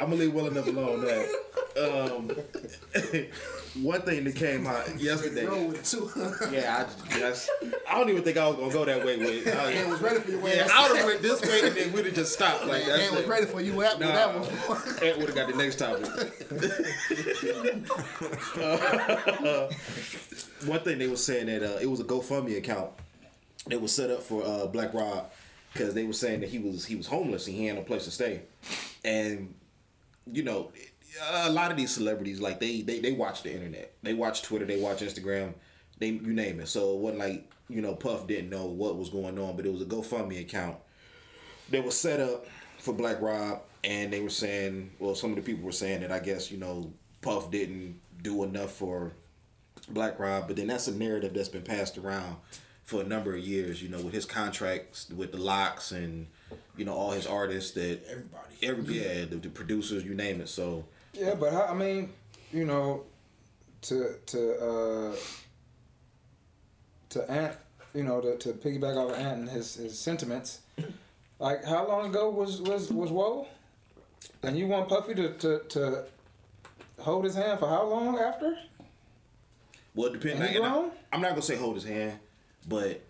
I'm 0.00 0.08
gonna 0.10 0.16
leave 0.16 0.32
well 0.34 0.46
enough 0.46 0.66
alone 0.66 1.04
now. 1.04 1.24
Um, 1.82 2.30
one 3.82 4.02
thing 4.02 4.24
that 4.24 4.34
came 4.36 4.66
out 4.66 4.98
yesterday. 5.00 5.46
Roll 5.46 5.68
with 5.68 5.78
it 5.78 5.84
too. 5.84 6.10
Yeah, 6.52 6.84
I 7.10 7.18
just 7.18 7.48
I 7.88 7.96
don't 7.98 8.08
even 8.10 8.22
think 8.22 8.36
I 8.36 8.48
was 8.48 8.56
gonna 8.56 8.72
go 8.72 8.84
that 8.84 9.04
way 9.04 9.16
with. 9.16 9.46
it. 9.46 9.54
I, 9.56 9.70
and 9.72 9.90
was 9.90 10.00
ready 10.00 10.20
for 10.20 10.30
your 10.30 10.48
yeah. 10.48 10.68
I 10.72 10.88
would 10.88 10.96
have 10.98 11.06
went 11.06 11.22
this 11.22 11.40
way 11.42 11.60
and 11.68 11.76
then 11.76 11.92
we'd 11.92 12.06
have 12.06 12.14
just 12.14 12.32
stopped 12.32 12.66
like 12.66 12.84
that. 12.86 13.00
And 13.00 13.16
was 13.16 13.26
ready 13.26 13.46
for 13.46 13.60
you 13.60 13.72
that, 13.80 14.00
Nah. 14.00 14.06
that 14.12 14.34
one. 14.38 14.48
Ant 15.08 15.18
would 15.18 15.28
have 15.28 15.34
got 15.36 15.48
the 15.48 15.56
next 15.56 15.76
topic. 15.76 16.06
Uh, 18.58 19.68
one 20.66 20.80
thing 20.80 20.98
they 20.98 21.06
were 21.08 21.16
saying 21.16 21.46
that 21.46 21.62
uh, 21.62 21.78
it 21.80 21.86
was 21.88 22.00
a 22.00 22.04
GoFundMe 22.04 22.56
account 22.58 22.90
that 23.68 23.80
was 23.80 23.92
set 23.94 24.10
up 24.10 24.22
for 24.22 24.44
uh, 24.44 24.66
Black 24.66 24.92
Rob 24.94 25.30
because 25.72 25.94
they 25.94 26.04
were 26.04 26.12
saying 26.12 26.40
that 26.40 26.48
he 26.48 26.58
was 26.58 26.84
he 26.84 26.96
was 26.96 27.06
homeless 27.06 27.46
and 27.46 27.56
he 27.56 27.66
had 27.66 27.76
no 27.76 27.82
place 27.82 28.04
to 28.04 28.10
stay, 28.10 28.42
and 29.04 29.54
you 30.30 30.42
know 30.42 30.70
a 31.32 31.50
lot 31.50 31.70
of 31.70 31.76
these 31.76 31.92
celebrities 31.92 32.40
like 32.40 32.60
they 32.60 32.82
they 32.82 33.00
they 33.00 33.12
watch 33.12 33.42
the 33.42 33.52
internet, 33.52 33.92
they 34.02 34.14
watch 34.14 34.42
Twitter, 34.42 34.64
they 34.64 34.80
watch 34.80 35.00
Instagram, 35.00 35.54
they 35.98 36.08
you 36.08 36.32
name 36.32 36.60
it. 36.60 36.68
So 36.68 36.94
it 36.94 36.98
wasn't 36.98 37.20
like 37.20 37.50
you 37.68 37.80
know 37.82 37.94
Puff 37.94 38.26
didn't 38.26 38.50
know 38.50 38.66
what 38.66 38.96
was 38.96 39.10
going 39.10 39.38
on, 39.38 39.56
but 39.56 39.66
it 39.66 39.72
was 39.72 39.82
a 39.82 39.86
GoFundMe 39.86 40.40
account 40.40 40.76
they 41.70 41.80
were 41.80 41.90
set 41.90 42.20
up 42.20 42.46
for 42.78 42.92
Black 42.92 43.20
Rob, 43.20 43.62
and 43.84 44.12
they 44.12 44.20
were 44.20 44.28
saying, 44.30 44.90
well, 44.98 45.14
some 45.14 45.30
of 45.30 45.36
the 45.36 45.42
people 45.42 45.64
were 45.64 45.72
saying 45.72 46.00
that 46.00 46.12
I 46.12 46.18
guess 46.18 46.50
you 46.50 46.58
know 46.58 46.92
Puff 47.22 47.50
didn't 47.50 48.00
do 48.22 48.42
enough 48.44 48.72
for 48.72 49.12
Black 49.88 50.18
Rob, 50.18 50.46
but 50.46 50.56
then 50.56 50.66
that's 50.66 50.88
a 50.88 50.94
narrative 50.94 51.32
that's 51.34 51.48
been 51.48 51.62
passed 51.62 51.96
around 51.96 52.36
for 52.84 53.00
a 53.00 53.04
number 53.04 53.34
of 53.34 53.40
years. 53.40 53.82
You 53.82 53.88
know, 53.88 54.00
with 54.00 54.12
his 54.12 54.24
contracts 54.26 55.08
with 55.10 55.32
the 55.32 55.38
LOX 55.38 55.92
and 55.92 56.26
you 56.76 56.84
know 56.84 56.94
all 56.94 57.12
his 57.12 57.26
artists 57.26 57.72
that 57.72 58.00
Everybody. 58.08 58.54
every 58.62 58.98
yeah 59.00 59.24
the, 59.24 59.36
the 59.36 59.48
producers 59.48 60.04
you 60.04 60.14
name 60.14 60.40
it. 60.40 60.48
So 60.48 60.84
Yeah, 61.12 61.34
but 61.34 61.52
how, 61.52 61.64
I 61.66 61.74
mean, 61.74 62.12
you 62.52 62.64
know, 62.64 63.04
to 63.82 64.14
to 64.26 64.58
uh, 65.12 65.16
to 67.10 67.30
Ant, 67.30 67.56
you 67.94 68.04
know, 68.04 68.20
to, 68.20 68.36
to 68.38 68.52
piggyback 68.52 68.96
off 68.96 69.12
of 69.12 69.18
Ant 69.18 69.40
and 69.40 69.48
his, 69.50 69.74
his 69.74 69.98
sentiments. 69.98 70.60
Like, 71.38 71.64
how 71.64 71.86
long 71.88 72.10
ago 72.10 72.30
was 72.30 72.60
was 72.62 72.90
was 72.92 73.10
Woe? 73.10 73.46
And 74.42 74.58
you 74.58 74.66
want 74.66 74.88
Puffy 74.88 75.14
to, 75.14 75.32
to, 75.38 75.58
to 75.70 76.04
hold 76.98 77.24
his 77.24 77.34
hand 77.34 77.58
for 77.58 77.68
how 77.68 77.84
long 77.86 78.18
after? 78.18 78.56
well, 79.94 80.08
it 80.08 80.20
depends. 80.20 80.40
And 80.40 80.50
he 80.50 80.56
I- 80.56 80.60
grown? 80.60 80.90
I'm 81.12 81.20
not 81.20 81.30
gonna 81.30 81.42
say 81.42 81.56
hold 81.56 81.74
his 81.74 81.84
hand, 81.84 82.18
but 82.68 83.00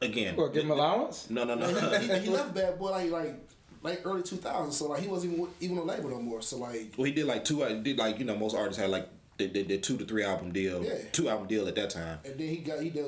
again, 0.00 0.36
What, 0.36 0.54
give 0.54 0.62
him 0.64 0.70
allowance? 0.70 1.28
no, 1.28 1.44
no, 1.44 1.54
no. 1.56 1.66
he, 1.98 2.18
he 2.20 2.30
left 2.30 2.54
Bad 2.54 2.78
Boy 2.78 2.90
like 2.90 3.10
like 3.10 3.49
like 3.82 4.02
early 4.04 4.22
2000s, 4.22 4.72
so 4.72 4.88
like 4.88 5.00
he 5.02 5.08
wasn't 5.08 5.34
even 5.34 5.48
even 5.60 5.78
on 5.78 5.86
label 5.86 6.10
no 6.10 6.20
more. 6.20 6.42
So 6.42 6.58
like 6.58 6.94
Well, 6.96 7.06
he 7.06 7.12
did 7.12 7.26
like 7.26 7.44
two. 7.44 7.58
Did 7.82 7.98
like 7.98 8.18
you 8.18 8.24
know 8.24 8.36
most 8.36 8.54
artists 8.56 8.80
had 8.80 8.90
like 8.90 9.08
they 9.38 9.46
did, 9.48 9.82
two 9.82 9.96
to 9.96 10.04
three 10.04 10.22
album 10.22 10.52
deal, 10.52 10.84
Yeah. 10.84 10.96
two 11.12 11.28
album 11.30 11.48
deal 11.48 11.66
at 11.66 11.74
that 11.76 11.88
time. 11.90 12.18
and 12.24 12.38
then 12.38 12.48
he 12.48 12.56
got 12.58 12.80
he 12.82 12.90
did 12.90 13.06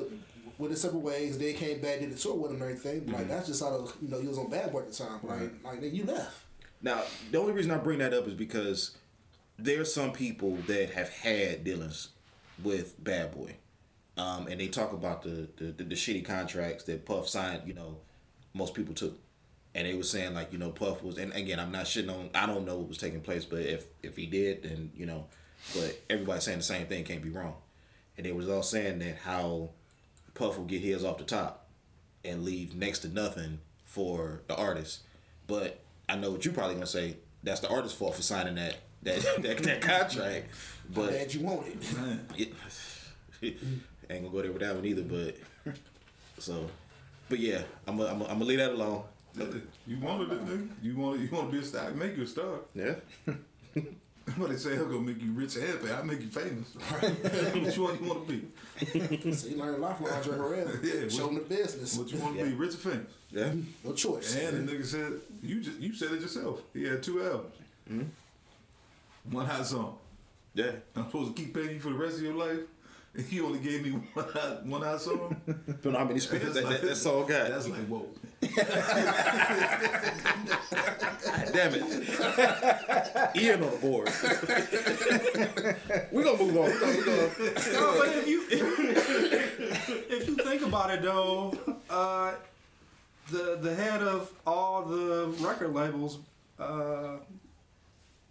with 0.57 0.71
it 0.71 0.77
separate 0.77 0.99
ways. 0.99 1.37
Then 1.37 1.53
came 1.55 1.79
back 1.81 1.99
did 1.99 2.11
the 2.11 2.17
tour 2.17 2.35
with 2.35 2.51
him 2.51 2.61
and 2.61 2.63
everything. 2.71 3.01
Mm-hmm. 3.01 3.13
Like 3.13 3.27
that's 3.27 3.47
just 3.47 3.61
how 3.63 3.69
the, 3.77 3.93
you 4.01 4.09
know 4.09 4.19
he 4.19 4.27
was 4.27 4.37
on 4.37 4.49
Bad 4.49 4.71
Boy 4.71 4.79
at 4.79 4.91
the 4.91 4.97
time. 5.03 5.19
Like 5.23 5.51
like 5.63 5.81
then 5.81 5.93
you 5.93 6.05
left. 6.05 6.37
Now 6.81 7.03
the 7.31 7.37
only 7.37 7.53
reason 7.53 7.71
I 7.71 7.77
bring 7.77 7.99
that 7.99 8.13
up 8.13 8.27
is 8.27 8.33
because 8.33 8.97
there's 9.59 9.93
some 9.93 10.11
people 10.11 10.57
that 10.67 10.89
have 10.91 11.09
had 11.09 11.63
dealings 11.63 12.09
with 12.63 13.01
Bad 13.03 13.31
Boy, 13.35 13.55
um, 14.17 14.47
and 14.47 14.59
they 14.59 14.67
talk 14.67 14.91
about 14.93 15.21
the, 15.21 15.47
the 15.57 15.65
the 15.65 15.83
the 15.83 15.95
shitty 15.95 16.25
contracts 16.25 16.83
that 16.85 17.05
Puff 17.05 17.29
signed. 17.29 17.61
You 17.67 17.75
know, 17.75 17.97
most 18.55 18.73
people 18.73 18.95
took. 18.95 19.19
And 19.75 19.87
they 19.87 19.93
were 19.95 20.03
saying 20.03 20.33
like 20.35 20.51
you 20.53 20.59
know 20.59 20.69
Puff 20.69 21.01
was 21.03 21.17
and 21.17 21.33
again 21.33 21.59
I'm 21.59 21.71
not 21.71 21.85
shitting 21.85 22.13
on 22.13 22.29
I 22.35 22.45
don't 22.45 22.65
know 22.65 22.77
what 22.77 22.89
was 22.89 22.97
taking 22.97 23.21
place 23.21 23.43
but 23.45 23.61
if 23.61 23.85
if 24.03 24.15
he 24.15 24.25
did 24.27 24.63
then 24.63 24.91
you 24.95 25.05
know 25.05 25.25
but 25.73 25.99
everybody 26.09 26.41
saying 26.41 26.59
the 26.59 26.63
same 26.63 26.85
thing 26.87 27.03
can't 27.03 27.23
be 27.23 27.29
wrong 27.29 27.55
and 28.17 28.25
they 28.25 28.31
was 28.31 28.49
all 28.49 28.61
saying 28.63 28.99
that 28.99 29.17
how 29.17 29.69
Puff 30.35 30.57
will 30.57 30.65
get 30.65 30.81
his 30.81 31.03
off 31.03 31.17
the 31.17 31.23
top 31.23 31.67
and 32.25 32.43
leave 32.43 32.75
next 32.75 32.99
to 32.99 33.07
nothing 33.07 33.59
for 33.85 34.41
the 34.47 34.55
artist. 34.55 35.01
But 35.45 35.79
I 36.09 36.15
know 36.15 36.31
what 36.31 36.45
you're 36.45 36.53
probably 36.53 36.75
gonna 36.75 36.87
say. 36.87 37.17
That's 37.43 37.59
the 37.59 37.69
artist's 37.69 37.97
fault 37.97 38.15
for 38.15 38.21
signing 38.21 38.55
that 38.55 38.77
that 39.03 39.21
that, 39.41 39.57
that 39.59 39.81
contract. 39.81 40.47
But 40.93 41.09
Glad 41.09 41.33
you 41.33 41.41
wanted. 41.41 41.93
Man, 41.95 42.27
it, 42.37 42.53
ain't 43.41 43.59
gonna 44.09 44.29
go 44.29 44.41
there 44.41 44.51
with 44.51 44.61
that 44.61 44.75
one 44.75 44.85
either. 44.85 45.03
But 45.03 45.37
so, 46.39 46.69
but 47.29 47.39
yeah, 47.39 47.61
I'm 47.87 47.97
gonna 47.97 48.09
I'm 48.09 48.19
gonna- 48.19 48.31
I'm 48.31 48.37
gonna 48.39 48.45
leave 48.45 48.59
that 48.59 48.71
alone. 48.71 49.03
You 49.35 49.99
wanted 49.99 50.31
it, 50.31 50.45
nigga. 50.45 50.69
You 50.81 50.95
want 50.97 51.19
you 51.19 51.29
want 51.31 51.51
to 51.51 51.51
be 51.51 51.59
a 51.59 51.65
star, 51.65 51.91
make 51.91 52.15
you 52.15 52.23
a 52.23 52.27
star. 52.27 52.59
Yeah. 52.73 52.95
What 54.37 54.49
they 54.49 54.55
say, 54.55 54.75
I'm 54.75 54.89
gonna 54.89 55.01
make 55.01 55.21
you 55.21 55.33
rich 55.33 55.57
and 55.57 55.67
happy. 55.67 55.91
I'll 55.91 56.05
make 56.05 56.21
you 56.21 56.29
famous. 56.29 56.73
Right? 56.93 57.11
what 57.61 57.75
you 57.75 57.83
want, 57.83 58.01
you 58.01 58.07
want 58.07 58.27
to 58.27 58.33
be? 58.33 59.31
so 59.33 59.49
he 59.49 59.55
learned 59.55 59.75
a 59.75 59.79
lot 59.79 59.97
from 59.97 60.07
Andre 60.07 60.37
Harrell. 60.37 60.83
Yeah, 60.83 61.09
Show 61.09 61.27
him 61.27 61.35
the 61.35 61.41
business. 61.41 61.97
What 61.97 62.09
you 62.09 62.19
want 62.19 62.37
to 62.37 62.45
be? 62.45 62.53
Rich 62.53 62.75
or 62.75 62.77
famous? 62.77 63.11
Yeah. 63.31 63.53
No 63.83 63.91
choice. 63.91 64.35
And 64.37 64.65
the 64.65 64.71
nigga 64.71 64.85
said, 64.85 65.13
you 65.41 65.59
just 65.59 65.77
you 65.79 65.93
said 65.93 66.13
it 66.13 66.21
yourself. 66.21 66.61
He 66.73 66.85
had 66.85 67.03
two 67.03 67.21
albums. 67.21 67.53
Mm-hmm. 67.91 69.35
One 69.35 69.45
hot 69.45 69.65
song. 69.65 69.97
Yeah. 70.53 70.71
I'm 70.95 71.05
supposed 71.05 71.35
to 71.35 71.41
keep 71.41 71.53
paying 71.53 71.71
you 71.71 71.79
for 71.79 71.89
the 71.89 71.95
rest 71.95 72.17
of 72.17 72.23
your 72.23 72.35
life. 72.35 72.59
And 73.15 73.25
he 73.25 73.41
only 73.41 73.59
gave 73.59 73.83
me 73.83 73.91
one 73.91 74.29
hot, 74.29 74.65
one 74.65 74.81
hot 74.81 75.01
song. 75.01 75.35
Don't 75.81 75.93
know 75.93 75.99
how 75.99 76.05
many 76.05 76.19
spins 76.19 76.53
that, 76.53 76.67
that, 76.67 76.81
that 76.81 76.95
song 76.95 77.27
got. 77.27 77.49
That's 77.49 77.67
like 77.67 77.85
whoa. 77.87 78.07
Damn 81.53 81.73
it. 81.75 83.35
Ian 83.35 83.63
on 83.63 83.71
the 83.71 83.77
board. 83.81 84.09
We're 86.11 86.23
gonna 86.23 86.37
move 86.37 86.57
on. 86.57 86.65
We 86.65 86.79
gonna, 86.79 86.97
we 86.97 87.03
gonna, 87.03 87.73
No, 87.73 87.95
but 87.97 88.09
if 88.09 88.27
you 88.27 88.45
if 88.49 90.27
you 90.27 90.35
think 90.35 90.61
about 90.63 90.91
it 90.91 91.01
though, 91.01 91.53
uh, 91.89 92.33
the 93.31 93.57
the 93.61 93.73
head 93.75 94.01
of 94.01 94.31
all 94.45 94.83
the 94.83 95.27
record 95.39 95.73
labels 95.73 96.19
uh, 96.59 97.17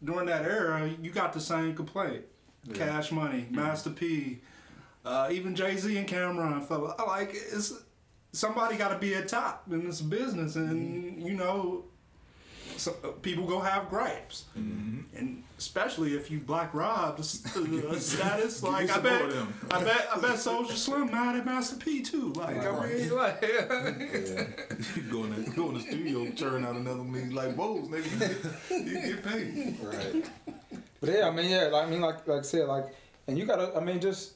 during 0.04 0.26
that 0.26 0.44
era, 0.44 0.90
you 1.00 1.10
got 1.10 1.32
the 1.32 1.40
same 1.40 1.74
complaint. 1.74 2.24
Cash 2.74 3.10
Money, 3.10 3.46
Master 3.50 3.90
P, 3.90 4.38
uh, 5.04 5.28
even 5.32 5.56
Jay 5.56 5.76
Z 5.76 5.96
and 5.96 6.06
Cam'ron 6.06 6.64
felt 6.64 6.96
like 7.08 7.30
it's 7.34 7.72
somebody 8.32 8.76
got 8.76 8.88
to 8.88 8.98
be 8.98 9.14
at 9.14 9.28
top 9.28 9.64
in 9.70 9.86
this 9.86 10.00
business, 10.00 10.56
and 10.56 11.16
mm-hmm. 11.16 11.26
you 11.26 11.34
know. 11.34 11.84
So, 12.78 12.96
uh, 13.04 13.08
people 13.08 13.46
go 13.46 13.60
have 13.60 13.90
gripes, 13.90 14.46
mm-hmm. 14.58 15.00
and 15.14 15.44
especially 15.58 16.14
if 16.14 16.30
you 16.30 16.40
Black 16.40 16.72
Rob 16.74 17.18
the, 17.18 17.88
uh, 17.90 17.98
status. 17.98 18.62
Like 18.62 18.90
I 18.90 18.98
bet. 18.98 19.22
I 19.70 19.84
bet, 19.84 20.08
I 20.12 20.18
bet 20.18 20.36
Soulja 20.36 20.72
Slim 20.72 21.10
mad 21.10 21.36
at 21.36 21.44
Master 21.44 21.76
P 21.76 22.02
too. 22.02 22.32
Like 22.32 22.56
I 22.56 22.86
mean, 22.88 23.10
like 23.14 23.42
You 24.96 25.02
go 25.10 25.24
in 25.24 25.44
the, 25.44 25.50
go 25.54 25.68
in 25.68 25.74
the 25.74 25.80
studio, 25.80 26.30
churn 26.32 26.64
out 26.64 26.74
another 26.74 27.02
one. 27.02 27.30
Like, 27.30 27.54
whoa, 27.54 27.82
nigga, 27.82 28.10
you 28.10 28.84
get, 28.84 28.86
you 28.86 29.14
get 29.14 29.24
paid. 29.24 29.76
Right. 29.80 30.30
But 31.00 31.10
yeah, 31.10 31.28
I 31.28 31.30
mean, 31.30 31.50
yeah, 31.50 31.64
like, 31.64 31.86
I 31.86 31.90
mean, 31.90 32.00
like, 32.00 32.26
like 32.26 32.38
I 32.38 32.42
said, 32.42 32.68
like, 32.68 32.86
and 33.26 33.38
you 33.38 33.44
gotta, 33.44 33.76
I 33.76 33.80
mean, 33.80 34.00
just 34.00 34.34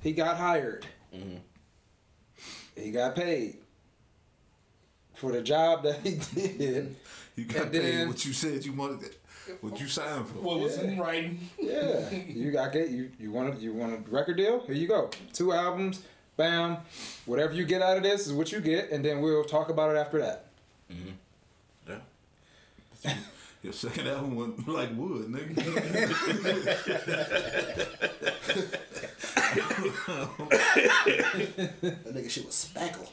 he 0.00 0.12
got 0.12 0.36
hired, 0.36 0.86
mm-hmm. 1.14 1.36
He 2.78 2.90
got 2.90 3.14
paid 3.14 3.58
for 5.14 5.32
the 5.32 5.42
job 5.42 5.82
that 5.82 6.00
he 6.00 6.16
did. 6.34 6.96
You 7.36 7.44
got 7.44 7.62
And 7.64 7.72
paid 7.72 7.80
then- 7.82 8.08
what 8.08 8.24
you 8.24 8.32
said 8.32 8.64
you 8.64 8.72
wanted, 8.72 9.14
what 9.60 9.80
you 9.80 9.86
signed 9.88 10.26
for. 10.28 10.38
what 10.40 10.60
was 10.60 10.76
in 10.78 10.98
writing. 10.98 11.38
Yeah, 11.58 12.10
you 12.10 12.50
got 12.50 12.72
get 12.72 12.90
you 12.90 13.10
you 13.18 13.30
want 13.32 13.54
a, 13.56 13.60
you 13.60 13.72
want 13.72 13.92
a 13.94 14.10
record 14.10 14.36
deal? 14.36 14.60
Here 14.66 14.74
you 14.74 14.88
go, 14.88 15.10
two 15.32 15.52
albums, 15.52 16.02
bam. 16.36 16.78
Whatever 17.26 17.54
you 17.54 17.64
get 17.64 17.80
out 17.82 17.96
of 17.96 18.02
this 18.02 18.26
is 18.26 18.32
what 18.32 18.50
you 18.52 18.60
get, 18.60 18.90
and 18.90 19.04
then 19.04 19.20
we'll 19.20 19.44
talk 19.44 19.68
about 19.70 19.94
it 19.94 19.98
after 19.98 20.18
that. 20.20 20.46
Mm. 20.92 21.12
yeah. 23.04 23.14
Your 23.62 23.72
second 23.72 24.06
album 24.06 24.36
went 24.36 24.68
like 24.68 24.90
wood, 24.96 25.28
nigga. 25.28 25.54
That 31.80 32.14
nigga 32.14 32.30
shit 32.30 32.46
was 32.46 32.70
spackle. 32.72 33.08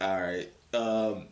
All 0.00 0.20
right. 0.20 0.48
Um, 0.72 1.26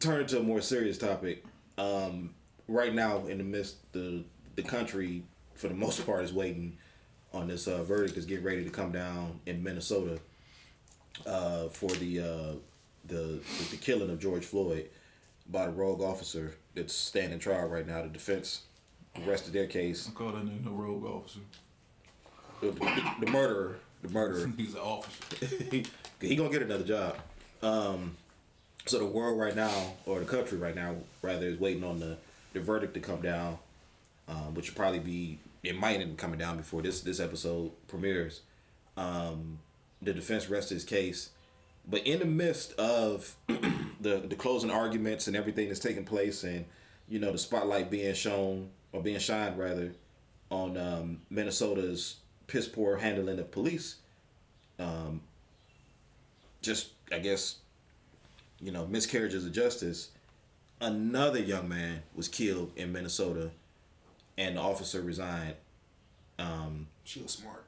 turn 0.00 0.26
to 0.26 0.40
a 0.40 0.42
more 0.42 0.60
serious 0.60 0.98
topic. 0.98 1.44
Um, 1.78 2.34
right 2.66 2.94
now, 2.94 3.26
in 3.26 3.38
the 3.38 3.44
midst, 3.44 3.76
the 3.92 4.24
the 4.56 4.62
country 4.62 5.22
for 5.54 5.68
the 5.68 5.74
most 5.74 6.04
part 6.04 6.24
is 6.24 6.32
waiting 6.32 6.76
on 7.32 7.46
this 7.48 7.66
uh, 7.68 7.82
verdict 7.84 8.14
that's 8.14 8.26
getting 8.26 8.44
ready 8.44 8.64
to 8.64 8.70
come 8.70 8.92
down 8.92 9.40
in 9.46 9.62
Minnesota 9.62 10.18
uh, 11.26 11.68
for 11.68 11.90
the, 11.90 12.20
uh, 12.20 12.54
the 13.08 13.40
the 13.70 13.76
killing 13.76 14.10
of 14.10 14.20
George 14.20 14.44
Floyd 14.44 14.88
by 15.48 15.66
the 15.66 15.72
rogue 15.72 16.02
officer 16.02 16.54
that's 16.74 16.94
standing 16.94 17.38
trial 17.38 17.68
right 17.68 17.86
now. 17.86 18.02
The 18.02 18.08
defense 18.08 18.62
rested 19.24 19.52
their 19.52 19.66
case. 19.66 20.08
I 20.08 20.12
call 20.12 20.32
that 20.32 20.44
nigga 20.44 20.64
no 20.64 20.72
rogue 20.72 21.04
officer. 21.04 21.40
The, 22.60 22.70
the, 22.70 23.14
the 23.20 23.30
murderer, 23.30 23.76
the 24.02 24.08
murderer. 24.08 24.50
He's 24.56 24.74
an 24.74 24.80
officer. 24.80 25.46
he, 25.70 25.84
he 26.20 26.36
gonna 26.36 26.50
get 26.50 26.62
another 26.62 26.84
job. 26.84 27.16
Um, 27.62 28.16
so 28.86 28.98
the 28.98 29.06
world 29.06 29.38
right 29.38 29.54
now, 29.56 29.94
or 30.06 30.20
the 30.20 30.26
country 30.26 30.58
right 30.58 30.74
now, 30.74 30.96
rather, 31.22 31.46
is 31.46 31.58
waiting 31.58 31.84
on 31.84 31.98
the, 31.98 32.16
the 32.52 32.60
verdict 32.60 32.94
to 32.94 33.00
come 33.00 33.20
down, 33.20 33.58
um, 34.28 34.54
which 34.54 34.70
will 34.70 34.76
probably 34.76 35.00
be 35.00 35.38
it 35.62 35.78
might 35.78 36.00
end 36.00 36.12
up 36.12 36.16
coming 36.16 36.38
down 36.38 36.56
before 36.56 36.82
this 36.82 37.00
this 37.00 37.20
episode 37.20 37.72
premieres. 37.88 38.42
Um, 38.96 39.58
the 40.00 40.12
defense 40.12 40.48
rests 40.48 40.70
his 40.70 40.84
case, 40.84 41.30
but 41.86 42.06
in 42.06 42.18
the 42.18 42.24
midst 42.26 42.72
of 42.74 43.34
the 44.00 44.18
the 44.28 44.36
closing 44.36 44.70
arguments 44.70 45.26
and 45.26 45.36
everything 45.36 45.68
that's 45.68 45.80
taking 45.80 46.04
place, 46.04 46.44
and 46.44 46.64
you 47.08 47.18
know 47.18 47.32
the 47.32 47.38
spotlight 47.38 47.90
being 47.90 48.14
shown 48.14 48.70
or 48.92 49.02
being 49.02 49.18
shined 49.18 49.58
rather 49.58 49.92
on 50.50 50.76
um, 50.76 51.20
Minnesota's 51.30 52.16
piss 52.46 52.68
poor 52.68 52.96
handling 52.96 53.38
of 53.38 53.50
police. 53.50 53.96
Um, 54.78 55.20
just 56.62 56.90
I 57.12 57.18
guess, 57.18 57.56
you 58.60 58.72
know, 58.72 58.86
miscarriages 58.86 59.44
of 59.46 59.52
justice. 59.52 60.10
Another 60.80 61.40
young 61.40 61.68
man 61.68 62.02
was 62.14 62.28
killed 62.28 62.72
in 62.76 62.92
Minnesota, 62.92 63.50
and 64.36 64.56
the 64.56 64.60
officer 64.60 65.00
resigned. 65.00 65.54
Um, 66.38 66.88
She 67.04 67.22
was 67.22 67.32
smart. 67.32 67.65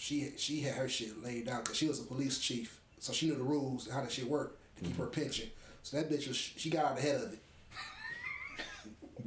She 0.00 0.32
she 0.38 0.62
had 0.62 0.76
her 0.76 0.88
shit 0.88 1.22
laid 1.22 1.46
out 1.46 1.64
because 1.64 1.76
she 1.76 1.86
was 1.86 2.00
a 2.00 2.04
police 2.04 2.38
chief, 2.38 2.80
so 3.00 3.12
she 3.12 3.28
knew 3.28 3.34
the 3.34 3.42
rules 3.42 3.84
and 3.84 3.94
how 3.94 4.00
that 4.00 4.10
shit 4.10 4.26
worked 4.26 4.58
to 4.78 4.84
keep 4.84 4.96
her 4.96 5.04
pension. 5.04 5.50
So 5.82 5.98
that 5.98 6.10
bitch 6.10 6.26
was 6.26 6.38
she 6.38 6.70
got 6.70 6.86
out 6.86 6.98
ahead 6.98 7.16
of 7.16 7.34
it. 7.34 7.38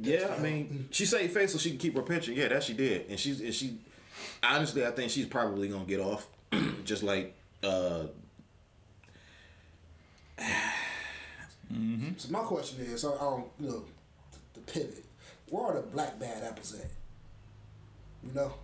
yeah, 0.00 0.34
I 0.36 0.42
mean, 0.42 0.88
she 0.90 1.06
saved 1.06 1.32
face 1.32 1.52
so 1.52 1.58
she 1.58 1.70
can 1.70 1.78
keep 1.78 1.94
her 1.94 2.02
pension. 2.02 2.34
Yeah, 2.34 2.48
that 2.48 2.64
she 2.64 2.74
did, 2.74 3.08
and 3.08 3.20
she's 3.20 3.40
and 3.40 3.54
she. 3.54 3.78
Honestly, 4.42 4.84
I 4.84 4.90
think 4.90 5.12
she's 5.12 5.26
probably 5.26 5.68
gonna 5.68 5.84
get 5.84 6.00
off, 6.00 6.26
just 6.84 7.04
like. 7.04 7.36
uh 7.62 8.06
So 12.16 12.30
my 12.30 12.40
question 12.40 12.80
is, 12.80 13.00
so 13.00 13.16
um, 13.20 13.44
you 13.60 13.68
know, 13.70 13.84
the, 14.32 14.60
the 14.60 14.72
pivot. 14.72 15.04
Where 15.50 15.66
are 15.66 15.74
the 15.74 15.82
black 15.82 16.18
bad 16.18 16.42
apples 16.42 16.74
at? 16.74 16.90
You 18.24 18.34
know, 18.34 18.54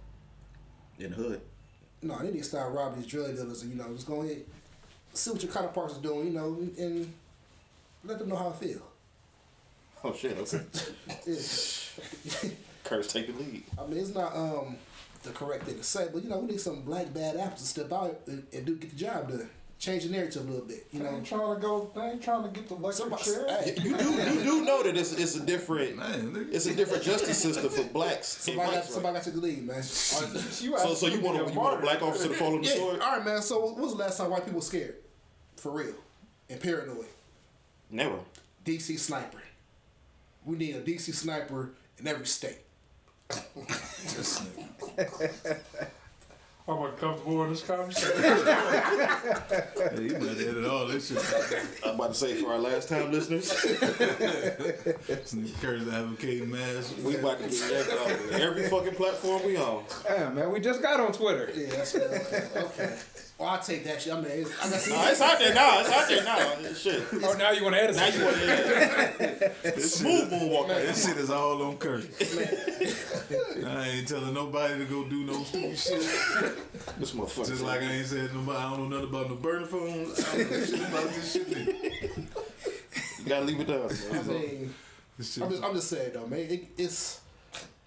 in 0.99 1.11
the 1.11 1.17
hood. 1.17 1.41
No, 2.03 2.19
they 2.19 2.31
need 2.31 2.39
to 2.39 2.45
start 2.45 2.73
robbing 2.73 3.03
these 3.03 3.11
drug 3.11 3.35
dealers 3.37 3.63
and 3.63 3.73
you 3.73 3.79
know 3.79 3.93
just 3.93 4.07
go 4.07 4.23
ahead, 4.23 4.43
see 5.13 5.31
what 5.31 5.43
your 5.43 5.53
counterparts 5.53 5.99
are 5.99 6.03
doing, 6.03 6.29
you 6.29 6.33
know, 6.33 6.57
and 6.79 7.13
let 8.05 8.19
them 8.19 8.29
know 8.29 8.37
how 8.37 8.49
I 8.49 8.53
feel. 8.53 8.83
Oh 10.03 10.15
shit! 10.15 10.39
Okay. 10.39 10.59
Curtis 12.85 13.13
take 13.13 13.27
the 13.27 13.35
lead. 13.43 13.63
I 13.79 13.87
mean, 13.87 13.99
it's 13.99 14.15
not 14.15 14.35
um 14.35 14.77
the 15.23 15.31
correct 15.31 15.65
thing 15.65 15.77
to 15.77 15.85
say, 15.85 16.09
but 16.13 16.23
you 16.23 16.31
know, 16.31 16.39
we 16.39 16.53
need 16.53 16.61
some 16.61 16.83
black 16.83 17.13
bad 17.13 17.37
apples 17.37 17.61
to 17.61 17.67
step 17.67 17.93
out 17.93 18.21
and, 18.27 18.47
and 18.53 18.65
do 18.65 18.77
get 18.77 18.91
the 18.91 18.97
job 18.97 19.29
done, 19.29 19.51
change 19.81 20.05
the 20.05 20.11
narrative 20.11 20.47
a 20.47 20.51
little 20.53 20.67
bit. 20.67 20.87
You 20.93 20.99
They 21.01 21.05
know, 21.07 21.17
ain't 21.17 21.27
trying 21.27 21.55
to 21.55 21.61
go. 21.61 21.91
They 21.95 22.03
ain't 22.03 22.23
trying 22.23 22.43
to 22.45 22.49
get 22.51 22.69
the 22.69 22.75
electric 22.77 22.95
Somebody- 22.97 23.25
chair. 23.25 23.47
hey, 23.65 23.75
You 23.83 23.97
do 23.97 24.05
you 24.13 24.43
do 24.45 24.65
know 24.65 24.83
that 24.85 24.97
it's 24.97 25.13
it's 25.15 25.35
a 25.37 25.41
different 25.41 25.97
Man, 25.97 26.49
it's 26.53 26.67
a 26.67 26.75
different 26.75 27.03
justice 27.03 27.39
system 27.43 27.69
for 27.71 27.83
blacks. 27.85 28.29
somebody 28.29 28.67
got 28.69 28.75
whites, 28.77 28.87
right? 28.87 28.95
somebody 28.95 29.15
got 29.15 29.23
to 29.25 29.31
take 29.31 29.41
the 29.41 29.47
lead, 29.47 29.67
man. 29.67 29.77
You 29.83 30.79
So, 30.79 30.95
so 30.95 31.07
you 31.09 31.21
want 31.21 31.41
a, 31.41 31.53
you 31.53 31.59
want 31.59 31.79
a 31.79 31.83
black 31.83 32.03
officer 32.03 32.29
to 32.29 32.35
fall 32.35 32.55
on 32.55 32.61
the 32.63 32.69
yeah, 32.69 32.75
sword? 32.77 33.01
all 33.01 33.17
right, 33.17 33.25
man. 33.25 33.43
So 33.43 33.73
when 33.73 33.83
was 33.83 33.93
the 33.93 33.99
last 33.99 34.19
time 34.19 34.31
white 34.31 34.45
people 34.45 34.61
were 34.61 34.65
scared, 34.65 34.97
for 35.57 35.73
real, 35.73 35.95
and 36.51 36.61
paranoid? 36.61 37.07
Never. 37.91 38.19
DC 38.65 38.99
sniper. 38.99 39.39
We 40.45 40.57
need 40.57 40.77
a 40.77 40.83
DC 40.83 41.13
sniper 41.15 41.71
in 41.99 42.07
every 42.07 42.27
state. 42.27 42.59
I'm 46.71 46.83
uncomfortable 46.85 47.43
in 47.45 47.51
this 47.51 47.63
conversation. 47.63 48.23
Hey, 49.91 50.03
you 50.05 50.13
better 50.13 50.51
edit 50.51 50.65
all 50.67 50.87
this 50.87 51.09
shit. 51.09 51.63
I'm 51.85 51.95
about 51.97 52.09
to 52.09 52.15
say 52.15 52.35
for 52.41 52.53
our 52.53 52.59
last 52.59 52.89
time 52.89 53.11
listeners, 53.11 53.49
This 53.51 55.35
nigga 55.35 55.61
Curtis 55.61 55.89
advocating 55.93 56.51
mass. 56.51 56.95
we 57.03 57.17
about 57.17 57.39
to 57.39 57.49
get 57.49 57.87
that 57.89 57.99
on 58.35 58.41
every 58.41 58.69
fucking 58.69 58.95
platform 58.95 59.45
we 59.45 59.57
on. 59.57 59.85
Yeah, 60.09 60.29
man, 60.31 60.53
we 60.53 60.61
just 60.61 60.81
got 60.81 61.01
on 61.01 61.13
Twitter. 61.13 61.51
Yeah, 61.55 61.71
that's 61.71 61.93
good. 61.93 62.11
Okay. 62.11 62.49
okay. 62.57 62.97
Oh, 63.41 63.45
well, 63.45 63.53
I'll 63.55 63.59
take 63.63 63.85
that 63.85 64.03
shit. 64.03 64.13
I 64.13 64.21
mean, 64.21 64.31
it's, 64.33 64.51
I 64.63 64.69
got 64.69 64.89
Nah, 64.89 65.11
it's 65.11 65.21
out 65.23 65.39
there 65.39 65.55
now. 65.55 65.81
It's 65.81 65.89
out 65.89 66.09
there 66.09 66.25
now. 66.25 66.73
Shit. 66.75 67.03
Oh, 67.25 67.35
now 67.39 67.51
you 67.53 67.65
want 67.65 67.75
to 67.75 67.83
edit 67.83 67.97
Now 67.97 68.07
you 68.09 68.25
want 68.25 68.37
to 69.63 69.81
smooth 69.81 70.31
moonwalk. 70.31 70.69
This 70.69 71.07
shit 71.07 71.17
is 71.17 71.31
all 71.31 71.63
on 71.63 71.79
Curtis. 71.79 72.39
I 73.65 73.89
ain't 73.89 74.09
telling 74.09 74.35
nobody 74.35 74.79
to 74.81 74.85
go 74.85 75.05
do 75.05 75.25
no 75.25 75.43
stupid 75.43 75.79
shit. 75.79 76.01
This 76.99 77.13
motherfucker. 77.13 77.49
Just 77.49 77.63
like 77.63 77.81
I 77.81 77.85
ain't 77.85 78.07
said 78.07 78.35
nobody. 78.35 78.59
I 78.59 78.77
don't 78.77 78.91
know 78.91 78.99
nothing 78.99 79.09
about 79.09 79.31
no 79.31 79.37
burner 79.37 79.65
phones. 79.65 80.21
I 80.23 80.37
don't 80.37 80.51
know 80.51 80.65
shit 80.65 80.81
about 80.81 81.09
this 81.09 81.33
shit. 81.33 81.49
nigga. 81.49 83.21
you 83.21 83.25
gotta 83.25 83.45
leave 83.47 83.61
it 83.61 83.69
down. 83.69 83.89
I 83.89 84.23
mean, 84.23 84.75
shit. 85.19 85.43
I'm 85.43 85.51
just, 85.51 85.65
I'm 85.65 85.75
just 85.75 85.89
saying 85.89 86.11
though, 86.13 86.27
man. 86.27 86.41
It, 86.41 86.69
it's 86.77 87.21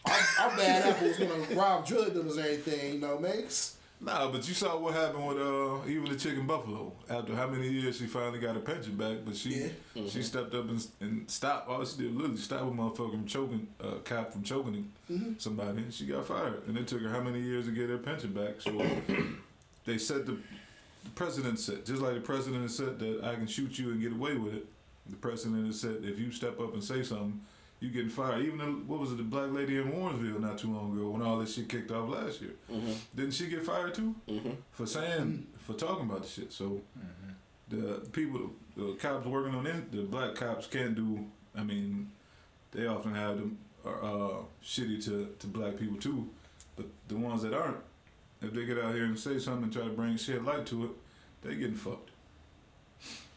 our, 0.03 0.17
our 0.39 0.57
bad 0.57 0.95
apples 0.95 1.19
gonna 1.19 1.55
rob 1.55 1.85
drug 1.85 2.11
dealers 2.11 2.39
or 2.39 2.41
anything, 2.41 2.95
you 2.95 2.99
know, 3.01 3.19
man. 3.19 3.33
It's, 3.37 3.77
Nah, 4.03 4.29
but 4.29 4.45
you 4.47 4.53
saw 4.53 4.77
what 4.77 4.93
happened 4.95 5.25
with 5.27 5.37
uh 5.37 5.77
even 5.87 6.05
the 6.09 6.15
chicken 6.17 6.45
buffalo. 6.45 6.91
After 7.09 7.35
how 7.35 7.47
many 7.47 7.69
years 7.69 7.97
she 7.97 8.05
finally 8.07 8.39
got 8.39 8.55
her 8.55 8.61
pension 8.61 8.95
back, 8.97 9.17
but 9.25 9.35
she 9.35 9.69
Yeah. 9.95 10.07
she 10.09 10.21
stepped 10.21 10.53
up 10.53 10.67
and, 10.69 10.85
and 10.99 11.29
stopped. 11.31 11.69
All 11.69 11.85
she 11.85 11.97
did 12.03 12.13
literally 12.15 12.37
stop 12.37 12.61
a 12.61 12.65
motherfucker 12.65 13.11
from 13.11 13.25
choking 13.25 13.67
uh, 13.81 13.95
cop 14.03 14.33
from 14.33 14.43
choking 14.43 14.91
somebody. 15.37 15.83
And 15.83 15.93
she 15.93 16.05
got 16.05 16.25
fired, 16.25 16.63
and 16.67 16.77
it 16.77 16.87
took 16.87 17.01
her 17.01 17.09
how 17.09 17.21
many 17.21 17.39
years 17.39 17.65
to 17.65 17.71
get 17.71 17.89
her 17.89 17.97
pension 17.97 18.33
back? 18.33 18.59
So 18.59 18.71
they 19.85 19.97
said 19.97 20.25
the, 20.25 20.33
the 21.03 21.09
president 21.15 21.59
said 21.59 21.85
just 21.85 22.01
like 22.01 22.15
the 22.15 22.21
president 22.21 22.69
said 22.71 22.99
that 22.99 23.23
I 23.23 23.35
can 23.35 23.47
shoot 23.47 23.79
you 23.79 23.91
and 23.91 24.01
get 24.01 24.11
away 24.11 24.35
with 24.35 24.53
it. 24.53 24.65
The 25.09 25.15
president 25.17 25.65
has 25.67 25.79
said 25.79 25.97
if 26.03 26.19
you 26.19 26.31
step 26.31 26.59
up 26.59 26.73
and 26.73 26.83
say 26.83 27.03
something, 27.03 27.39
you 27.83 27.89
getting 27.89 28.09
fired. 28.09 28.45
Even 28.45 28.59
the, 28.59 28.65
what 28.65 28.99
was 29.01 29.11
it, 29.11 29.17
the 29.17 29.23
black 29.23 29.51
lady 29.51 29.77
in 29.77 29.91
Warrensville 29.91 30.39
not 30.39 30.57
too 30.57 30.73
long 30.73 30.97
ago 30.97 31.09
when 31.09 31.21
all 31.21 31.37
this 31.37 31.53
shit 31.53 31.67
kicked 31.67 31.91
off 31.91 32.09
last 32.09 32.41
year. 32.41 32.53
Mm-hmm. 32.71 32.93
Didn't 33.13 33.33
she 33.33 33.47
get 33.47 33.65
fired 33.65 33.93
too 33.93 34.15
mm-hmm. 34.27 34.51
for 34.71 34.85
saying 34.85 35.47
for 35.57 35.73
talking 35.73 36.09
about 36.09 36.23
the 36.23 36.29
shit? 36.29 36.53
So 36.53 36.81
mm-hmm. 36.97 37.75
the 37.75 38.09
people, 38.11 38.51
the 38.77 38.93
cops 38.93 39.27
working 39.27 39.53
on 39.53 39.67
it, 39.67 39.91
the 39.91 40.03
black 40.03 40.33
cops 40.35 40.65
can't 40.65 40.95
do. 40.95 41.25
I 41.57 41.63
mean, 41.63 42.09
they 42.71 42.87
often 42.87 43.13
have 43.15 43.35
them 43.37 43.57
are 43.85 44.01
uh, 44.01 44.35
shitty 44.63 45.03
to 45.03 45.35
to 45.39 45.47
black 45.47 45.77
people 45.77 45.97
too, 45.97 46.29
but 46.77 46.85
the 47.09 47.17
ones 47.17 47.41
that 47.41 47.53
aren't, 47.53 47.81
if 48.41 48.53
they 48.53 48.65
get 48.65 48.79
out 48.79 48.95
here 48.95 49.03
and 49.03 49.19
say 49.19 49.37
something 49.39 49.63
and 49.63 49.73
try 49.73 49.83
to 49.83 49.89
bring 49.89 50.15
shit 50.15 50.41
light 50.41 50.65
to 50.67 50.85
it, 50.85 50.91
they 51.41 51.55
getting 51.55 51.75
fucked. 51.75 52.11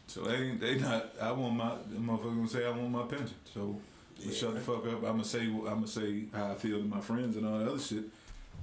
So 0.07 0.21
they 0.21 0.35
ain't 0.35 0.61
they 0.61 0.79
not. 0.79 1.11
I 1.21 1.33
want 1.33 1.57
my 1.57 1.75
the 1.91 1.99
motherfucker 1.99 2.35
gonna 2.35 2.47
say 2.47 2.65
I 2.65 2.69
want 2.69 2.91
my 2.91 3.03
pension. 3.03 3.35
So 3.53 3.77
let's 4.25 4.37
shut 4.37 4.53
the 4.53 4.59
fuck 4.59 4.85
up. 4.87 4.97
I'm 4.97 5.01
gonna 5.01 5.23
say 5.23 5.41
I'm 5.41 5.63
gonna 5.63 5.87
say 5.87 6.25
how 6.33 6.51
I 6.51 6.55
feel 6.55 6.79
to 6.79 6.85
my 6.85 7.01
friends 7.01 7.35
and 7.37 7.45
all 7.45 7.59
that 7.59 7.67
other 7.67 7.79
shit. 7.79 8.03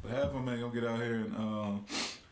But 0.03 0.13
half 0.13 0.25
of 0.25 0.35
them 0.35 0.49
ain't 0.49 0.61
gonna 0.61 0.75
get 0.75 0.85
out 0.85 1.01
here 1.01 1.15
and 1.15 1.37
um, 1.37 1.85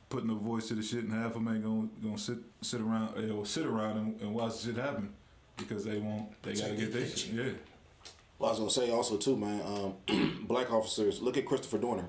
put 0.09 0.27
no 0.27 0.35
voice 0.35 0.69
to 0.69 0.75
the 0.75 0.83
shit, 0.83 1.05
and 1.05 1.13
half 1.13 1.35
of 1.35 1.45
them 1.45 1.49
ain't 1.49 1.65
gonna 1.65 1.89
gonna 2.03 2.19
sit 2.19 2.39
sit 2.61 2.81
around 2.81 3.19
or 3.31 3.47
sit 3.47 3.67
around 3.67 3.97
and, 3.97 4.21
and 4.21 4.35
watch 4.35 4.59
the 4.59 4.73
shit 4.73 4.77
happen 4.77 5.11
because 5.57 5.85
they 5.85 5.99
won't. 5.99 6.43
They 6.43 6.55
gotta 6.55 6.75
get 6.75 6.93
their 6.93 7.03
their 7.03 7.17
shit. 7.17 7.33
Yeah. 7.33 7.53
Well, 8.39 8.51
I 8.51 8.53
was 8.53 8.59
gonna 8.59 8.71
say 8.71 8.91
also 8.93 9.17
too, 9.17 9.37
man. 9.37 9.63
Um, 10.09 10.39
black 10.49 10.73
officers. 10.73 11.23
Look 11.23 11.37
at 11.37 11.47
Christopher 11.47 11.79
Dorner. 11.79 12.07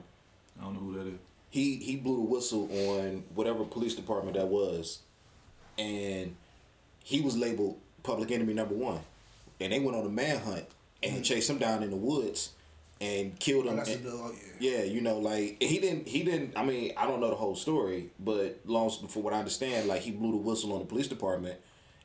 I 0.59 0.63
don't 0.65 0.73
know 0.73 0.79
who 0.79 0.93
that 0.97 1.07
is. 1.07 1.19
He 1.49 1.77
he 1.77 1.95
blew 1.95 2.17
the 2.17 2.23
whistle 2.23 2.69
on 2.89 3.23
whatever 3.35 3.63
police 3.63 3.95
department 3.95 4.35
that 4.35 4.47
was, 4.47 4.99
and 5.77 6.35
he 7.03 7.21
was 7.21 7.37
labeled 7.37 7.77
public 8.01 8.31
enemy 8.31 8.53
number 8.53 8.75
one. 8.75 8.99
And 9.59 9.71
they 9.71 9.79
went 9.79 9.95
on 9.95 10.05
a 10.05 10.09
manhunt 10.09 10.65
and 11.03 11.23
chased 11.23 11.49
him 11.49 11.57
down 11.57 11.83
in 11.83 11.89
the 11.89 11.97
woods 11.97 12.51
and 13.01 13.37
killed 13.39 13.67
oh, 13.67 13.71
him. 13.71 13.79
a 13.79 13.83
and- 13.83 14.03
dog, 14.03 14.35
yeah. 14.59 14.77
Yeah, 14.77 14.83
you 14.83 15.01
know, 15.01 15.19
like 15.19 15.61
he 15.61 15.79
didn't. 15.79 16.07
He 16.07 16.23
didn't. 16.23 16.57
I 16.57 16.63
mean, 16.63 16.93
I 16.95 17.05
don't 17.05 17.19
know 17.19 17.29
the 17.29 17.35
whole 17.35 17.55
story, 17.55 18.11
but 18.19 18.59
long 18.65 18.89
for 18.89 19.21
what 19.21 19.33
I 19.33 19.39
understand, 19.39 19.87
like 19.87 20.01
he 20.01 20.11
blew 20.11 20.31
the 20.31 20.37
whistle 20.37 20.73
on 20.73 20.79
the 20.79 20.85
police 20.85 21.07
department 21.07 21.59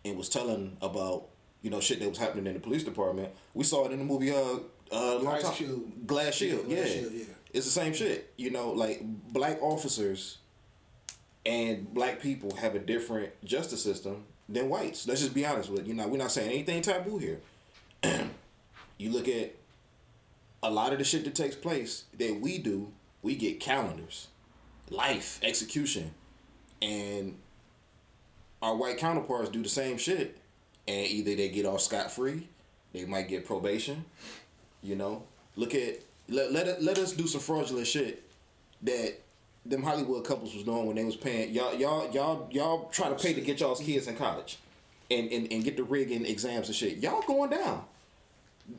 and 0.05 0.17
was 0.17 0.29
telling 0.29 0.77
about 0.83 1.27
you 1.63 1.71
know 1.71 1.81
shit 1.81 2.01
that 2.01 2.09
was 2.09 2.19
happening 2.19 2.47
in 2.47 2.55
the 2.55 2.61
police 2.61 2.83
department. 2.83 3.31
We 3.55 3.65
saw 3.65 3.87
it 3.87 3.93
in 3.93 3.99
the 3.99 4.05
movie. 4.05 4.33
Uh, 4.33 4.59
uh, 4.91 5.41
time. 5.41 5.53
Cube. 5.53 6.07
Glass 6.07 6.35
Shield. 6.35 6.65
Yeah, 6.67 6.77
Yeah, 6.79 6.83
Glass 6.83 6.93
Shield, 6.95 7.13
yeah. 7.13 7.25
it's 7.53 7.67
the 7.67 7.73
same 7.73 7.93
shit. 7.93 8.33
You 8.37 8.51
know, 8.51 8.71
like 8.71 9.03
black 9.05 9.63
officers 9.63 10.39
and 11.45 11.93
black 11.93 12.21
people 12.21 12.55
have 12.57 12.75
a 12.75 12.79
different 12.79 13.33
justice 13.45 13.83
system 13.83 14.25
than 14.49 14.69
whites. 14.69 15.07
Let's 15.07 15.21
just 15.21 15.35
be 15.35 15.45
honest 15.47 15.71
with 15.71 15.81
it. 15.81 15.87
You 15.87 15.95
know, 15.95 16.09
we're 16.09 16.19
not 16.19 16.33
saying 16.33 16.51
anything 16.51 16.83
taboo 16.83 17.19
here. 17.19 17.41
you 18.99 19.11
look 19.11 19.29
at 19.29 19.55
a 20.63 20.71
lot 20.71 20.93
of 20.93 20.99
the 20.99 21.05
shit 21.05 21.25
that 21.25 21.35
takes 21.35 21.55
place 21.57 22.05
that 22.19 22.41
we 22.41 22.59
do 22.59 22.93
we 23.23 23.35
get 23.35 23.61
calendars, 23.61 24.29
life, 24.91 25.41
execution, 25.43 26.13
and 26.81 27.37
our 28.63 28.77
white 28.77 28.99
counterparts 28.99 29.51
do 29.51 29.63
the 29.63 29.69
same 29.69 29.99
shit, 29.99 30.39
and 30.87 31.07
either 31.07 31.35
they 31.35 31.49
get 31.49 31.67
off 31.67 31.81
scot 31.81 32.11
free, 32.11 32.49
they 32.93 33.05
might 33.05 33.29
get 33.29 33.45
probation. 33.45 34.05
You 34.83 34.97
know, 34.97 35.25
look 35.57 35.75
at 35.75 36.01
let 36.29 36.53
let 36.53 36.83
let 36.83 36.99
us 36.99 37.13
do 37.13 37.27
some 37.27 37.41
fraudulent 37.41 37.87
shit 37.87 38.23
that 38.83 39.21
them 39.67 39.83
Hollywood 39.83 40.25
couples 40.25 40.55
was 40.55 40.63
doing 40.63 40.87
when 40.87 40.97
they 40.97 41.05
was 41.05 41.17
paying 41.17 41.53
y'all 41.53 41.75
y'all 41.75 42.11
y'all 42.13 42.49
y'all 42.51 42.89
try 42.91 43.09
to 43.09 43.15
pay 43.17 43.35
to 43.35 43.41
get 43.41 43.61
y'all's 43.61 43.81
kids 43.81 44.07
in 44.07 44.17
college, 44.17 44.59
and 45.11 45.31
and, 45.31 45.53
and 45.53 45.65
get 45.65 45.77
the 45.77 45.83
rigging 45.83 46.25
exams 46.25 46.69
and 46.69 46.77
shit. 46.77 46.99
Y'all 46.99 47.23
going 47.23 47.51
down. 47.51 47.85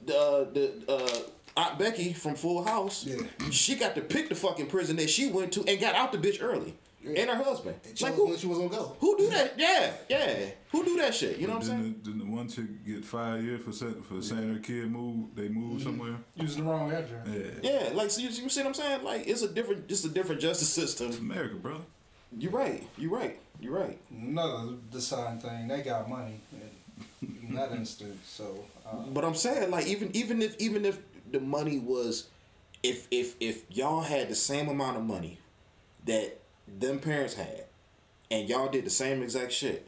The 0.05 0.47
the 0.53 0.91
uh. 0.91 1.19
Aunt 1.57 1.77
Becky 1.77 2.13
from 2.13 2.35
Full 2.35 2.63
House, 2.63 3.05
Yeah. 3.05 3.17
she 3.51 3.75
got 3.75 3.93
to 3.95 4.01
pick 4.01 4.29
the 4.29 4.35
fucking 4.35 4.67
prison 4.67 4.95
that 4.95 5.09
she 5.09 5.29
went 5.29 5.51
to 5.53 5.63
and 5.67 5.77
got 5.81 5.93
out 5.93 6.13
the 6.13 6.17
bitch 6.17 6.41
early, 6.41 6.73
and 7.03 7.29
her 7.29 7.35
husband. 7.43 7.75
And 7.85 7.97
she 7.97 8.05
Like 8.05 8.13
was- 8.13 8.19
who? 8.21 8.27
when 8.29 8.37
she 8.37 8.47
was 8.47 8.57
gonna 8.59 8.69
go. 8.69 8.95
Who 9.01 9.17
do 9.17 9.29
that? 9.31 9.55
Yeah, 9.59 9.91
yeah. 10.07 10.45
Who 10.71 10.85
do 10.85 10.95
that 10.97 11.13
shit? 11.13 11.37
You 11.37 11.47
know 11.47 11.55
what 11.55 11.63
I'm 11.63 11.67
saying? 11.67 11.81
Didn't, 11.81 12.03
the, 12.05 12.11
didn't 12.11 12.29
the 12.29 12.35
one 12.37 12.47
chick 12.47 12.85
get 12.85 13.03
five 13.03 13.43
years 13.43 13.61
for 13.61 13.73
saying, 13.73 14.01
for 14.03 14.21
saying 14.21 14.53
her 14.53 14.59
kid 14.59 14.89
moved? 14.89 15.35
They 15.35 15.49
moved 15.49 15.83
somewhere. 15.83 16.15
Using 16.35 16.63
the 16.63 16.69
wrong 16.69 16.91
address. 16.91 17.27
Yeah. 17.27 17.71
Yeah, 17.71 17.89
like 17.93 18.11
so 18.11 18.21
you, 18.21 18.29
you 18.29 18.47
see 18.47 18.61
what 18.61 18.67
I'm 18.67 18.73
saying? 18.75 19.03
Like 19.03 19.27
it's 19.27 19.41
a 19.41 19.49
different, 19.49 19.87
just 19.89 20.05
a 20.05 20.09
different 20.09 20.39
justice 20.39 20.69
system. 20.69 21.11
America, 21.19 21.55
brother. 21.55 21.83
You're 22.37 22.51
right. 22.51 22.87
You're 22.97 23.11
right. 23.11 23.37
You're 23.59 23.77
right. 23.77 23.99
Another 24.11 24.75
design 24.91 25.39
thing. 25.39 25.67
They 25.67 25.81
got 25.81 26.07
money 26.07 26.39
in, 26.53 26.69
in 27.22 27.53
that 27.55 27.72
instance. 27.72 28.17
So 28.26 28.65
uh, 28.86 28.95
But 29.13 29.24
I'm 29.26 29.36
saying, 29.36 29.72
like, 29.72 29.88
even 29.88 30.15
even 30.15 30.41
if 30.41 30.59
even 30.59 30.86
if 30.86 30.99
the 31.32 31.39
money 31.39 31.80
was, 31.80 32.28
if 32.84 33.07
if 33.11 33.36
if 33.39 33.63
y'all 33.70 34.01
had 34.01 34.30
the 34.30 34.36
same 34.36 34.70
amount 34.70 34.97
of 34.97 35.03
money 35.03 35.39
that 36.05 36.39
them 36.67 36.99
parents 36.99 37.34
had, 37.34 37.65
and 38.32 38.47
y'all 38.47 38.70
did 38.70 38.86
the 38.86 38.89
same 38.89 39.22
exact 39.22 39.51
shit, 39.51 39.88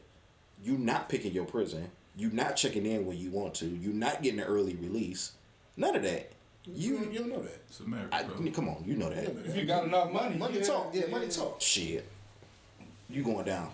you 0.62 0.76
not 0.78 1.08
picking 1.08 1.32
your 1.32 1.44
prison, 1.44 1.90
you 2.16 2.30
not 2.30 2.56
checking 2.56 2.86
in 2.86 3.06
when 3.06 3.18
you 3.18 3.30
want 3.30 3.54
to, 3.54 3.66
you 3.66 3.92
not 3.92 4.22
getting 4.22 4.40
an 4.40 4.46
early 4.46 4.74
release, 4.76 5.32
none 5.76 5.96
of 5.96 6.02
that. 6.02 6.30
You, 6.64 7.08
You, 7.10 7.18
don't 7.20 7.28
know 7.30 7.42
that. 7.42 7.60
It's 7.66 7.80
America, 7.80 8.14
I, 8.14 8.22
bro. 8.22 8.50
come 8.52 8.68
on, 8.68 8.84
you 8.86 8.94
know 8.94 9.10
that. 9.10 9.24
if 9.46 9.56
you 9.56 9.64
got 9.64 9.84
enough 9.84 10.12
money, 10.12 10.36
Money 10.36 10.58
yeah, 10.58 10.64
talk. 10.64 10.90
Yeah, 10.94 11.06
money 11.06 11.26
talk. 11.26 11.60
Shit, 11.60 12.06
you 13.10 13.24
going 13.24 13.44
down. 13.46 13.70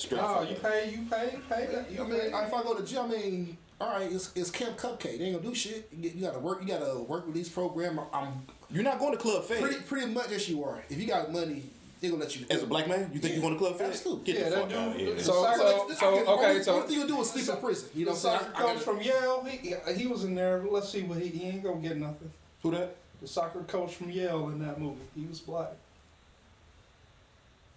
Straight 0.00 0.20
Oh, 0.22 0.42
you 0.42 0.54
pay, 0.56 0.90
you 0.92 1.02
pay, 1.10 1.38
pay. 1.48 1.84
You 1.90 2.02
I 2.04 2.06
mean, 2.08 2.20
pay. 2.20 2.26
if 2.28 2.54
I 2.54 2.62
go 2.62 2.74
to 2.74 2.82
jail, 2.82 3.02
I 3.02 3.08
mean, 3.08 3.58
all 3.80 3.90
right, 3.98 4.10
it's, 4.10 4.30
it's 4.34 4.50
Camp 4.50 4.78
Cupcake. 4.78 5.18
They 5.18 5.24
ain't 5.26 5.36
gonna 5.36 5.48
do 5.48 5.54
shit. 5.54 5.88
You, 5.92 5.98
get, 6.02 6.14
you 6.14 6.22
gotta 6.26 6.38
work. 6.38 6.62
You 6.62 6.68
gotta 6.68 6.98
work 7.00 7.26
release 7.26 7.48
program. 7.50 8.00
I'm 8.12 8.46
You're 8.70 8.82
not 8.82 8.98
going 8.98 9.12
to 9.12 9.18
Club 9.18 9.44
Fed. 9.44 9.60
pretty 9.60 9.80
pretty 9.82 10.06
much 10.06 10.30
as 10.30 10.48
you 10.48 10.64
are. 10.64 10.82
If 10.88 10.98
you 10.98 11.06
got 11.06 11.30
money, 11.30 11.64
they 12.00 12.08
gonna 12.08 12.22
let 12.22 12.34
you. 12.34 12.46
As 12.48 12.62
a 12.62 12.66
black 12.66 12.88
man, 12.88 13.10
you 13.12 13.20
think 13.20 13.34
you're 13.34 13.42
going 13.42 13.52
to 13.54 13.58
Club 13.58 13.76
Fed? 13.76 13.90
Absolutely. 13.90 14.24
Get 14.32 14.38
Yeah, 14.40 14.44
the 14.48 14.56
that 14.56 14.70
fuck 14.70 14.72
out 14.78 14.88
of 14.88 14.96
here. 14.96 15.18
So, 15.18 15.44
I 15.44 15.56
so, 15.56 15.86
can- 15.88 15.96
so, 15.96 16.06
only, 16.06 16.26
okay, 16.26 16.62
so 16.62 16.74
only 16.76 16.86
thing 16.88 16.96
you 17.00 17.06
do 17.06 17.20
is 17.20 17.30
sleep 17.30 17.48
in 17.48 17.56
prison. 17.60 17.88
You 17.94 18.06
know 18.06 18.14
the 18.14 18.26
what 18.28 18.34
I'm 18.34 18.40
soccer 18.40 18.44
saying? 18.44 18.54
I- 18.54 18.58
I 18.58 18.62
coach 18.62 18.84
gotta- 18.86 18.96
from 18.96 19.00
Yale, 19.02 19.44
he 19.44 19.92
he 20.02 20.06
was 20.06 20.24
in 20.24 20.34
there. 20.34 20.62
Let's 20.70 20.88
see 20.88 21.02
what 21.02 21.18
he 21.18 21.28
he 21.28 21.44
ain't 21.48 21.62
gonna 21.62 21.80
get 21.80 21.98
nothing. 21.98 22.30
Who 22.62 22.70
that? 22.70 22.96
The 23.20 23.28
soccer 23.28 23.60
coach 23.64 23.96
from 23.96 24.10
Yale 24.10 24.48
in 24.48 24.60
that 24.66 24.80
movie, 24.80 24.96
he 25.14 25.26
was 25.26 25.40
black. 25.40 25.72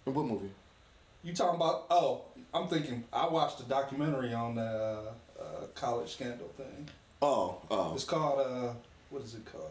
In 0.06 0.14
what 0.14 0.24
movie? 0.26 0.50
You 1.24 1.32
talking 1.32 1.56
about? 1.56 1.86
Oh, 1.90 2.22
I'm 2.52 2.68
thinking. 2.68 3.04
I 3.10 3.26
watched 3.26 3.58
a 3.60 3.62
documentary 3.64 4.34
on 4.34 4.56
the 4.56 4.62
uh, 4.62 5.42
uh, 5.42 5.66
college 5.74 6.12
scandal 6.12 6.48
thing. 6.56 6.88
Oh, 7.22 7.56
oh. 7.70 7.94
It's 7.94 8.04
called 8.04 8.40
uh, 8.40 8.72
what 9.08 9.22
is 9.22 9.34
it 9.34 9.44
called? 9.46 9.70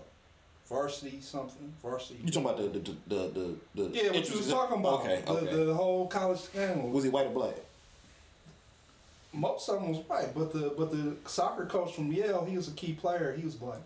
Varsity 0.68 1.22
something. 1.22 1.72
Varsity. 1.82 2.20
You 2.24 2.32
talking 2.32 2.50
about 2.50 2.58
the 2.58 2.80
the 2.80 2.96
the 3.08 3.56
the, 3.76 3.84
the 3.84 3.90
Yeah, 3.94 4.12
what 4.12 4.28
you 4.28 4.38
was 4.38 4.50
talking 4.50 4.80
about. 4.80 5.02
Okay, 5.02 5.22
the, 5.24 5.32
okay. 5.32 5.66
the 5.66 5.74
whole 5.76 6.08
college 6.08 6.40
scandal. 6.40 6.90
was 6.90 7.04
he 7.04 7.12
white 7.12 7.28
or 7.28 7.34
black? 7.34 7.56
Most 9.32 9.70
of 9.70 9.80
them 9.80 9.90
was 9.90 10.00
white, 10.08 10.34
but 10.34 10.54
the 10.54 10.74
but 10.76 10.92
the 10.92 11.16
soccer 11.30 11.66
coach 11.66 11.94
from 11.94 12.12
Yale, 12.12 12.46
he 12.46 12.58
was 12.58 12.68
a 12.68 12.72
key 12.72 12.94
player. 12.94 13.36
He 13.38 13.46
was 13.46 13.56
black. 13.56 13.80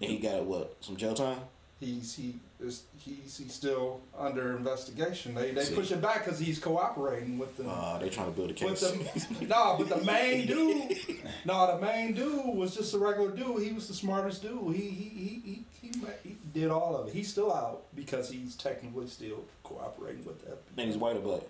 And 0.00 0.10
he 0.10 0.18
got 0.18 0.44
what? 0.44 0.76
Some 0.80 0.96
jail 0.96 1.14
time? 1.14 1.38
He's 1.80 2.14
he 2.14 2.36
is 2.62 2.84
he's 2.98 3.36
he's 3.38 3.52
still 3.52 4.00
under 4.18 4.56
investigation. 4.56 5.34
They 5.34 5.52
they 5.52 5.64
See. 5.64 5.74
push 5.74 5.90
it 5.90 6.00
back 6.02 6.24
because 6.24 6.38
he's 6.38 6.58
cooperating 6.58 7.38
with 7.38 7.56
the. 7.56 7.64
Uh, 7.68 7.98
they 7.98 8.08
trying 8.10 8.30
to 8.30 8.36
build 8.36 8.50
a 8.50 8.64
with 8.64 8.80
case. 8.80 9.26
the 9.26 9.46
no, 9.46 9.76
but 9.78 9.88
the 9.88 10.04
main 10.04 10.46
dude, 10.52 10.96
no, 11.44 11.76
the 11.76 11.84
main 11.84 12.12
dude 12.14 12.54
was 12.54 12.74
just 12.74 12.94
a 12.94 12.98
regular 12.98 13.30
dude. 13.30 13.62
He 13.62 13.72
was 13.72 13.88
the 13.88 13.94
smartest 13.94 14.42
dude. 14.42 14.76
He 14.76 14.82
he 14.88 15.08
he 15.08 15.64
he, 15.80 15.88
he, 15.92 15.92
he 16.24 16.36
did 16.52 16.70
all 16.70 16.96
of 16.96 17.08
it. 17.08 17.14
He's 17.14 17.28
still 17.30 17.52
out 17.52 17.82
because 17.94 18.30
he's 18.30 18.54
technically 18.56 19.06
still 19.08 19.44
cooperating 19.64 20.24
with 20.24 20.44
that. 20.46 20.58
and 20.76 20.86
he's 20.88 20.96
white 20.98 21.16
or 21.16 21.20
black? 21.20 21.42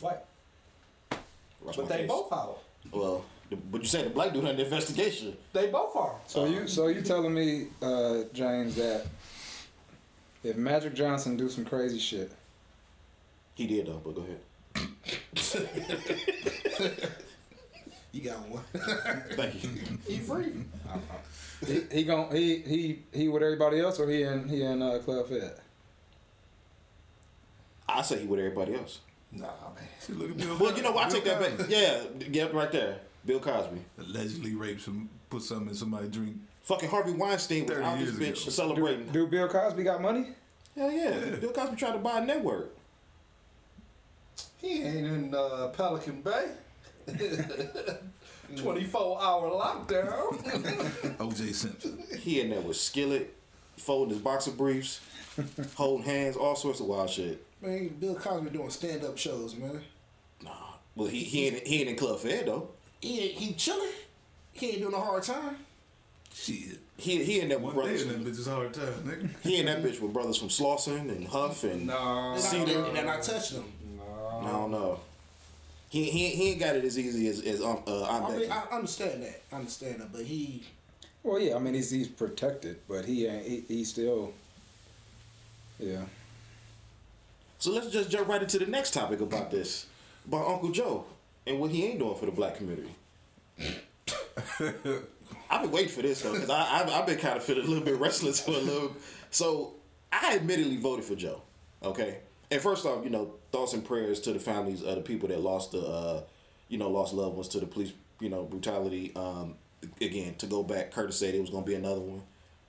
White, 0.00 0.18
Watch 1.62 1.76
but 1.76 1.88
they 1.88 1.98
case. 1.98 2.08
both 2.08 2.32
out. 2.32 2.58
Well, 2.92 3.24
but 3.70 3.80
you 3.80 3.86
said 3.86 4.06
the 4.06 4.10
black 4.10 4.32
dude 4.32 4.44
under 4.44 4.62
investigation. 4.62 5.36
They 5.52 5.68
both 5.68 5.94
are. 5.96 6.16
So 6.26 6.44
you 6.46 6.66
so 6.68 6.88
you 6.88 7.00
telling 7.02 7.32
me, 7.34 7.68
uh, 7.80 8.22
James, 8.32 8.74
that 8.76 9.06
if 10.48 10.56
Magic 10.56 10.94
Johnson 10.94 11.36
do 11.36 11.48
some 11.48 11.64
crazy 11.64 11.98
shit, 11.98 12.32
He 13.54 13.66
did 13.66 13.86
though, 13.86 14.00
but 14.04 14.14
go 14.14 14.22
ahead. 14.22 14.40
You 18.16 18.22
got 18.30 18.48
one. 18.48 18.62
Thank 19.32 19.62
you. 19.62 19.70
He 20.08 20.16
free. 20.20 20.50
he, 21.66 21.82
he 21.92 22.02
gon' 22.04 22.34
he 22.34 22.56
he 22.60 23.02
he 23.12 23.28
with 23.28 23.42
everybody 23.42 23.78
else, 23.78 24.00
or 24.00 24.08
he 24.08 24.22
in 24.22 24.48
he 24.48 24.62
in 24.62 24.80
uh, 24.80 25.00
Club 25.04 25.28
Fed? 25.28 25.52
I 27.86 28.00
say 28.00 28.20
he 28.20 28.26
with 28.26 28.40
everybody 28.40 28.74
else. 28.74 29.00
Nah, 29.32 29.48
man. 29.74 29.84
See, 30.00 30.14
look 30.14 30.30
at 30.30 30.38
Bill. 30.38 30.56
Well, 30.58 30.74
you 30.74 30.82
know 30.82 30.92
what? 30.92 31.04
I 31.04 31.08
Bill 31.10 31.20
take 31.20 31.24
that 31.38 31.58
back. 31.58 31.68
Yeah, 31.68 32.04
yep, 32.30 32.54
right 32.54 32.72
there. 32.72 33.00
Bill 33.26 33.38
Cosby. 33.38 33.82
Allegedly 33.98 34.54
raped 34.54 34.80
some, 34.80 35.10
put 35.28 35.42
something 35.42 35.68
in 35.68 35.74
somebody's 35.74 36.10
drink. 36.10 36.36
Fucking 36.66 36.88
Harvey 36.88 37.12
Weinstein 37.12 37.64
was 37.64 37.76
30 37.76 37.84
out 37.84 37.98
this 38.00 38.10
bitch 38.10 38.42
ago. 38.42 38.50
celebrating. 38.50 39.06
Do 39.06 39.26
Bill 39.28 39.48
Cosby 39.48 39.84
got 39.84 40.02
money? 40.02 40.30
Hell 40.76 40.90
yeah. 40.90 41.36
Bill 41.40 41.52
Cosby 41.52 41.76
tried 41.76 41.92
to 41.92 41.98
buy 41.98 42.18
a 42.18 42.26
network. 42.26 42.74
He 44.60 44.82
ain't 44.82 45.06
in 45.06 45.34
uh, 45.34 45.68
Pelican 45.68 46.22
Bay. 46.22 46.50
24 48.56 49.22
hour 49.22 49.50
lockdown. 49.50 51.16
O.J. 51.20 51.52
Simpson. 51.52 52.02
He 52.18 52.40
in 52.40 52.50
there 52.50 52.60
with 52.60 52.76
Skillet, 52.76 53.32
folding 53.76 54.14
his 54.14 54.18
boxer 54.22 54.50
briefs, 54.50 55.00
holding 55.76 56.04
hands, 56.04 56.36
all 56.36 56.56
sorts 56.56 56.80
of 56.80 56.86
wild 56.86 57.10
shit. 57.10 57.44
Man, 57.62 57.88
Bill 58.00 58.16
Cosby 58.16 58.50
doing 58.50 58.70
stand 58.70 59.04
up 59.04 59.16
shows, 59.16 59.54
man. 59.54 59.82
Nah. 60.42 60.50
Well, 60.96 61.08
he 61.08 61.20
he 61.22 61.46
ain't, 61.46 61.64
he 61.66 61.80
ain't 61.80 61.90
in 61.90 61.96
Club 61.96 62.18
Fed 62.18 62.46
though. 62.46 62.70
He 63.00 63.20
ain't 63.20 63.34
he 63.38 63.52
chilling. 63.54 63.92
He 64.52 64.70
ain't 64.70 64.80
doing 64.80 64.94
a 64.94 65.00
hard 65.00 65.22
time. 65.22 65.58
Shit. 66.38 66.78
He 66.98 67.24
he 67.24 67.40
in 67.40 67.48
there 67.48 67.58
with 67.58 67.74
One 67.74 67.86
day 67.86 67.92
brothers. 67.92 68.02
in 68.02 68.08
that 68.08 68.14
From, 68.14 68.24
bitch's 68.32 68.46
hard 68.46 68.74
time, 68.74 68.84
nigga. 69.04 69.28
he 69.42 69.58
in 69.58 69.66
that 69.66 69.82
bitch 69.82 70.00
were 70.00 70.08
brothers 70.08 70.36
from 70.36 70.48
Slauson 70.48 71.08
and 71.10 71.26
Huff 71.26 71.64
and 71.64 71.86
no. 71.86 72.34
And 72.34 72.42
I, 72.44 72.56
and 72.88 72.96
then 72.96 73.08
I 73.08 73.20
touched 73.20 73.52
him. 73.52 73.64
I 74.42 74.50
don't 74.52 74.70
know. 74.70 75.00
He 75.88 76.04
he 76.10 76.28
he 76.28 76.50
ain't 76.50 76.60
got 76.60 76.76
it 76.76 76.84
as 76.84 76.98
easy 76.98 77.26
as 77.28 77.40
as 77.40 77.62
um 77.62 77.78
uh, 77.86 78.04
I'm 78.04 78.24
I 78.24 78.28
Becky. 78.28 78.40
mean, 78.42 78.50
I 78.52 78.74
understand 78.76 79.22
that. 79.22 79.40
I 79.50 79.56
understand 79.56 80.00
that, 80.00 80.12
but 80.12 80.22
he 80.22 80.62
Well, 81.22 81.40
yeah, 81.40 81.56
I 81.56 81.58
mean 81.58 81.72
he's 81.74 81.90
he's 81.90 82.08
protected, 82.08 82.80
but 82.86 83.06
he 83.06 83.26
ain't 83.26 83.46
he, 83.46 83.60
he 83.68 83.84
still. 83.84 84.32
Yeah. 85.78 86.02
So 87.58 87.70
let's 87.72 87.88
just 87.90 88.10
jump 88.10 88.28
right 88.28 88.42
into 88.42 88.58
the 88.58 88.66
next 88.66 88.92
topic 88.92 89.20
about 89.20 89.50
this, 89.50 89.86
about 90.26 90.46
Uncle 90.48 90.70
Joe 90.70 91.06
and 91.46 91.58
what 91.60 91.70
he 91.70 91.86
ain't 91.86 91.98
doing 91.98 92.14
for 92.16 92.26
the 92.26 92.32
black 92.32 92.56
community. 92.56 92.94
I've 95.50 95.62
been 95.62 95.70
waiting 95.70 95.90
for 95.90 96.02
this 96.02 96.22
though, 96.22 96.32
because 96.32 96.50
I 96.50 96.80
I've, 96.82 96.90
I've 96.90 97.06
been 97.06 97.18
kind 97.18 97.36
of 97.36 97.44
feeling 97.44 97.64
a 97.64 97.68
little 97.68 97.84
bit 97.84 97.96
restless 97.96 98.40
for 98.40 98.52
a 98.52 98.58
little. 98.58 98.96
So 99.30 99.74
I 100.12 100.36
admittedly 100.36 100.76
voted 100.76 101.04
for 101.04 101.14
Joe. 101.14 101.42
Okay, 101.82 102.18
and 102.50 102.60
first 102.60 102.86
off, 102.86 103.04
you 103.04 103.10
know, 103.10 103.34
thoughts 103.52 103.72
and 103.74 103.84
prayers 103.84 104.20
to 104.20 104.32
the 104.32 104.38
families 104.38 104.82
of 104.82 104.96
the 104.96 105.02
people 105.02 105.28
that 105.28 105.40
lost 105.40 105.72
the, 105.72 105.80
uh, 105.80 106.22
you 106.68 106.78
know, 106.78 106.90
lost 106.90 107.14
loved 107.14 107.34
ones 107.36 107.48
to 107.48 107.60
the 107.60 107.66
police, 107.66 107.92
you 108.20 108.28
know, 108.28 108.44
brutality. 108.44 109.12
Um, 109.14 109.54
again, 110.00 110.34
to 110.36 110.46
go 110.46 110.62
back, 110.62 110.90
Curtis 110.90 111.18
said 111.18 111.34
it 111.34 111.40
was 111.40 111.50
gonna 111.50 111.66
be 111.66 111.74
another 111.74 112.00
one. 112.00 112.22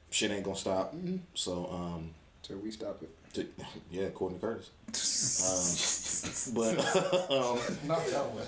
Shit 0.10 0.32
ain't 0.32 0.44
gonna 0.44 0.56
stop. 0.56 0.94
So 1.34 1.68
um, 1.72 2.12
Till 2.44 2.58
we 2.60 2.72
stop 2.72 3.02
it. 3.02 3.10
To, 3.38 3.46
yeah, 3.92 4.04
according 4.04 4.40
to 4.40 4.46
Curtis. 4.46 4.70
Um, 5.38 5.64
but 6.56 6.80
um, 7.32 7.60
Not 7.86 8.06
that 8.08 8.26
way. 8.34 8.44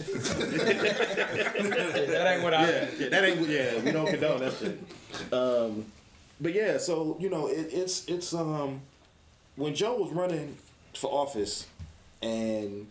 that 2.08 2.28
ain't 2.34 2.44
what 2.44 2.54
I. 2.54 2.70
yeah, 2.70 2.88
yeah, 2.98 3.10
that 3.10 3.24
ain't 3.26 3.50
yeah. 3.50 3.80
We 3.82 3.92
don't 3.92 4.08
condone 4.08 4.40
that 4.40 4.54
shit. 4.54 4.80
Um, 5.34 5.86
but 6.42 6.54
yeah, 6.54 6.78
so 6.78 7.18
you 7.20 7.30
know, 7.30 7.48
it, 7.48 7.68
it's 7.72 8.06
it's 8.08 8.34
um 8.34 8.82
when 9.56 9.76
Joe 9.76 9.96
was 9.98 10.12
running 10.12 10.58
for 10.96 11.12
office, 11.12 11.68
and 12.22 12.88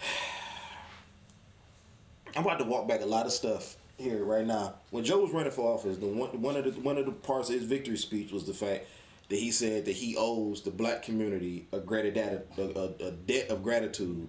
I'm 2.36 2.44
about 2.44 2.58
to 2.58 2.64
walk 2.64 2.88
back 2.88 3.02
a 3.02 3.06
lot 3.06 3.26
of 3.26 3.32
stuff 3.32 3.76
here 3.98 4.24
right 4.24 4.46
now. 4.46 4.74
When 4.90 5.04
Joe 5.04 5.20
was 5.20 5.32
running 5.32 5.52
for 5.52 5.74
office, 5.74 5.96
the 5.96 6.06
one 6.06 6.40
one 6.40 6.56
of 6.56 6.64
the 6.64 6.72
one 6.80 6.98
of 6.98 7.06
the 7.06 7.12
parts 7.12 7.48
of 7.48 7.56
his 7.56 7.64
victory 7.64 7.96
speech 7.96 8.32
was 8.32 8.44
the 8.44 8.54
fact 8.54 8.86
that 9.32 9.38
he 9.38 9.50
said 9.50 9.86
that 9.86 9.92
he 9.96 10.14
owes 10.18 10.60
the 10.60 10.70
black 10.70 11.02
community 11.02 11.66
a 11.72 11.78
gratitude, 11.80 12.42
a, 12.58 12.62
a, 12.62 13.08
a 13.08 13.10
debt 13.12 13.48
of 13.48 13.62
gratitude 13.62 14.28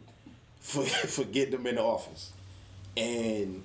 for 0.62 0.84
for 0.86 1.26
getting 1.26 1.52
them 1.52 1.68
in 1.68 1.76
the 1.76 1.84
office, 1.84 2.32
and 2.96 3.62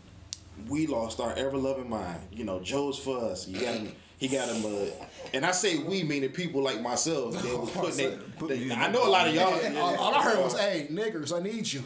we 0.69 0.89
lost 0.89 1.21
our 1.21 1.33
ever 1.35 1.57
loving 1.57 1.89
mind. 1.89 2.19
You 2.33 2.45
know, 2.45 2.59
Joe's 2.59 2.99
for 2.99 3.19
us. 3.19 3.47
You 3.47 3.61
got 3.61 3.77
him. 3.77 3.93
He 4.19 4.27
got 4.27 4.49
him. 4.49 4.67
Uh, 4.67 4.87
and 5.33 5.47
I 5.47 5.53
say 5.53 5.79
we 5.79 6.03
meaning 6.03 6.31
people 6.31 6.61
like 6.61 6.81
myself. 6.83 7.41
That 7.41 7.57
was 7.57 7.71
putting 8.01 8.07
it. 8.07 8.37
Put 8.37 8.51
me 8.51 8.65
in 8.65 8.73
I 8.73 8.89
know 8.89 9.07
a 9.07 9.09
lot 9.09 9.29
of 9.29 9.35
y'all. 9.37 9.79
all, 9.79 9.97
all 9.97 10.15
I 10.17 10.23
heard 10.25 10.43
was, 10.43 10.59
"Hey, 10.59 10.89
niggers, 10.91 11.33
I 11.33 11.41
need 11.41 11.73
you. 11.73 11.85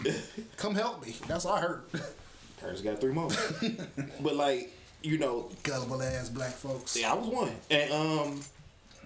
Come 0.56 0.74
help 0.74 1.04
me." 1.04 1.14
That's 1.28 1.44
all 1.44 1.56
I 1.56 1.60
heard. 1.60 1.82
Curtis 2.58 2.80
got 2.80 3.02
three 3.02 3.12
more. 3.12 3.28
but 4.22 4.34
like, 4.34 4.72
you 5.02 5.18
know, 5.18 5.50
Gullible 5.62 6.00
ass 6.00 6.30
black 6.30 6.52
folks. 6.52 6.96
yeah, 6.98 7.12
I 7.12 7.16
was 7.16 7.26
one, 7.28 7.52
and 7.70 7.92
um, 7.92 8.40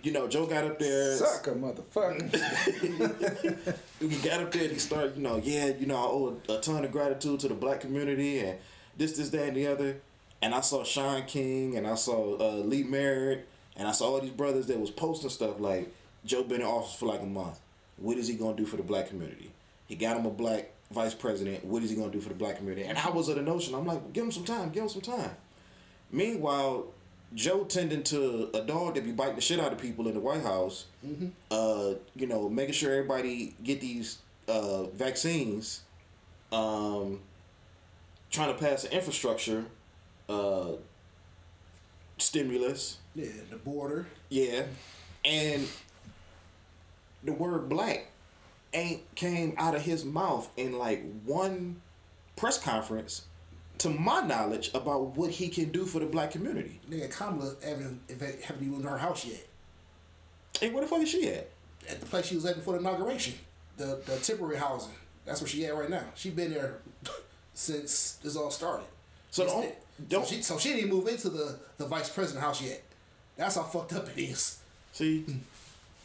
you 0.06 0.12
know, 0.12 0.28
Joe 0.28 0.46
got 0.46 0.62
up 0.62 0.78
there. 0.78 1.16
Sucker, 1.16 1.56
motherfucker. 1.56 2.30
he 4.00 4.16
got 4.18 4.40
up 4.40 4.52
there 4.52 4.62
and 4.62 4.72
he 4.72 4.78
started, 4.78 5.16
you 5.16 5.22
know, 5.22 5.40
yeah, 5.42 5.66
you 5.66 5.86
know, 5.86 5.96
I 5.96 6.04
owe 6.04 6.40
a, 6.48 6.52
a 6.52 6.60
ton 6.60 6.84
of 6.84 6.92
gratitude 6.92 7.40
to 7.40 7.48
the 7.48 7.54
black 7.54 7.80
community 7.80 8.38
and 8.38 8.56
this, 8.96 9.16
this, 9.16 9.30
that, 9.30 9.48
and 9.48 9.56
the 9.56 9.66
other. 9.66 9.96
And 10.40 10.54
I 10.54 10.60
saw 10.60 10.84
Shaun 10.84 11.24
King 11.24 11.76
and 11.76 11.88
I 11.88 11.96
saw 11.96 12.38
uh, 12.38 12.58
Lee 12.58 12.84
Merritt 12.84 13.48
and 13.76 13.88
I 13.88 13.90
saw 13.90 14.12
all 14.12 14.20
these 14.20 14.30
brothers 14.30 14.68
that 14.68 14.78
was 14.78 14.92
posting 14.92 15.28
stuff 15.28 15.58
like 15.58 15.92
Joe 16.24 16.44
been 16.44 16.60
in 16.60 16.66
office 16.68 16.94
for 16.94 17.06
like 17.06 17.22
a 17.22 17.26
month. 17.26 17.58
What 17.96 18.16
is 18.16 18.28
he 18.28 18.34
gonna 18.34 18.56
do 18.56 18.64
for 18.64 18.76
the 18.76 18.84
black 18.84 19.08
community? 19.08 19.50
He 19.88 19.96
got 19.96 20.16
him 20.16 20.24
a 20.24 20.30
black 20.30 20.70
vice 20.92 21.14
president. 21.14 21.64
What 21.64 21.82
is 21.82 21.90
he 21.90 21.96
gonna 21.96 22.12
do 22.12 22.20
for 22.20 22.28
the 22.28 22.36
black 22.36 22.58
community? 22.58 22.86
And 22.86 22.96
I 22.96 23.10
was 23.10 23.28
of 23.28 23.34
the 23.34 23.42
notion, 23.42 23.74
I'm 23.74 23.86
like, 23.86 24.12
give 24.12 24.22
him 24.22 24.30
some 24.30 24.44
time, 24.44 24.70
give 24.70 24.84
him 24.84 24.88
some 24.88 25.02
time. 25.02 25.30
Meanwhile, 26.12 26.86
Joe 27.34 27.64
tending 27.64 28.02
to 28.04 28.50
a 28.54 28.60
dog 28.62 28.94
that 28.94 29.04
be 29.04 29.12
biting 29.12 29.34
the 29.36 29.40
shit 29.40 29.60
out 29.60 29.72
of 29.72 29.78
people 29.78 30.06
in 30.08 30.14
the 30.14 30.20
White 30.20 30.42
House, 30.42 30.86
uh, 31.50 31.94
you 32.14 32.26
know, 32.26 32.48
making 32.48 32.74
sure 32.74 32.92
everybody 32.92 33.54
get 33.62 33.80
these 33.80 34.18
uh, 34.48 34.84
vaccines, 34.84 35.82
um, 36.52 37.20
trying 38.30 38.54
to 38.54 38.58
pass 38.58 38.84
an 38.84 38.92
infrastructure 38.92 39.64
uh, 40.28 40.72
stimulus, 42.18 42.98
Yeah, 43.14 43.26
the 43.50 43.56
border. 43.56 44.06
yeah, 44.28 44.62
and 45.24 45.66
the 47.24 47.32
word 47.32 47.68
black 47.68 48.06
ain't 48.72 49.02
came 49.14 49.54
out 49.58 49.74
of 49.74 49.82
his 49.82 50.04
mouth 50.04 50.48
in 50.56 50.78
like 50.78 51.04
one 51.24 51.80
press 52.36 52.58
conference, 52.58 53.24
to 53.78 53.90
my 53.90 54.20
knowledge, 54.20 54.70
about 54.74 55.16
what 55.16 55.30
he 55.30 55.48
can 55.48 55.70
do 55.70 55.84
for 55.84 55.98
the 55.98 56.06
black 56.06 56.30
community. 56.30 56.80
Nigga, 56.90 57.10
Kamala 57.10 57.54
haven't 57.64 58.00
haven't 58.08 58.62
even 58.62 58.80
in 58.80 58.82
her 58.82 58.98
house 58.98 59.24
yet. 59.24 59.46
Hey, 60.58 60.70
where 60.70 60.82
the 60.82 60.88
fuck 60.88 61.00
is 61.00 61.10
she 61.10 61.28
at? 61.28 61.48
At 61.88 62.00
the 62.00 62.06
place 62.06 62.26
she 62.26 62.34
was 62.34 62.46
at 62.46 62.56
before 62.56 62.74
the 62.74 62.80
inauguration, 62.80 63.34
the 63.76 64.00
the 64.06 64.16
temporary 64.18 64.56
housing. 64.56 64.94
That's 65.24 65.40
where 65.40 65.48
she 65.48 65.66
at 65.66 65.76
right 65.76 65.90
now. 65.90 66.04
She 66.14 66.30
been 66.30 66.52
there 66.52 66.78
since 67.54 68.12
this 68.22 68.36
all 68.36 68.50
started. 68.50 68.86
So 69.30 69.46
don't, 69.46 69.64
so 69.64 69.72
don't 70.08 70.26
she 70.26 70.42
so 70.42 70.58
she 70.58 70.72
didn't 70.72 70.90
move 70.90 71.08
into 71.08 71.28
the 71.28 71.58
the 71.78 71.86
vice 71.86 72.08
president 72.08 72.44
house 72.44 72.62
yet. 72.62 72.82
That's 73.36 73.56
how 73.56 73.62
fucked 73.62 73.92
up 73.92 74.08
it 74.16 74.20
is. 74.20 74.58
See, 74.92 75.26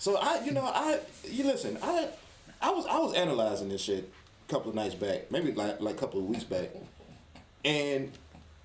so 0.01 0.17
I, 0.17 0.43
you 0.43 0.51
know, 0.51 0.63
I, 0.63 0.99
you 1.23 1.43
listen, 1.43 1.77
I, 1.81 2.07
I 2.59 2.71
was, 2.71 2.85
I 2.87 2.97
was 2.97 3.13
analyzing 3.13 3.69
this 3.69 3.81
shit 3.81 4.11
a 4.49 4.51
couple 4.51 4.69
of 4.69 4.75
nights 4.75 4.95
back, 4.95 5.31
maybe 5.31 5.53
like 5.53 5.79
like 5.79 5.95
a 5.95 5.97
couple 5.99 6.19
of 6.19 6.25
weeks 6.25 6.43
back, 6.43 6.69
and 7.63 8.11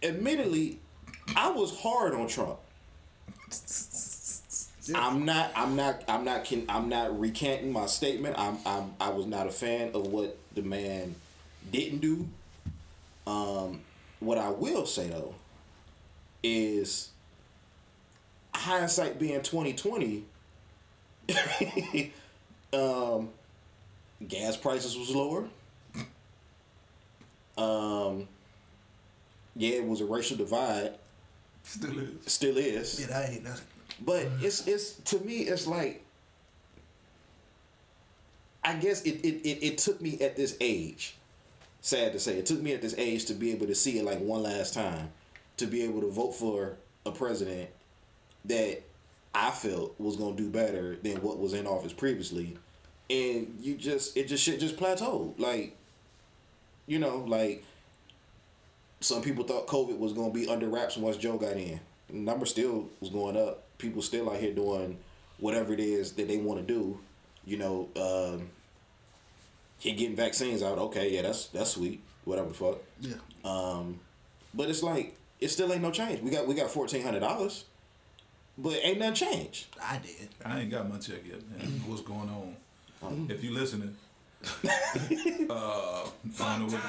admittedly, 0.03 0.79
I 1.35 1.51
was 1.51 1.79
hard 1.79 2.15
on 2.15 2.29
Trump. 2.29 2.59
I'm 4.95 5.25
not, 5.25 5.51
I'm 5.57 5.75
not, 5.75 6.05
I'm 6.09 6.25
not, 6.25 6.45
can, 6.45 6.65
I'm 6.69 6.89
not 6.89 7.19
recanting 7.19 7.73
my 7.73 7.87
statement. 7.87 8.37
I'm, 8.39 8.59
I'm, 8.65 8.95
I 9.01 9.09
was 9.09 9.27
not 9.27 9.47
a 9.47 9.51
fan 9.51 9.91
of 9.95 10.07
what 10.07 10.39
the 10.55 10.63
man 10.63 11.15
didn't 11.73 11.99
do. 11.99 12.29
Um, 13.27 13.81
what 14.21 14.39
I 14.39 14.51
will 14.51 14.87
say 14.87 15.09
though 15.09 15.35
is 16.43 17.11
hindsight 18.55 19.19
being 19.19 19.43
2020 19.43 20.25
um 22.73 23.29
gas 24.27 24.57
prices 24.57 24.97
was 24.97 25.11
lower 25.11 25.45
um 27.59 28.27
yeah 29.57 29.77
it 29.77 29.87
was 29.87 30.01
a 30.01 30.05
racial 30.05 30.37
divide 30.37 30.93
Still 31.63 31.99
is. 31.99 32.09
still 32.27 32.57
is 32.59 33.01
Yeah, 33.01 33.07
that 33.09 33.31
ain't 33.31 33.45
nothing. 33.45 33.67
but 34.05 34.29
it's 34.41 34.67
it's 34.69 34.93
to 35.11 35.19
me 35.21 35.39
it's 35.41 35.67
like 35.67 36.03
I 38.65 38.75
guess 38.75 39.03
it, 39.03 39.21
it, 39.25 39.49
it, 39.49 39.65
it 39.65 39.79
took 39.79 40.01
me 40.01 40.19
at 40.21 40.35
this 40.35 40.57
age, 40.61 41.15
sad 41.83 42.13
to 42.15 42.19
say, 42.19 42.37
it 42.37 42.47
took 42.47 42.61
me 42.61 42.73
at 42.73 42.83
this 42.83 42.97
age 42.99 43.27
to 43.27 43.35
be 43.35 43.53
able 43.53 43.67
to 43.69 43.77
see 43.77 43.99
it 44.01 44.05
like 44.05 44.19
one 44.19 44.43
last 44.43 44.75
time, 44.75 45.09
to 45.59 45.67
be 45.67 45.83
able 45.83 46.01
to 46.01 46.11
vote 46.11 46.33
for 46.33 46.75
a 47.05 47.13
president 47.13 47.71
that 48.47 48.83
I 49.33 49.53
felt 49.53 49.95
was 50.01 50.17
gonna 50.17 50.35
do 50.35 50.49
better 50.51 50.97
than 50.97 51.23
what 51.23 51.39
was 51.39 51.53
in 51.53 51.65
office 51.65 51.93
previously. 51.93 52.57
And 53.09 53.57
you 53.61 53.77
just 53.77 54.17
it 54.17 54.27
just 54.27 54.43
shit 54.43 54.59
just 54.59 54.77
plateaued. 54.77 55.39
Like, 55.39 55.77
you 56.89 56.99
know, 56.99 57.19
like 57.19 57.65
some 59.01 59.23
people 59.23 59.45
thought 59.45 59.67
COVID 59.67 59.99
was 59.99 60.13
gonna 60.13 60.33
be 60.33 60.49
under 60.49 60.69
wraps 60.69 60.97
once 60.97 61.17
Joe 61.17 61.37
got 61.37 61.53
in. 61.53 61.81
The 62.09 62.17
number 62.17 62.47
still 62.47 62.89
was 63.01 63.11
going 63.11 63.37
up. 63.37 63.65
People 63.79 64.03
still 64.03 64.31
out 64.31 64.37
here 64.39 64.53
doing 64.55 64.99
whatever 65.39 65.73
it 65.73 65.81
is 65.81 66.13
that 66.13 66.29
they 66.29 66.39
want 66.39 66.67
to 66.67 66.67
do. 66.67 66.99
You 67.45 67.59
know, 67.59 67.89
um, 67.97 68.51
he 69.79 69.93
getting 69.93 70.17
vaccines 70.17 70.63
out. 70.63 70.79
Okay, 70.79 71.13
yeah, 71.15 71.23
that's 71.23 71.47
that's 71.47 71.71
sweet. 71.71 72.03
Whatever 72.25 72.49
the 72.49 72.55
fuck. 72.55 72.79
Yeah. 73.01 73.15
Um, 73.45 74.01
but 74.55 74.69
it's 74.71 74.83
like 74.83 75.17
it 75.41 75.49
still 75.49 75.73
ain't 75.73 75.83
no 75.83 75.91
change. 75.91 76.21
We 76.21 76.31
got 76.31 76.47
we 76.47 76.55
got 76.55 76.71
fourteen 76.71 77.03
hundred 77.03 77.21
dollars, 77.21 77.65
but 78.57 78.79
ain't 78.83 78.99
nothing 78.99 79.15
changed. 79.15 79.67
I 79.81 79.99
did. 79.99 80.29
I 80.45 80.61
ain't 80.61 80.71
got 80.71 80.89
my 80.89 80.99
check 80.99 81.21
yet, 81.27 81.41
man. 81.51 81.83
What's 81.87 82.03
going 82.03 82.29
on? 82.31 82.57
If 83.29 83.45
you 83.45 83.53
listening, 83.53 83.97
uh, 85.51 86.07
the 86.25 86.81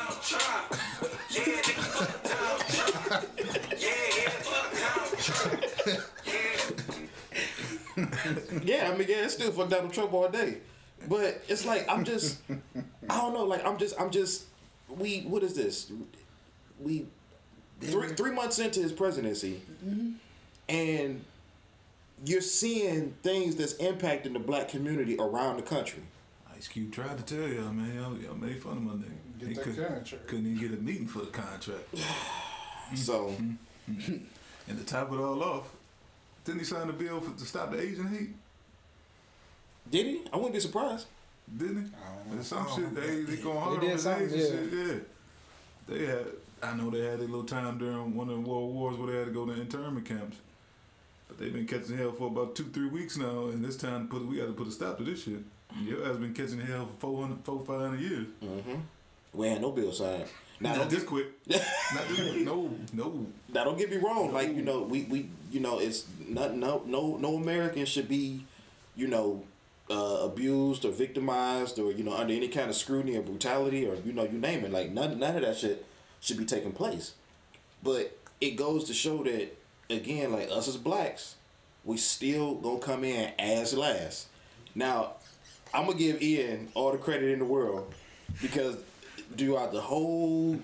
Yeah, 8.64 8.92
I 8.94 8.98
mean, 8.98 9.08
yeah, 9.10 9.24
it's 9.24 9.34
still 9.34 9.52
fuck 9.52 9.70
Donald 9.70 9.94
Trump 9.94 10.14
all 10.14 10.30
day. 10.30 10.58
But 11.08 11.44
it's 11.48 11.66
like 11.66 11.86
I'm 11.90 12.04
just, 12.04 12.40
I 13.10 13.18
don't 13.18 13.34
know. 13.34 13.44
Like 13.46 13.66
I'm 13.66 13.78
just, 13.78 14.00
I'm 14.00 14.10
just. 14.12 14.46
We 14.90 15.22
what 15.22 15.44
is 15.44 15.54
this? 15.56 15.92
We 16.80 17.06
three 17.82 18.10
three 18.10 18.32
months 18.32 18.60
into 18.60 18.82
his 18.82 18.92
presidency, 18.92 19.62
and 20.70 21.24
you're 22.26 22.42
seeing 22.42 23.14
things 23.24 23.56
that's 23.56 23.74
impacting 23.76 24.34
the 24.34 24.40
black 24.40 24.70
community 24.70 25.16
around 25.20 25.58
the 25.58 25.64
country. 25.64 26.04
Ice 26.58 26.68
Cube 26.68 26.92
tried 26.92 27.18
to 27.18 27.24
tell 27.24 27.48
y'all, 27.48 27.72
man. 27.72 27.96
Y'all, 27.96 28.18
y'all 28.18 28.36
made 28.36 28.62
fun 28.62 28.78
of 28.78 28.84
my 28.84 28.94
nigga. 28.94 29.12
Get 29.40 29.48
He 29.50 29.54
that 29.56 29.64
could, 29.64 29.76
furniture. 29.76 30.20
couldn't 30.26 30.48
even 30.56 30.70
get 30.70 30.78
a 30.78 30.82
meeting 30.82 31.08
for 31.08 31.20
the 31.20 31.28
contract. 31.28 31.84
So 32.96 33.26
mm-hmm. 33.32 33.94
Mm-hmm. 33.94 34.16
And 34.70 34.78
to 34.80 34.86
top 34.86 35.12
it 35.12 35.18
all 35.18 35.44
off, 35.44 35.70
didn't 36.46 36.60
he 36.60 36.66
sign 36.66 36.90
a 36.90 36.94
bill 36.94 37.20
for, 37.20 37.38
to 37.38 37.46
stop 37.46 37.72
the 37.72 37.82
Asian 37.82 38.08
hate? 38.08 38.30
did 39.92 40.06
he? 40.06 40.22
I 40.32 40.38
wouldn't 40.38 40.54
be 40.54 40.62
surprised. 40.62 41.06
Didn't 41.58 41.84
he? 41.84 41.92
There's 42.34 42.48
some 42.48 42.66
shit 42.74 42.96
they 42.96 43.24
they 43.24 43.42
going 43.42 43.58
hard 43.58 43.84
He 43.84 43.90
on 43.90 43.92
did 43.92 43.98
the 43.98 44.02
something, 44.02 44.26
Asian 44.26 44.70
shit. 44.70 44.74
Yeah. 44.88 44.96
They 45.98 46.06
had. 46.06 46.26
I 46.64 46.76
know 46.76 46.90
they 46.90 47.04
had 47.06 47.20
a 47.20 47.24
little 47.24 47.44
time 47.44 47.78
during 47.78 48.16
one 48.16 48.30
of 48.30 48.36
the 48.42 48.50
world 48.50 48.74
wars 48.74 48.98
where 48.98 49.12
they 49.12 49.18
had 49.20 49.26
to 49.28 49.34
go 49.34 49.46
to 49.46 49.52
internment 49.52 50.06
camps. 50.06 50.38
But 51.28 51.40
they've 51.40 51.52
been 51.54 51.68
catching 51.68 51.98
hell 51.98 52.14
for 52.14 52.28
about 52.28 52.56
two, 52.56 52.66
three 52.66 52.88
weeks 52.88 53.18
now, 53.18 53.48
and 53.48 53.64
this 53.66 53.76
time 53.76 54.08
to 54.08 54.14
put 54.14 54.26
we 54.26 54.38
got 54.38 54.46
to 54.48 54.54
put 54.54 54.68
a 54.68 54.72
stop 54.72 54.98
to 55.00 55.04
this 55.04 55.24
shit. 55.24 55.40
Your 55.82 56.10
ass 56.10 56.18
been 56.18 56.34
catching 56.34 56.60
hell 56.60 56.88
for 57.00 57.12
400, 57.12 57.46
400 57.46 57.66
500 57.66 58.00
years. 58.00 58.28
We 59.34 59.48
had 59.48 59.62
no 59.62 59.72
bill 59.72 59.92
signed. 59.92 60.26
Now 60.60 60.76
Not 60.76 60.90
this 60.90 61.04
quick. 61.04 61.28
Not 61.48 62.08
this 62.08 62.32
quick. 62.32 62.42
No, 62.44 62.74
no. 62.94 63.28
now 63.54 63.64
don't 63.64 63.78
get 63.78 63.92
me 63.92 63.98
wrong. 63.98 64.34
Like 64.34 64.56
you 64.56 64.64
know, 64.64 64.82
we, 64.82 65.04
we 65.04 65.30
you 65.52 65.60
know 65.60 65.80
it's 65.80 66.06
not 66.28 66.56
no 66.56 66.82
no 66.86 67.18
no 67.18 67.36
American 67.36 67.86
should 67.86 68.10
be, 68.10 68.44
you 68.96 69.08
know, 69.08 69.44
uh, 69.92 70.22
abused 70.24 70.84
or 70.84 70.92
victimized 70.92 71.78
or 71.78 71.92
you 71.92 72.04
know 72.04 72.14
under 72.14 72.34
any 72.34 72.48
kind 72.48 72.70
of 72.70 72.76
scrutiny 72.76 73.18
or 73.18 73.22
brutality 73.22 73.88
or 73.88 73.96
you 74.04 74.14
know 74.14 74.24
you 74.24 74.40
name 74.40 74.66
it. 74.66 74.72
Like 74.72 74.92
none 74.92 75.20
none 75.20 75.36
of 75.36 75.44
that 75.44 75.58
shit 75.58 75.86
should 76.22 76.38
be 76.38 76.46
taking 76.46 76.72
place. 76.72 77.14
But 77.84 78.18
it 78.42 78.56
goes 78.56 78.86
to 78.86 78.94
show 78.94 79.24
that 79.24 79.56
again, 79.90 80.32
like 80.32 80.50
us 80.52 80.68
as 80.68 80.78
blacks, 80.78 81.36
we 81.86 81.98
still 81.98 82.56
gonna 82.56 82.80
come 82.80 83.04
in 83.04 83.32
as 83.38 83.74
last. 83.74 84.28
Now, 84.76 85.14
I'm 85.74 85.86
gonna 85.86 85.98
give 85.98 86.22
Ian 86.22 86.70
all 86.74 86.92
the 86.92 86.98
credit 86.98 87.32
in 87.32 87.40
the 87.40 87.46
world 87.46 87.94
because 88.42 88.78
throughout 89.38 89.72
the 89.72 89.82
whole 89.82 90.60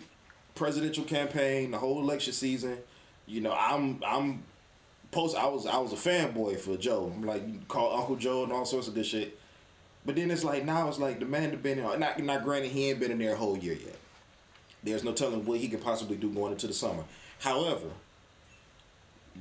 presidential 0.56 1.04
campaign, 1.04 1.72
the 1.72 1.78
whole 1.78 2.00
election 2.02 2.34
season, 2.34 2.78
you 3.26 3.42
know, 3.42 3.54
I'm 3.54 4.02
I'm 4.06 4.44
post. 5.12 5.36
I 5.36 5.48
was 5.48 5.66
I 5.66 5.78
was 5.78 5.94
a 5.94 5.96
fanboy 5.96 6.60
for 6.60 6.78
Joe. 6.78 7.12
I'm 7.16 7.24
like 7.24 7.68
call 7.68 7.98
Uncle 7.98 8.16
Joe 8.16 8.44
and 8.44 8.52
all 8.52 8.66
sorts 8.66 8.88
of 8.88 8.96
good 8.96 9.06
shit. 9.06 9.40
But 10.06 10.16
then 10.16 10.32
it's 10.32 10.44
like 10.44 10.66
now 10.66 10.90
it's 10.90 11.00
like 11.00 11.20
the 11.20 11.26
man 11.26 11.52
that 11.52 11.64
been 11.64 11.80
in. 11.80 12.00
Not 12.00 12.22
not 12.22 12.44
granted 12.44 12.72
he 12.72 12.90
ain't 12.90 13.00
been 13.00 13.12
in 13.12 13.20
there 13.20 13.34
a 13.34 13.38
whole 13.38 13.58
year 13.58 13.74
yet. 13.74 13.98
There's 14.84 15.04
no 15.04 15.14
telling 15.14 15.46
what 15.46 15.60
he 15.60 15.70
could 15.70 15.82
possibly 15.82 16.18
do 16.18 16.30
going 16.30 16.52
into 16.52 16.68
the 16.68 16.74
summer. 16.74 17.04
However, 17.40 17.88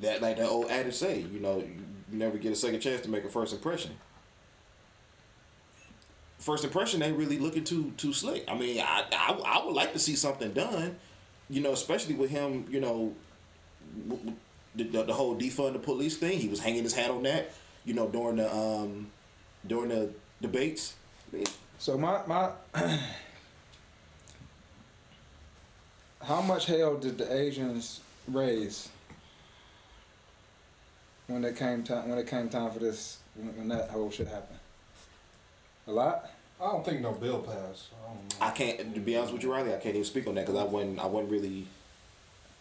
that 0.00 0.22
like 0.22 0.36
that 0.36 0.48
old 0.48 0.70
adage 0.70 0.94
say, 0.94 1.20
you 1.20 1.40
know, 1.40 1.58
you 1.58 1.82
never 2.10 2.38
get 2.38 2.52
a 2.52 2.56
second 2.56 2.80
chance 2.80 3.02
to 3.02 3.10
make 3.10 3.24
a 3.24 3.28
first 3.28 3.52
impression. 3.52 3.92
First 6.42 6.64
impression 6.64 7.00
ain't 7.04 7.16
really 7.16 7.38
looking 7.38 7.62
too 7.62 7.92
too 7.96 8.12
slick. 8.12 8.44
I 8.48 8.58
mean, 8.58 8.80
I, 8.80 9.04
I 9.12 9.32
I 9.32 9.64
would 9.64 9.76
like 9.76 9.92
to 9.92 10.00
see 10.00 10.16
something 10.16 10.52
done, 10.52 10.96
you 11.48 11.60
know, 11.60 11.70
especially 11.70 12.16
with 12.16 12.30
him, 12.30 12.66
you 12.68 12.80
know, 12.80 13.14
the, 14.74 14.82
the, 14.82 15.04
the 15.04 15.12
whole 15.14 15.36
defund 15.36 15.74
the 15.74 15.78
police 15.78 16.16
thing. 16.16 16.40
He 16.40 16.48
was 16.48 16.58
hanging 16.58 16.82
his 16.82 16.94
hat 16.94 17.12
on 17.12 17.22
that, 17.22 17.52
you 17.84 17.94
know, 17.94 18.08
during 18.08 18.36
the 18.36 18.52
um 18.52 19.06
during 19.68 19.90
the 19.90 20.10
debates. 20.40 20.94
So 21.78 21.96
my 21.96 22.22
my, 22.26 22.50
how 26.22 26.42
much 26.42 26.66
hell 26.66 26.96
did 26.96 27.18
the 27.18 27.32
Asians 27.32 28.00
raise 28.26 28.88
when 31.28 31.44
it 31.44 31.56
came 31.56 31.84
time 31.84 32.08
when 32.08 32.18
it 32.18 32.26
came 32.26 32.48
time 32.48 32.72
for 32.72 32.80
this 32.80 33.18
when, 33.36 33.56
when 33.56 33.68
that 33.68 33.90
whole 33.90 34.10
shit 34.10 34.26
happened? 34.26 34.58
A 35.86 35.92
lot. 35.92 36.31
I 36.62 36.66
don't 36.72 36.84
think 36.84 37.00
no 37.00 37.12
bill 37.12 37.40
passed. 37.40 37.88
I. 38.40 38.48
I 38.48 38.50
can't 38.52 38.94
to 38.94 39.00
be 39.00 39.16
honest 39.16 39.32
with 39.32 39.42
you, 39.42 39.52
Riley. 39.52 39.70
I 39.74 39.78
can't 39.78 39.94
even 39.94 40.04
speak 40.04 40.26
on 40.26 40.34
that 40.36 40.46
because 40.46 40.60
I 40.60 40.64
wasn't. 40.64 40.98
I 41.00 41.06
wasn't 41.06 41.32
really. 41.32 41.66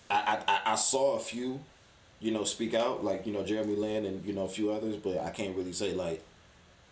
I, 0.09 0.15
I 0.47 0.51
I- 0.53 0.71
I 0.73 0.75
saw 0.75 1.15
a 1.15 1.19
few, 1.19 1.59
you 2.19 2.31
know, 2.31 2.43
speak 2.43 2.73
out 2.73 3.03
like 3.03 3.25
you 3.27 3.33
know 3.33 3.43
Jeremy 3.43 3.75
Lin 3.75 4.05
and 4.05 4.25
you 4.25 4.33
know 4.33 4.43
a 4.45 4.49
few 4.49 4.71
others, 4.71 4.95
but 4.95 5.19
I 5.19 5.29
can't 5.29 5.55
really 5.55 5.73
say 5.73 5.93
like. 5.93 6.21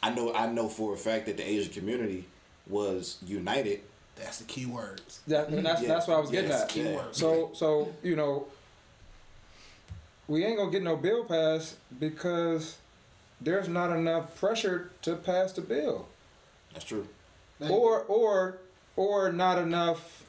I 0.01 0.11
know 0.11 0.33
I 0.33 0.47
know 0.47 0.69
for 0.69 0.93
a 0.93 0.97
fact 0.97 1.25
that 1.25 1.35
the 1.37 1.43
Asian 1.47 1.73
community 1.73 2.25
was 2.67 3.17
united. 3.25 3.81
That's 4.15 4.37
the 4.37 4.45
key 4.45 4.65
words. 4.65 5.19
That, 5.27 5.49
and 5.49 5.65
that's 5.65 5.81
Yeah. 5.81 5.87
that's 5.89 6.07
what 6.07 6.17
I 6.17 6.19
was 6.21 6.29
getting 6.29 6.49
Yes, 6.49 6.63
at. 6.63 6.75
yeah. 6.75 7.01
So 7.11 7.51
so 7.53 7.91
you 8.03 8.15
know, 8.15 8.47
we 10.27 10.45
ain't 10.45 10.57
gonna 10.57 10.71
get 10.71 10.83
no 10.83 10.95
bill 10.95 11.25
passed 11.25 11.75
because 11.99 12.77
there's 13.41 13.67
not 13.67 13.91
enough 13.91 14.39
pressure 14.39 14.89
to 15.01 15.15
pass 15.15 15.51
the 15.53 15.61
bill. 15.61 16.07
That's 16.73 16.85
true. 16.85 17.07
They- 17.59 17.69
or 17.69 18.01
or 18.03 18.57
or 18.95 19.31
not 19.31 19.57
enough 19.57 20.23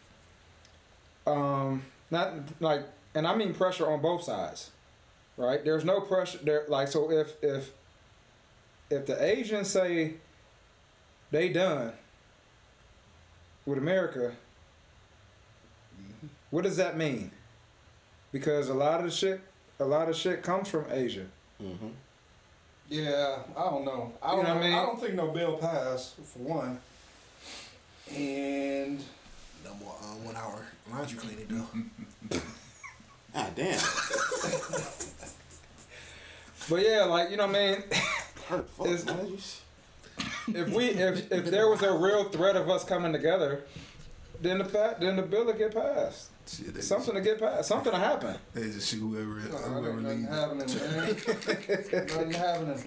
um 1.27 1.83
not 2.11 2.33
like 2.61 2.83
and 3.15 3.27
i 3.27 3.35
mean 3.35 3.53
pressure 3.55 3.89
on 3.91 4.01
both 4.01 4.23
sides 4.23 4.71
right? 5.37 5.65
There's 5.65 5.85
no 5.85 6.01
pressure 6.01 6.39
there 6.43 6.65
like 6.69 6.89
so 6.89 7.11
if 7.11 7.35
if 7.43 7.71
if 8.91 9.07
the 9.07 9.23
asians 9.23 9.69
say 9.71 10.15
they 11.31 11.49
done 11.51 11.93
with 13.67 13.79
america 13.79 14.33
what 16.51 16.65
does 16.65 16.77
that 16.79 16.97
mean? 16.99 17.31
Because 18.33 18.69
a 18.69 18.75
lot 18.75 18.99
of 19.01 19.07
the 19.07 19.13
shit 19.13 19.41
a 19.79 19.85
lot 19.85 20.09
of 20.09 20.17
shit 20.17 20.43
comes 20.43 20.69
from 20.69 20.85
asia. 20.91 21.27
Mm-hmm. 21.63 21.89
Yeah, 22.91 23.39
I 23.57 23.63
don't 23.71 23.85
know. 23.85 24.13
I 24.21 24.33
don't 24.33 24.43
know 24.43 24.49
know. 24.49 24.55
what 24.57 24.65
I 24.65 24.67
mean? 24.69 24.77
I 24.79 24.83
don't 24.83 25.01
think 25.01 25.15
no 25.15 25.29
bill 25.29 25.57
passed 25.57 26.17
for 26.17 26.41
one. 26.41 26.81
And 28.15 28.99
No 29.65 29.75
more 29.75 29.95
um, 30.03 30.25
one 30.25 30.35
hour 30.37 30.67
laundry 30.91 31.19
cleaning 31.19 31.47
though. 31.49 32.39
Ah 33.33 33.49
damn. 33.55 33.79
but 36.69 36.83
yeah 36.85 37.05
like 37.05 37.31
you 37.31 37.37
know 37.37 37.47
what 37.47 37.55
i 37.55 37.71
mean 37.71 37.85
Hurt. 38.49 38.69
Fuck, 38.71 39.07
man. 39.07 39.39
If 40.49 40.69
we 40.75 40.87
if, 40.87 41.31
if 41.31 41.45
there 41.47 41.69
was 41.69 41.81
a 41.83 41.97
real 41.97 42.25
threat 42.25 42.57
of 42.57 42.69
us 42.69 42.83
coming 42.83 43.13
together, 43.13 43.63
then 44.43 44.59
the 44.59 44.97
then 44.99 45.15
the 45.15 45.23
bill 45.23 45.45
would 45.47 45.59
get 45.59 45.73
passed. 45.73 46.31
Shit, 46.51 46.75
they 46.75 46.81
Something 46.81 47.15
to 47.15 47.21
get 47.21 47.39
past. 47.39 47.69
Something 47.69 47.93
to 47.93 47.99
happen. 47.99 48.33
Just, 48.33 48.55
they 48.55 48.63
just 48.63 48.89
shoot 48.89 48.99
whoever 48.99 49.35
whoever 49.35 50.01
nothing 50.01 50.25
happening, 50.25 50.67
man. 50.67 51.07
nothing 52.09 52.33
happening. 52.33 52.85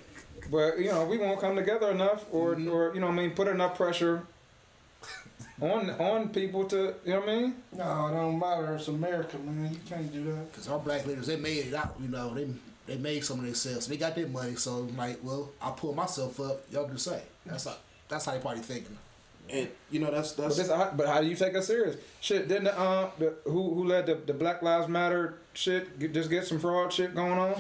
But 0.51 0.79
you 0.79 0.91
know 0.91 1.05
we 1.05 1.17
won't 1.17 1.39
come 1.39 1.55
together 1.55 1.91
enough, 1.91 2.25
or 2.31 2.55
mm-hmm. 2.55 2.69
or 2.69 2.93
you 2.93 2.99
know 2.99 3.07
I 3.07 3.11
mean 3.11 3.31
put 3.31 3.47
enough 3.47 3.77
pressure 3.77 4.27
on 5.61 5.89
on 5.91 6.29
people 6.29 6.65
to 6.65 6.95
you 7.05 7.13
know 7.13 7.19
what 7.21 7.29
I 7.29 7.35
mean. 7.35 7.55
No, 7.71 8.07
it 8.07 8.11
don't 8.11 8.39
matter. 8.39 8.75
It's 8.75 8.87
America, 8.87 9.37
man. 9.37 9.71
You 9.71 9.79
can't 9.87 10.11
do 10.11 10.23
that. 10.25 10.51
Because 10.51 10.67
our 10.67 10.79
black 10.79 11.05
leaders, 11.05 11.27
they 11.27 11.37
made 11.37 11.67
it 11.67 11.73
out. 11.73 11.95
You 12.01 12.09
know, 12.09 12.33
they 12.33 12.47
they 12.85 12.97
made 12.97 13.23
some 13.23 13.39
of 13.39 13.45
themselves. 13.45 13.87
They 13.87 13.97
got 13.97 14.15
their 14.15 14.27
money, 14.27 14.55
so 14.55 14.79
I'm 14.79 14.97
like, 14.97 15.19
well, 15.23 15.51
I'll 15.61 15.73
pull 15.73 15.93
myself 15.93 16.39
up. 16.39 16.63
Y'all 16.69 16.87
do 16.87 16.93
the 16.93 16.99
same. 16.99 17.21
That's 17.45 17.63
how 17.65 17.77
that's 18.09 18.25
how 18.25 18.33
they 18.33 18.39
probably 18.39 18.61
thinking. 18.61 18.97
And 19.49 19.67
you 19.91 19.99
know 19.99 20.09
that's 20.09 20.31
But 20.31 20.43
that's 20.43 20.55
this, 20.55 20.67
but 20.69 21.05
how 21.07 21.21
do 21.21 21.27
you 21.27 21.35
take 21.35 21.53
us 21.55 21.67
serious? 21.67 21.97
Shit, 22.21 22.47
didn't 22.47 22.63
the, 22.65 22.79
uh 22.79 23.09
the 23.19 23.35
who 23.43 23.73
who 23.73 23.83
led 23.85 24.05
the, 24.05 24.15
the 24.15 24.33
Black 24.33 24.61
Lives 24.61 24.87
Matter 24.87 25.37
shit 25.53 25.99
get, 25.99 26.13
just 26.13 26.29
get 26.29 26.45
some 26.47 26.59
fraud 26.59 26.91
shit 26.93 27.13
going 27.13 27.37
on? 27.37 27.51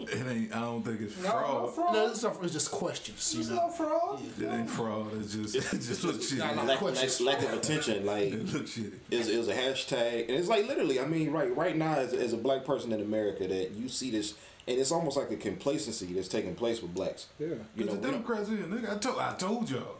It 0.00 0.26
ain't. 0.28 0.54
I 0.54 0.60
don't 0.60 0.84
think 0.84 1.00
it's 1.00 1.16
No, 1.16 1.22
no 1.24 1.30
fraud. 1.30 1.74
fraud. 1.74 1.94
No, 1.94 2.10
it's, 2.10 2.22
not, 2.22 2.36
it's 2.44 2.52
just 2.52 2.70
questions. 2.70 3.34
You 3.34 3.40
It's 3.40 3.48
know, 3.48 3.56
no 3.56 3.70
fraud. 3.70 4.20
It 4.38 4.44
ain't 4.46 4.70
fraud. 4.70 5.08
It's 5.18 5.34
just 5.34 5.54
it 5.74 5.78
just 5.80 6.04
look 6.04 6.16
shitty. 6.16 6.38
Nah, 6.38 6.54
nah. 6.54 6.62
lack, 6.64 6.78
questions. 6.78 7.20
lack, 7.22 7.40
lack 7.42 7.52
of 7.52 7.58
attention. 7.58 8.04
Like 8.06 8.24
It 8.32 8.52
look 8.52 8.64
shitty. 8.66 8.92
is 9.10 9.28
is 9.28 9.48
a 9.48 9.54
hashtag, 9.54 10.28
and 10.28 10.32
it's 10.38 10.48
like 10.48 10.68
literally. 10.68 11.00
I 11.00 11.06
mean, 11.06 11.30
right 11.32 11.54
right 11.56 11.74
now, 11.76 11.94
as, 11.94 12.12
as 12.12 12.32
a 12.34 12.36
black 12.36 12.64
person 12.66 12.92
in 12.92 13.00
America, 13.00 13.48
that 13.48 13.70
you 13.72 13.88
see 13.88 14.10
this, 14.10 14.34
and 14.68 14.78
it's 14.78 14.92
almost 14.92 15.16
like 15.16 15.30
a 15.30 15.36
complacency 15.36 16.12
that's 16.12 16.28
taking 16.28 16.54
place 16.54 16.82
with 16.82 16.92
blacks. 16.94 17.26
Yeah. 17.38 17.48
You 17.76 17.84
know, 17.86 17.92
Cause 17.92 18.00
the 18.00 18.08
Democrats 18.10 18.48
here, 18.50 18.58
nigga. 18.58 18.94
I 18.94 18.98
told, 18.98 19.18
I 19.18 19.34
told 19.34 19.70
y'all. 19.70 19.96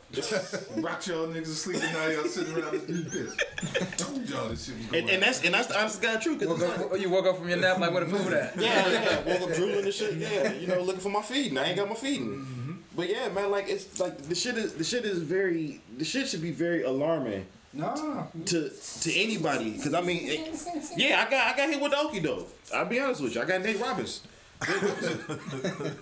Rock 0.77 1.07
y'all 1.07 1.27
niggas 1.29 1.45
to 1.45 1.47
sleep, 1.47 1.83
and 1.83 1.93
now 1.93 2.07
y'all 2.07 2.25
sitting 2.25 2.55
around 2.57 2.73
this 2.73 2.89
new 2.89 3.05
piss. 3.05 3.97
Told 3.97 4.29
y'all 4.29 4.49
this 4.49 4.67
shit 4.67 4.77
was 4.77 4.87
going 4.87 5.03
and, 5.03 5.11
and 5.11 5.23
that's 5.23 5.45
and 5.45 5.55
that's 5.55 5.69
the 5.69 5.79
honest 5.79 6.01
God 6.03 6.21
truth. 6.21 6.39
'cause 6.41 6.49
Woke 6.49 6.63
up, 6.63 6.91
not- 6.93 7.01
you 7.01 7.11
woke 7.11 7.27
up 7.27 7.39
from 7.39 7.49
your 7.49 7.59
nap 7.59 7.79
like 7.79 7.93
where 7.93 8.05
the 8.05 8.17
food 8.19 8.33
at? 8.33 8.57
yeah, 8.57 8.89
yeah, 8.91 9.23
woke 9.39 9.49
up 9.51 9.57
drooling 9.57 9.85
and 9.85 9.95
shit. 9.95 10.15
Yeah, 10.15 10.53
you 10.53 10.67
know, 10.67 10.81
looking 10.83 11.01
for 11.01 11.09
my 11.11 11.23
feeding. 11.23 11.59
I 11.59 11.67
ain't 11.67 11.77
got 11.77 11.89
my 11.89 11.95
feeding. 11.95 12.29
Mm-hmm. 12.29 12.73
But 12.97 13.09
yeah, 13.11 13.29
man, 13.29 13.51
like 13.51 13.69
it's 13.69 13.99
like 13.99 14.19
the 14.19 14.35
shit 14.35 14.57
is 14.57 14.75
the 14.75 14.85
shit 14.85 15.05
is 15.05 15.19
very 15.21 15.81
the 15.99 16.05
shit 16.05 16.29
should 16.29 16.43
be 16.43 16.53
very 16.53 16.83
alarming 16.83 17.47
Nah. 17.73 18.27
to 18.47 18.71
to 19.01 19.13
anybody. 19.15 19.71
Because 19.73 19.95
I 19.95 20.01
mean, 20.01 20.21
it- 20.23 20.63
yeah, 20.97 21.25
I 21.27 21.31
got 21.31 21.55
I 21.55 21.57
got 21.57 21.69
hit 21.71 21.81
with 21.81 21.91
the 21.93 21.99
okey 21.99 22.21
doke. 22.21 22.49
I'll 22.73 22.85
be 22.85 23.01
honest 23.01 23.21
with 23.21 23.35
you, 23.35 23.43
I 23.43 23.45
got 23.47 23.63
Nate 23.63 23.81
Robbins. 23.81 24.23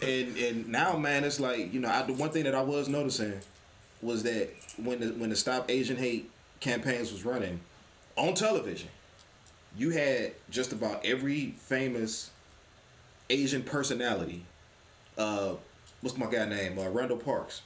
and 0.02 0.36
and 0.36 0.68
now, 0.68 0.96
man, 0.98 1.24
it's 1.24 1.40
like 1.40 1.72
you 1.72 1.80
know, 1.80 1.88
I, 1.88 2.02
the 2.02 2.12
one 2.12 2.30
thing 2.30 2.44
that 2.44 2.54
I 2.54 2.60
was 2.62 2.88
noticing 2.88 3.34
was 4.02 4.24
that 4.24 4.50
when 4.76 5.00
the 5.00 5.06
when 5.14 5.30
the 5.30 5.36
Stop 5.36 5.70
Asian 5.70 5.96
Hate 5.96 6.30
campaigns 6.60 7.12
was 7.12 7.24
running 7.24 7.60
on 8.16 8.34
television, 8.34 8.88
you 9.76 9.90
had 9.90 10.32
just 10.50 10.72
about 10.72 11.04
every 11.04 11.54
famous 11.58 12.30
Asian 13.30 13.62
personality. 13.62 14.44
Uh, 15.16 15.54
what's 16.00 16.18
my 16.18 16.26
guy 16.26 16.46
name? 16.46 16.78
Uh, 16.78 16.88
Randall 16.88 17.16
Parks. 17.16 17.62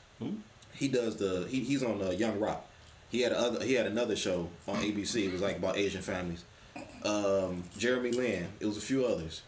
He 0.75 0.89
does 0.89 1.17
the 1.17 1.47
he, 1.49 1.61
he's 1.61 1.83
on 1.83 2.03
uh, 2.03 2.11
Young 2.11 2.39
Rock. 2.39 2.67
He 3.09 3.23
had 3.23 3.33
other 3.33 3.65
he 3.65 3.75
had 3.75 3.87
another 3.87 4.15
show 4.17 4.49
on 4.69 4.77
ABC. 4.77 5.27
It 5.27 5.33
was 5.33 5.41
like 5.41 5.57
about 5.59 5.77
Asian 5.77 6.03
families. 6.03 6.45
Um, 7.03 7.65
Jeremy 7.79 8.13
Lin. 8.13 8.49
It 8.61 8.67
was 8.67 8.77
a 8.77 8.81
few 8.81 9.07
others 9.07 9.43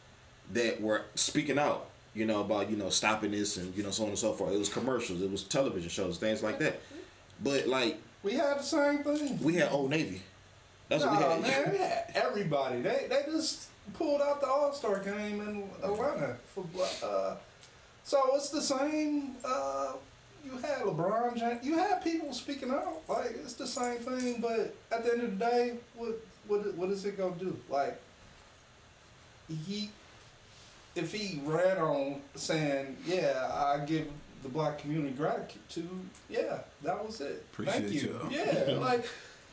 that 0.52 0.80
were 0.80 1.02
speaking 1.14 1.58
out. 1.58 1.87
You 2.14 2.26
know 2.26 2.40
about 2.40 2.70
you 2.70 2.76
know 2.76 2.88
stopping 2.90 3.30
this 3.30 3.56
and 3.58 3.74
you 3.76 3.82
know 3.82 3.90
so 3.90 4.02
on 4.04 4.08
and 4.10 4.18
so 4.18 4.32
forth. 4.32 4.52
It 4.52 4.58
was 4.58 4.68
commercials. 4.68 5.22
It 5.22 5.30
was 5.30 5.42
television 5.44 5.88
shows, 5.88 6.18
things 6.18 6.42
like 6.42 6.58
that. 6.58 6.80
But 7.42 7.66
like 7.68 7.98
We 8.22 8.32
had 8.32 8.58
the 8.58 8.62
same 8.62 9.04
thing. 9.04 9.38
we 9.42 9.54
had 9.54 9.70
Old 9.70 9.90
Navy. 9.90 10.22
That's 10.88 11.04
Nah, 11.04 11.10
what 11.14 11.42
we 11.42 11.48
had. 11.48 11.64
man, 11.64 11.72
we 11.72 11.78
had 11.78 12.04
everybody. 12.14 12.80
They 12.80 13.06
they 13.08 13.22
just 13.30 13.68
pulled 13.94 14.20
out 14.22 14.40
the 14.40 14.46
All 14.48 14.72
Star 14.72 14.98
game 15.00 15.40
in 15.40 15.70
Atlanta 15.82 16.36
for 16.54 16.64
uh. 17.04 17.36
So 18.04 18.22
it's 18.36 18.48
the 18.48 18.62
same. 18.62 19.36
Uh, 19.44 19.92
you 20.44 20.52
had 20.58 20.78
LeBron 20.80 21.36
James. 21.36 21.62
You 21.64 21.74
had 21.76 22.02
people 22.02 22.32
speaking 22.32 22.70
out. 22.70 23.02
Like 23.06 23.32
it's 23.44 23.52
the 23.52 23.66
same 23.66 23.98
thing, 23.98 24.40
but 24.40 24.74
at 24.90 25.04
the 25.04 25.12
end 25.12 25.22
of 25.22 25.38
the 25.38 25.44
day, 25.44 25.74
what 25.94 26.14
what 26.46 26.74
what 26.74 26.88
is 26.88 27.04
it 27.04 27.18
gonna 27.18 27.36
do? 27.36 27.54
Like 27.68 28.00
he, 29.66 29.90
if 30.98 31.12
he 31.12 31.40
ran 31.44 31.78
on 31.78 32.20
saying, 32.34 32.96
"Yeah, 33.06 33.48
I 33.52 33.84
give 33.84 34.08
the 34.42 34.48
black 34.48 34.78
community 34.78 35.14
gratitude," 35.14 35.88
yeah, 36.28 36.58
that 36.82 37.04
was 37.04 37.20
it. 37.20 37.46
Thank 37.52 37.90
you. 37.90 38.18
y'all. 38.20 38.30
Yeah, 38.30 38.78
like 38.78 39.08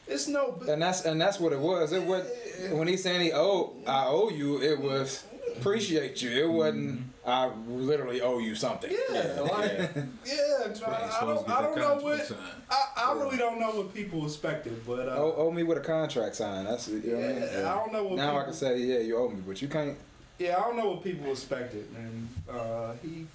it's 0.07 0.27
no. 0.27 0.59
And 0.67 0.81
that's 0.81 1.05
and 1.05 1.19
that's 1.19 1.39
what 1.39 1.53
it 1.53 1.59
was. 1.59 1.91
It 1.91 2.03
was 2.03 2.25
when 2.71 2.87
he 2.87 2.97
saying 2.97 3.21
he 3.21 3.31
owe 3.33 3.73
I 3.87 4.05
owe 4.07 4.29
you. 4.29 4.61
It 4.61 4.79
was 4.79 5.23
appreciate 5.57 6.21
you. 6.21 6.31
It 6.31 6.49
wasn't 6.49 7.01
I 7.25 7.49
literally 7.67 8.21
owe 8.21 8.37
you 8.39 8.53
something. 8.55 8.91
Yeah, 8.91 9.39
like 9.41 9.95
yeah, 10.25 10.43
That's 10.65 10.81
why 10.81 10.93
I, 10.93 11.21
I 11.21 11.25
don't, 11.25 11.49
I 11.49 11.61
don't 11.61 11.77
know 11.77 11.95
what 11.95 12.25
signed. 12.25 12.39
I, 12.69 12.85
I 12.97 13.13
really 13.13 13.37
don't 13.37 13.59
know 13.59 13.71
what 13.71 13.93
people 13.93 14.23
expected, 14.25 14.85
but 14.85 15.07
uh, 15.07 15.13
Owe, 15.13 15.33
owe 15.37 15.51
me 15.51 15.63
with 15.63 15.77
a 15.77 15.81
contract 15.81 16.35
sign. 16.35 16.65
That's 16.65 16.87
you 16.87 17.01
know 17.13 17.17
what 17.17 17.25
I 17.25 17.33
mean? 17.33 17.41
yeah, 17.41 17.73
I 17.73 17.75
don't 17.77 17.93
know 17.93 18.03
what 18.03 18.15
Now 18.17 18.37
I 18.37 18.43
can 18.43 18.53
say 18.53 18.77
yeah 18.79 18.99
you 18.99 19.17
owe 19.17 19.29
me, 19.29 19.41
but 19.45 19.61
you 19.61 19.67
can't 19.67 19.97
Yeah, 20.37 20.57
I 20.57 20.61
don't 20.61 20.75
know 20.77 20.89
what 20.91 21.03
people 21.03 21.31
expected, 21.31 21.87
and 21.95 22.27
uh, 22.49 22.91
he 23.01 23.25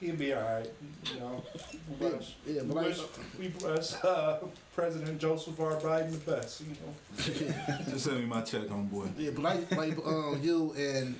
he'll 0.00 0.16
be 0.16 0.32
all 0.32 0.42
right. 0.42 0.70
You 1.12 1.20
know, 1.20 1.42
we 2.00 2.06
wish, 2.06 2.34
Yeah, 2.46 2.62
we 2.62 2.68
but 2.68 2.76
like- 2.76 2.86
wish, 2.86 2.98
we 3.38 3.48
wish 3.68 3.92
uh, 4.04 4.38
President 4.74 5.18
Joseph 5.18 5.58
R. 5.58 5.72
Biden 5.76 6.12
the 6.12 6.30
best. 6.30 6.60
You 6.60 6.68
know, 6.68 7.54
Just 7.90 8.04
send 8.04 8.20
me 8.20 8.26
my 8.26 8.42
check, 8.42 8.62
homeboy. 8.62 9.10
Yeah, 9.18 9.30
but 9.34 9.42
like 9.42 9.70
like 9.76 9.98
um, 10.06 10.38
you 10.42 10.72
and 10.78 11.16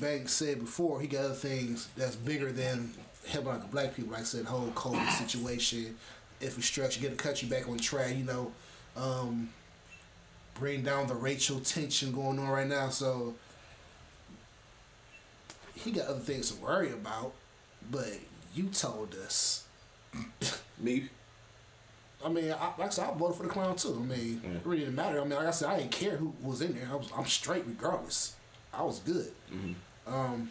Banks 0.00 0.32
said 0.32 0.60
before, 0.60 1.00
he 1.00 1.08
got 1.08 1.24
other 1.24 1.34
things 1.34 1.88
that's 1.96 2.14
bigger 2.16 2.52
than 2.52 2.92
helping 3.26 3.50
out 3.50 3.62
the 3.62 3.68
black 3.68 3.96
people. 3.96 4.12
Like 4.12 4.20
I 4.20 4.24
said, 4.24 4.44
the 4.44 4.50
whole 4.50 4.68
COVID 4.68 5.10
situation, 5.10 5.96
infrastructure, 6.40 7.00
get 7.00 7.10
the 7.10 7.16
country 7.22 7.48
back 7.48 7.68
on 7.68 7.78
track. 7.78 8.16
You 8.16 8.24
know, 8.24 8.52
um, 8.96 9.50
bring 10.54 10.82
down 10.82 11.08
the 11.08 11.14
racial 11.16 11.58
tension 11.60 12.12
going 12.12 12.38
on 12.38 12.48
right 12.48 12.66
now. 12.68 12.90
So 12.90 13.34
he 15.78 15.90
got 15.92 16.06
other 16.06 16.18
things 16.20 16.50
to 16.50 16.60
worry 16.62 16.90
about. 16.92 17.32
But 17.90 18.18
you 18.54 18.64
told 18.68 19.14
us. 19.14 19.64
Me? 20.78 21.08
I 22.24 22.28
mean, 22.28 22.50
I, 22.52 22.66
like 22.78 22.80
I 22.80 22.88
said, 22.88 23.08
I 23.08 23.14
voted 23.16 23.36
for 23.36 23.42
the 23.44 23.48
clown 23.48 23.76
too. 23.76 23.94
I 24.00 24.04
mean, 24.04 24.40
Yeah. 24.42 24.50
it 24.56 24.60
really 24.64 24.80
didn't 24.80 24.96
matter. 24.96 25.20
I 25.20 25.24
mean, 25.24 25.34
like 25.38 25.46
I 25.46 25.50
said, 25.52 25.68
I 25.68 25.78
didn't 25.78 25.92
care 25.92 26.16
who 26.16 26.34
was 26.42 26.60
in 26.62 26.74
there. 26.74 26.88
I 26.90 26.96
was, 26.96 27.08
I'm 27.16 27.26
straight 27.26 27.64
regardless. 27.66 28.34
I 28.72 28.82
was 28.82 28.98
good. 29.00 29.30
Mm-hmm. 29.52 30.12
Um, 30.12 30.50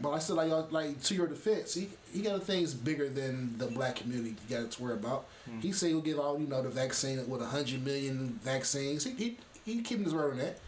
but 0.00 0.10
like 0.10 0.18
I 0.18 0.20
said, 0.20 0.36
like 0.36 0.70
like 0.72 1.02
to 1.02 1.14
your 1.14 1.26
defense, 1.26 1.74
he 1.74 1.88
he 2.12 2.20
got 2.22 2.40
things 2.44 2.72
bigger 2.72 3.08
than 3.08 3.58
the 3.58 3.66
black 3.66 3.96
community 3.96 4.36
you 4.48 4.56
got 4.56 4.70
to 4.70 4.82
worry 4.82 4.94
about. 4.94 5.26
Mm. 5.50 5.60
He 5.60 5.72
said 5.72 5.88
he'll 5.88 6.00
give 6.00 6.20
all 6.20 6.38
you 6.38 6.46
know 6.46 6.62
the 6.62 6.68
vaccine 6.68 7.28
with 7.28 7.42
a 7.42 7.46
hundred 7.46 7.84
million 7.84 8.38
vaccines. 8.42 9.02
He 9.04 9.10
he 9.12 9.36
he 9.64 9.82
keeping 9.82 10.04
his 10.04 10.14
word 10.14 10.32
on 10.32 10.38
that. 10.38 10.58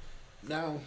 Now, 0.48 0.80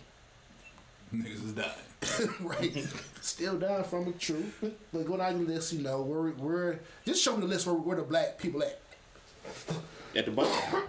Niggas 1.13 1.45
is 1.45 1.53
dying. 1.53 1.69
right, 2.41 2.87
still 3.21 3.57
down 3.57 3.83
from 3.83 4.05
the 4.05 4.11
truth. 4.13 4.63
But 4.91 5.05
going 5.05 5.21
on 5.21 5.45
the 5.45 5.51
list, 5.53 5.73
you 5.73 5.81
know, 5.81 6.01
we're 6.01 6.31
we're 6.31 6.79
just 7.05 7.23
show 7.23 7.35
me 7.35 7.41
the 7.41 7.47
list 7.47 7.65
where 7.65 7.75
where 7.75 7.97
the 7.97 8.03
black 8.03 8.37
people 8.37 8.63
at. 8.63 8.79
At 10.15 10.25
the 10.25 10.31
bottom. 10.31 10.83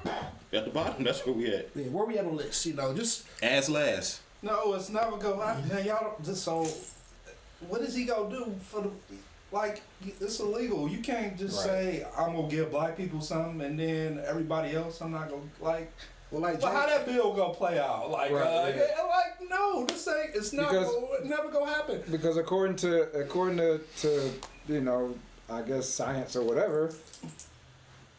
At 0.53 0.65
the 0.67 0.71
bottom, 0.71 1.03
that's 1.05 1.25
where 1.27 1.35
we 1.35 1.53
at. 1.53 1.69
Yeah, 1.75 1.87
where 1.87 2.05
we 2.07 2.19
at 2.19 2.25
on 2.27 2.37
the 2.37 2.43
list? 2.43 2.65
You 2.67 2.75
know, 2.75 2.95
just 2.95 3.25
As 3.43 3.69
last. 3.69 4.21
no, 4.43 4.75
it's 4.75 4.91
never 4.91 5.17
go. 5.17 5.41
I, 5.41 5.61
now 5.69 5.79
y'all 5.79 6.17
just 6.23 6.43
so. 6.45 6.67
What 7.69 7.81
is 7.81 7.95
he 7.95 8.05
gonna 8.05 8.31
do 8.31 8.55
for 8.63 8.83
the? 8.83 8.91
Like 9.51 9.83
it's 10.21 10.41
illegal. 10.41 10.89
You 10.89 10.99
can't 10.99 11.39
just 11.39 11.59
Right. 11.59 11.67
say 11.67 12.07
I'm 12.19 12.35
gonna 12.35 12.49
give 12.49 12.71
black 12.71 12.97
people 12.97 13.21
something 13.21 13.61
and 13.61 13.79
then 13.79 14.21
everybody 14.27 14.75
else 14.75 15.01
I'm 15.01 15.13
not 15.13 15.29
gonna 15.31 15.43
like. 15.61 15.93
Well, 16.35 16.43
like 16.43 16.61
But 16.61 16.73
how 16.73 16.87
that 16.87 17.07
bill 17.07 17.33
gonna 17.33 17.55
play 17.55 17.79
out? 17.79 18.11
Like, 18.11 18.31
Right, 18.33 18.43
uh, 18.43 18.67
yeah. 18.69 18.77
yeah, 18.97 19.03
like 19.05 19.49
no, 19.51 19.87
this 19.87 20.07
ain't. 20.09 20.35
It's 20.35 20.53
not. 20.53 20.71
Because- 20.71 20.93
gonna, 20.93 21.25
never 21.29 21.49
gonna 21.51 21.71
happen. 21.71 22.03
Because 22.11 22.37
according 22.37 22.77
to 22.79 23.03
according 23.19 23.59
to, 23.59 23.81
to 23.99 24.31
you 24.69 24.81
know, 24.81 25.15
I 25.49 25.63
guess 25.63 25.89
science 25.89 26.35
or 26.37 26.43
whatever, 26.43 26.93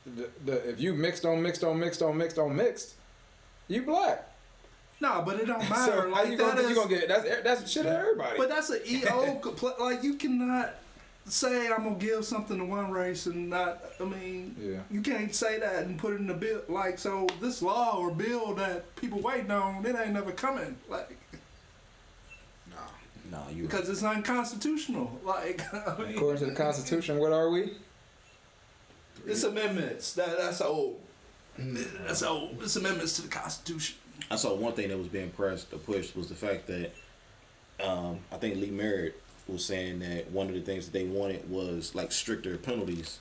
the, 0.05 0.30
the, 0.45 0.70
if 0.70 0.80
you 0.80 0.93
mixed 0.93 1.26
on 1.26 1.41
mixed 1.41 1.63
on 1.63 1.80
mixed 1.80 2.01
on 2.01 2.18
mixed 2.18 2.38
on 2.39 2.55
mixed, 2.55 2.93
you 3.68 3.82
black. 3.82 4.32
Nah, 5.01 5.22
but 5.26 5.39
it 5.39 5.45
don't 5.47 5.59
matter. 5.70 5.91
So 5.91 6.01
how 6.01 6.07
like 6.07 6.30
you 6.30 6.38
that 6.38 6.55
gonna, 6.55 6.61
is- 6.61 6.70
you 6.70 6.76
gonna 6.76 6.89
get 6.89 7.07
that's 7.07 7.43
that's 7.43 7.70
shit 7.72 7.84
to 7.84 7.89
everybody. 7.99 8.38
But 8.38 8.49
that's 8.49 8.70
an 8.70 8.80
EO. 8.88 9.41
like 9.80 10.03
you 10.03 10.13
cannot 10.16 10.76
say 11.26 11.72
I'm 11.72 11.84
gonna 11.84 11.96
give 11.96 12.24
something 12.26 12.58
to 12.58 12.66
one 12.66 12.92
race 12.92 13.26
and 13.26 13.50
not. 13.50 13.84
I 14.00 14.04
mean, 14.04 14.56
Yeah. 14.60 14.80
you 14.92 15.02
can't 15.02 15.34
say 15.34 15.60
that 15.60 15.86
and 15.86 15.98
put 15.98 16.14
it 16.14 16.18
in 16.20 16.28
the 16.28 16.34
bill. 16.34 16.62
Like 16.70 17.00
so, 17.00 17.28
this 17.42 17.62
law 17.62 17.98
or 17.98 18.12
bill 18.12 18.54
that 18.56 18.96
people 18.96 19.20
waiting 19.22 19.52
on, 19.52 19.86
it 19.86 19.96
ain't 19.96 20.12
never 20.14 20.32
coming. 20.32 20.78
Like 20.88 21.18
no, 22.70 22.78
No, 23.32 23.44
you 23.52 23.64
because 23.64 23.90
it's 23.90 24.04
unconstitutional. 24.04 25.20
Like 25.24 25.62
I 25.74 25.98
mean, 25.98 26.16
according 26.16 26.40
to 26.40 26.46
the 26.46 26.56
Constitution, 26.56 27.18
what 27.18 27.34
are 27.34 27.50
we? 27.50 27.74
it's 29.26 29.44
amendments. 29.44 30.14
That 30.14 30.38
that's 30.38 30.62
old. 30.62 31.00
That's 31.58 32.22
old. 32.22 32.58
It's 32.62 32.76
amendments 32.76 33.16
to 33.16 33.22
the 33.24 33.30
Constitution. 33.30 33.98
I 34.30 34.36
saw 34.36 34.54
one 34.56 34.74
thing 34.74 34.90
that 34.90 34.98
was 34.98 35.08
being 35.08 35.30
pressed 35.32 35.74
or 35.74 35.78
pushed 35.78 36.16
was 36.16 36.28
the 36.30 36.36
fact 36.36 36.68
that 36.68 36.94
um, 37.84 38.20
I 38.32 38.38
think 38.38 38.58
Lee 38.58 38.72
Merritt 38.72 39.22
was 39.48 39.64
saying 39.64 40.00
that 40.00 40.32
one 40.32 40.48
of 40.48 40.54
the 40.56 40.62
things 40.62 40.86
that 40.86 40.93
they 40.93 41.06
wanted 41.06 41.50
was 41.50 41.93
like 41.96 42.12
stricter 42.12 42.58
penalties 42.58 43.20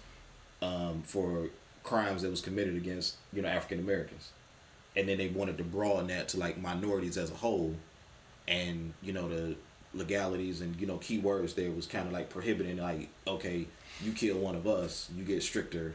um, 0.63 1.03
for 1.05 1.49
crimes 1.83 2.23
that 2.23 2.31
was 2.31 2.41
committed 2.41 2.77
against 2.77 3.17
you 3.33 3.43
know 3.43 3.49
African 3.49 3.79
Americans, 3.81 4.31
and 4.97 5.09
then 5.09 5.19
they 5.19 5.29
wanted 5.29 5.59
to 5.59 5.65
broaden 5.65 6.07
that 6.09 6.29
to 6.29 6.39
like 6.39 6.57
minorities 6.61 7.19
as 7.19 7.31
a 7.31 7.35
whole, 7.35 7.75
and 8.49 8.93
you 9.03 9.13
know 9.13 9.29
the 9.29 9.55
legalities 9.93 10.61
and 10.61 10.75
you 10.81 10.87
know 10.89 10.97
keywords 10.99 11.55
there 11.55 11.71
was 11.71 11.87
kind 11.87 12.07
of 12.07 12.13
like 12.13 12.29
prohibiting 12.29 12.79
like 12.79 13.09
okay 13.29 13.65
you 14.03 14.11
kill 14.11 14.37
one 14.39 14.57
of 14.57 14.67
us 14.67 15.09
you 15.17 15.23
get 15.23 15.41
stricter, 15.43 15.95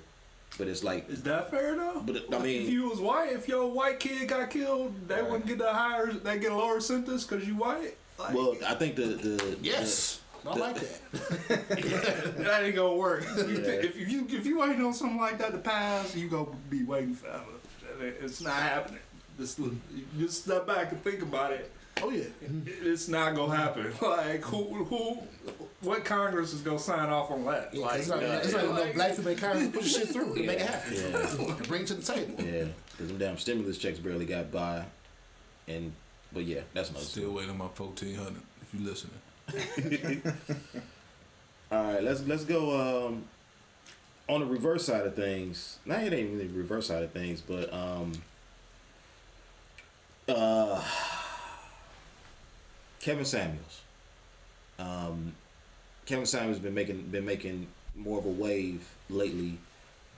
but 0.57 0.67
it's 0.67 0.83
like 0.85 1.09
Is 1.09 1.21
that 1.23 1.51
fair 1.51 1.75
though? 1.75 2.01
But, 2.05 2.33
I 2.33 2.39
mean- 2.39 2.61
if 2.63 2.69
you 2.69 2.87
was 2.89 2.99
white, 2.99 3.33
if 3.33 3.47
your 3.49 3.67
white 3.69 3.99
kid 3.99 4.27
got 4.29 4.49
killed, 4.51 4.93
they 5.07 5.15
Right. 5.15 5.23
wouldn't 5.29 5.47
get 5.47 5.59
a 5.59 5.73
higher. 5.73 6.13
They 6.13 6.39
get 6.39 6.51
a 6.51 6.55
lower 6.55 6.79
sentence 6.79 7.25
because 7.25 7.45
you 7.47 7.55
white. 7.55 7.97
Like, 8.19 8.33
well 8.33 8.55
I 8.67 8.75
think 8.75 8.95
the 8.95 9.03
the 9.05 9.57
yes, 9.61 10.19
I 10.45 10.55
like 10.55 10.75
that. 10.75 12.37
that 12.37 12.63
ain't 12.63 12.75
gonna 12.75 12.95
work. 12.95 13.25
Yeah. 13.37 13.45
If 13.45 14.11
you 14.11 14.27
if 14.29 14.45
you 14.45 14.59
waiting 14.59 14.83
on 14.83 14.93
something 14.93 15.17
like 15.19 15.37
that 15.37 15.51
to 15.53 15.57
pass, 15.57 16.15
you 16.15 16.27
gonna 16.27 16.47
be 16.69 16.83
waiting 16.83 17.15
forever. 17.15 17.43
It's 18.01 18.41
not 18.41 18.53
happening. 18.53 18.99
Just 19.37 19.59
just 20.17 20.43
step 20.43 20.67
back 20.67 20.91
and 20.91 21.01
think 21.03 21.21
about 21.21 21.51
it. 21.51 21.71
Oh 22.01 22.09
yeah. 22.09 22.25
It's 22.65 23.07
not 23.07 23.35
gonna 23.35 23.55
happen. 23.55 23.93
Like 24.01 24.43
who 24.43 24.83
who 24.83 25.17
what 25.81 26.03
Congress 26.03 26.53
is 26.53 26.61
gonna 26.61 26.77
sign 26.79 27.09
off 27.09 27.31
on 27.31 27.45
that? 27.45 27.73
Yeah, 27.73 27.85
like, 27.85 27.99
it's 27.99 28.09
like, 28.09 28.21
yeah, 28.21 28.37
it's 28.37 28.53
yeah. 28.53 28.61
like 28.63 28.87
no 28.87 28.93
black 28.93 29.15
people 29.15 29.35
can't 29.35 29.73
push 29.73 29.93
shit 29.95 30.09
through 30.09 30.35
to 30.35 30.43
make 30.43 30.59
it 30.59 30.65
happen. 30.65 30.93
yeah. 30.93 31.55
Bring 31.67 31.83
it 31.83 31.87
to 31.87 31.93
the 31.93 32.13
table. 32.13 32.43
Yeah, 32.43 32.65
because 32.91 33.07
them 33.07 33.17
damn 33.17 33.37
stimulus 33.37 33.77
checks 33.77 33.97
barely 33.99 34.25
got 34.25 34.51
by, 34.51 34.83
and 35.67 35.93
but 36.33 36.43
yeah, 36.45 36.61
that's 36.73 36.89
another 36.89 37.05
Still 37.05 37.23
story. 37.23 37.35
waiting 37.35 37.51
on 37.51 37.57
my 37.57 37.67
fourteen 37.73 38.15
hundred. 38.15 38.41
If 38.61 38.73
you 38.79 38.85
listening. 38.85 40.21
All 41.71 41.83
right, 41.93 42.03
let's 42.03 42.21
let's 42.25 42.45
go 42.45 43.07
um, 43.07 43.23
on 44.27 44.41
the 44.41 44.45
reverse 44.45 44.85
side 44.85 45.05
of 45.05 45.15
things. 45.15 45.79
Now 45.85 45.97
it 45.99 46.13
ain't 46.13 46.31
really 46.31 46.47
the 46.47 46.57
reverse 46.57 46.87
side 46.87 47.03
of 47.03 47.11
things, 47.11 47.41
but 47.41 47.71
um, 47.73 48.11
uh, 50.27 50.83
Kevin 52.99 53.25
Samuels. 53.25 53.81
Um, 54.77 55.33
Kevin 56.05 56.25
Samuels 56.25 56.59
been 56.59 56.73
making 56.73 57.03
been 57.09 57.25
making 57.25 57.67
more 57.95 58.19
of 58.19 58.25
a 58.25 58.29
wave 58.29 58.87
lately 59.09 59.57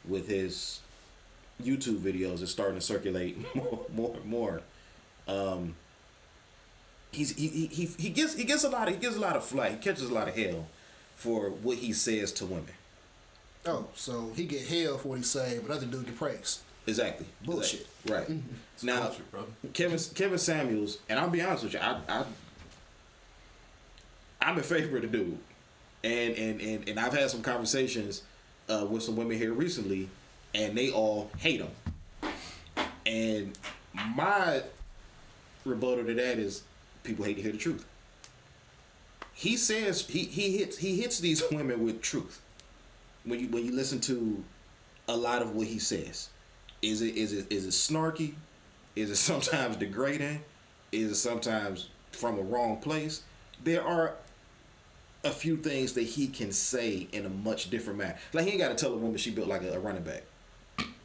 with 0.08 0.28
his 0.28 0.80
YouTube 1.64 2.00
videos. 2.00 2.42
It's 2.42 2.52
starting 2.52 2.76
to 2.76 2.82
circulate 2.82 3.38
more 3.56 3.86
more 3.94 4.16
and 4.16 4.26
more. 4.26 4.62
Um, 5.28 5.76
he's 7.12 7.36
he, 7.36 7.48
he 7.48 7.66
he 7.68 7.86
he 7.98 8.10
gets 8.10 8.36
he 8.36 8.44
gets 8.44 8.64
a 8.64 8.70
lot 8.70 8.88
of 8.88 8.96
he 8.96 9.00
gets 9.00 9.16
a 9.16 9.20
lot 9.20 9.36
of 9.36 9.44
flack. 9.44 9.72
He 9.72 9.78
catches 9.78 10.10
a 10.10 10.14
lot 10.14 10.28
of 10.28 10.36
hell 10.36 10.68
for 11.16 11.50
what 11.50 11.78
he 11.78 11.94
says 11.94 12.32
to 12.34 12.46
women. 12.46 12.74
Oh, 13.66 13.88
so 13.96 14.32
he 14.36 14.46
get 14.46 14.68
hell 14.68 14.98
for 14.98 15.10
what 15.10 15.18
he 15.18 15.24
say, 15.24 15.60
but 15.62 15.76
other 15.76 15.86
dude 15.86 16.06
get 16.06 16.18
praise. 16.18 16.62
Exactly. 16.88 17.28
Bullshit. 17.46 17.88
Exactly. 18.06 18.36
Right. 18.36 18.44
It's 18.74 18.84
now, 18.84 19.02
culture, 19.02 19.24
brother. 19.30 19.52
Kevin 19.74 20.00
Kevin 20.16 20.38
Samuels, 20.40 20.98
and 21.10 21.20
I'll 21.20 21.30
be 21.30 21.42
honest 21.42 21.64
with 21.64 21.74
you, 21.74 21.80
I, 21.80 22.00
I 22.10 22.26
I'm 24.42 24.58
in 24.58 24.64
favor 24.64 24.96
of 24.98 25.04
the 25.04 25.08
dude, 25.08 25.38
and 26.04 26.36
and 26.36 26.62
and 26.62 26.90
and 26.90 27.00
I've 27.00 27.14
had 27.14 27.30
some 27.30 27.44
conversations 27.44 28.24
uh, 28.68 28.86
with 28.90 29.04
some 29.04 29.16
women 29.16 29.38
here 29.38 29.54
recently, 29.54 30.10
and 30.56 30.76
they 30.76 30.90
all 30.90 31.30
hate 31.38 31.62
him. 31.62 31.70
And 33.06 33.58
my 34.16 34.64
rebuttal 35.66 36.06
to 36.06 36.14
that 36.16 36.40
is, 36.40 36.64
people 37.04 37.26
hate 37.26 37.36
to 37.36 37.42
hear 37.42 37.52
the 37.52 37.58
truth. 37.58 37.86
He 39.34 39.58
says 39.58 40.08
he 40.08 40.26
he 40.26 40.58
hits 40.58 40.78
he 40.78 40.98
hits 40.98 41.20
these 41.20 41.44
women 41.52 41.84
with 41.84 42.02
truth. 42.02 42.42
When 43.24 43.40
you 43.40 43.48
when 43.48 43.66
you 43.66 43.72
listen 43.72 44.00
to 44.02 44.44
a 45.08 45.16
lot 45.16 45.42
of 45.42 45.56
what 45.56 45.68
he 45.68 45.80
says, 45.80 46.30
is 46.82 47.02
it 47.02 47.16
is 47.16 47.34
it 47.34 47.52
is 47.52 47.66
it 47.66 47.70
snarky? 47.70 48.34
Is 48.96 49.10
it 49.10 49.16
sometimes 49.18 49.78
degrading? 49.78 50.42
Is 50.92 51.12
it 51.12 51.16
sometimes 51.16 51.90
from 52.12 52.38
a 52.38 52.42
wrong 52.42 52.78
place? 52.78 53.24
There 53.64 53.84
are 53.84 54.16
a 55.24 55.30
few 55.30 55.56
things 55.56 55.94
that 55.94 56.04
he 56.04 56.28
can 56.28 56.52
say 56.52 57.08
in 57.12 57.26
a 57.26 57.30
much 57.30 57.70
different 57.70 58.00
manner. 58.00 58.18
Like 58.34 58.46
he 58.46 58.52
ain't 58.52 58.60
got 58.60 58.70
to 58.70 58.76
tell 58.76 58.94
a 58.94 58.98
woman 58.98 59.18
she 59.18 59.32
built 59.32 59.48
like 59.48 59.64
a, 59.64 59.74
a 59.74 59.80
running 59.80 60.04
back. 60.04 60.24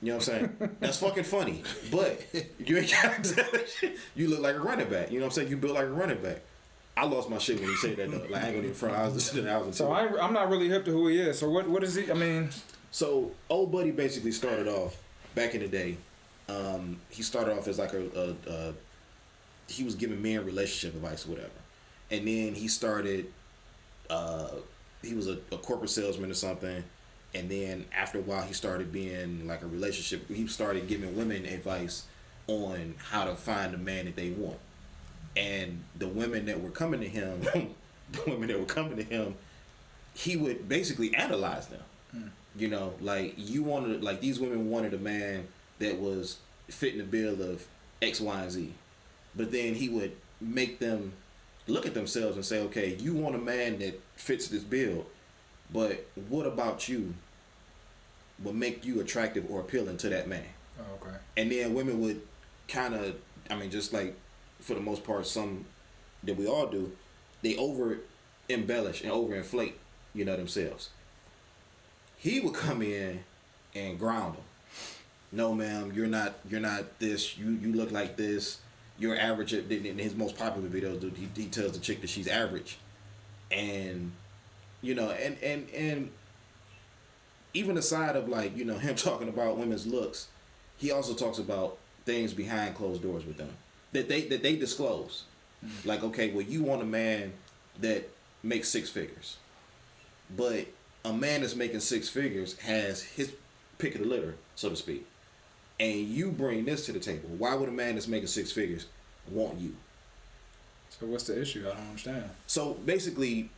You 0.03 0.09
know 0.09 0.17
what 0.19 0.29
I'm 0.29 0.35
saying? 0.59 0.77
That's 0.81 0.99
fucking 0.99 1.25
funny. 1.25 1.63
But 1.91 2.21
you 2.59 2.79
ain't 2.79 2.91
got 2.91 3.25
to 3.25 3.35
tell 3.37 3.45
her 3.51 3.67
shit. 3.67 3.97
You 4.15 4.29
look 4.29 4.41
like 4.41 4.55
a 4.55 4.61
running 4.61 4.89
back. 4.89 5.11
You 5.11 5.19
know 5.19 5.27
what 5.27 5.33
I'm 5.33 5.35
saying? 5.37 5.49
You 5.49 5.57
built 5.57 5.75
like 5.75 5.85
a 5.85 5.91
running 5.91 6.23
back. 6.23 6.43
I 6.97 7.05
lost 7.05 7.29
my 7.29 7.39
shit 7.39 7.61
when 7.61 7.69
you 7.69 7.77
said 7.77 7.97
that 7.97 8.11
though. 8.11 8.27
Like 8.31 8.43
I 8.43 8.47
ain't 8.47 8.55
gonna 8.57 8.59
even 8.59 8.75
front. 8.75 8.97
I 8.97 9.05
was 9.05 9.15
listening. 9.15 9.49
I 9.49 9.59
was 9.59 9.77
So 9.77 9.93
I, 9.93 10.19
I'm 10.23 10.33
not 10.33 10.49
really 10.49 10.69
hip 10.69 10.85
to 10.87 10.91
who 10.91 11.09
he 11.09 11.21
is. 11.21 11.39
So 11.39 11.51
what 11.51 11.69
what 11.69 11.83
is 11.83 11.95
he? 11.95 12.11
I 12.11 12.15
mean, 12.15 12.49
So 12.91 13.33
old 13.51 13.71
buddy 13.71 13.91
basically 13.91 14.33
started 14.33 14.67
off 14.67 14.97
back 15.35 15.55
in 15.55 15.61
the 15.61 15.69
day. 15.69 15.99
Um, 16.49 16.99
he 17.11 17.23
started 17.23 17.57
off 17.59 17.69
as 17.69 17.79
like 17.79 17.93
a, 17.93 18.35
a, 18.49 18.51
a 18.51 18.75
he 19.69 19.85
was 19.85 19.95
giving 19.95 20.23
men 20.23 20.45
relationship 20.47 20.95
advice 20.95 21.27
or 21.27 21.31
whatever, 21.31 21.51
and 22.11 22.27
then 22.27 22.55
he 22.55 22.69
started. 22.69 23.31
Uh, 24.09 24.49
he 25.03 25.15
was 25.15 25.29
a, 25.29 25.39
a 25.53 25.59
corporate 25.59 25.91
salesman 25.91 26.31
or 26.31 26.35
something, 26.35 26.83
and 27.35 27.51
then 27.51 27.85
after 27.97 28.19
a 28.19 28.23
while, 28.23 28.43
he 28.43 28.55
started 28.55 28.93
being 28.93 29.47
like 29.47 29.63
a 29.63 29.67
relationship. 29.67 30.29
He 30.29 30.47
started 30.47 30.89
giving 30.89 31.17
women 31.17 31.45
advice 31.45 32.05
on 32.47 32.95
how 33.11 33.25
to 33.25 33.35
find 33.35 33.75
a 33.75 33.79
man 33.79 34.07
that 34.07 34.17
they 34.17 34.31
want, 34.31 34.59
and 35.37 35.83
the 35.99 36.09
women 36.09 36.47
that 36.47 36.63
were 36.63 36.71
coming 36.71 37.01
to 37.01 37.09
him, 37.09 37.41
the 38.13 38.23
women 38.27 38.49
that 38.49 38.59
were 38.59 38.67
coming 38.67 38.97
to 38.97 39.03
him, 39.03 39.35
he 40.15 40.37
would 40.37 40.69
basically 40.69 41.15
analyze 41.15 41.67
them. 41.67 41.83
Hmm. 42.13 42.29
You 42.57 42.69
know, 42.69 42.95
like 43.01 43.35
you 43.37 43.63
wanted, 43.63 44.03
like 44.03 44.21
these 44.21 44.41
women 44.41 44.71
wanted 44.71 44.95
a 44.95 44.99
man 44.99 45.49
that 45.79 45.99
was 45.99 46.39
fitting 46.69 46.99
the 46.99 47.05
bill 47.05 47.43
of 47.43 47.67
X, 48.01 48.21
Y, 48.21 48.41
and 48.41 48.51
Z, 48.51 48.73
but 49.35 49.53
then 49.53 49.75
he 49.75 49.89
would 49.89 50.13
make 50.41 50.79
them 50.79 51.13
look 51.67 51.87
at 51.87 51.95
themselves 51.95 52.37
and 52.37 52.45
say, 52.45 52.61
okay, 52.63 52.97
you 52.97 53.15
want 53.15 53.35
a 53.35 53.39
man 53.39 53.79
that 53.81 54.01
fits 54.15 54.49
this 54.49 54.63
bill, 54.63 55.07
but 55.73 56.07
what 56.29 56.47
about 56.47 56.89
you 56.89 57.15
would 58.43 58.55
make 58.55 58.85
you 58.85 59.01
attractive 59.01 59.47
or 59.51 59.61
appealing 59.61 59.97
to 59.99 60.09
that 60.11 60.29
man? 60.29 60.45
Oh, 60.79 61.07
okay. 61.07 61.17
And 61.37 61.51
then 61.51 61.75
women 61.75 62.01
would 62.01 62.21
kind 62.69 62.95
of, 62.95 63.17
I 63.51 63.57
mean, 63.57 63.71
just 63.71 63.93
like 63.93 64.15
for 64.61 64.75
the 64.75 64.81
most 64.81 65.05
part, 65.05 65.27
some 65.27 65.65
that 66.25 66.37
we 66.37 66.47
all 66.47 66.67
do, 66.67 66.93
they 67.43 67.57
over 67.57 67.99
embellish 68.49 69.03
and 69.03 69.11
over 69.11 69.35
inflate, 69.35 69.79
you 70.15 70.25
know, 70.25 70.37
themselves. 70.37 70.91
He 72.17 72.41
would 72.41 72.55
come 72.55 72.83
in 72.83 73.21
and 73.75 73.99
ground 73.99 74.35
them. 74.35 74.43
No, 75.33 75.53
ma'am, 75.55 75.93
you're 75.95 76.07
not. 76.07 76.39
You're 76.49 76.61
not 76.61 76.99
this. 76.99 77.37
You 77.37 77.51
you 77.51 77.73
look 77.73 77.91
like 77.91 78.17
this. 78.17 78.61
You're 78.99 79.19
average. 79.19 79.53
In 79.53 79.99
his 79.99 80.15
most 80.15 80.39
popular 80.39 80.69
videos, 80.69 81.01
dude, 81.01 81.17
he, 81.17 81.29
he 81.37 81.49
tells 81.49 81.73
the 81.73 81.79
chick 81.79 82.01
that 82.01 82.09
she's 82.09 82.29
average, 82.29 82.79
and 83.51 84.13
you 84.83 84.95
know, 84.95 85.11
and 85.11 85.37
and 85.43 85.69
and 85.71 86.11
even 87.55 87.79
aside 87.79 88.17
of 88.17 88.29
like 88.29 88.57
you 88.57 88.65
know 88.65 88.79
him 88.79 88.95
talking 88.95 89.29
about 89.29 89.57
women's 89.57 89.87
looks, 89.87 90.29
he 90.77 90.91
also 90.91 91.15
talks 91.15 91.39
about 91.39 91.79
things 92.05 92.33
behind 92.33 92.75
closed 92.75 93.03
doors 93.03 93.25
with 93.25 93.37
them 93.37 93.51
that 93.93 94.09
they 94.09 94.23
that 94.29 94.43
they 94.43 94.57
disclose. 94.57 95.25
Mm. 95.65 95.87
Like, 95.87 96.03
okay, 96.05 96.33
well, 96.33 96.43
you 96.43 96.63
want 96.63 96.83
a 96.83 96.87
man 96.87 97.33
that 97.81 98.09
makes 98.43 98.69
six 98.69 98.91
figures, 98.91 99.37
but 100.37 100.67
a 101.05 101.13
man 101.13 101.41
that's 101.41 101.57
making 101.57 101.81
six 101.81 102.09
figures 102.09 102.59
has 102.59 103.03
his 103.03 103.33
pick 103.79 103.95
of 103.95 104.03
the 104.03 104.07
litter, 104.07 104.35
so 104.55 104.69
to 104.69 104.77
speak, 104.77 105.07
and 105.81 106.09
you 106.09 106.31
bring 106.31 106.65
this 106.65 106.87
to 106.87 106.93
the 106.93 107.01
table. 107.01 107.29
Why 107.39 107.55
would 107.55 107.69
a 107.69 107.73
man 107.73 107.95
that's 107.95 108.09
making 108.09 108.29
six 108.29 108.53
figures 108.53 108.87
want 109.31 109.59
you? 109.59 109.75
So 110.91 111.07
what's 111.07 111.25
the 111.25 111.41
issue? 111.41 111.65
I 111.67 111.75
don't 111.75 111.89
understand. 111.89 112.31
So 112.47 112.75
basically, 112.75 113.51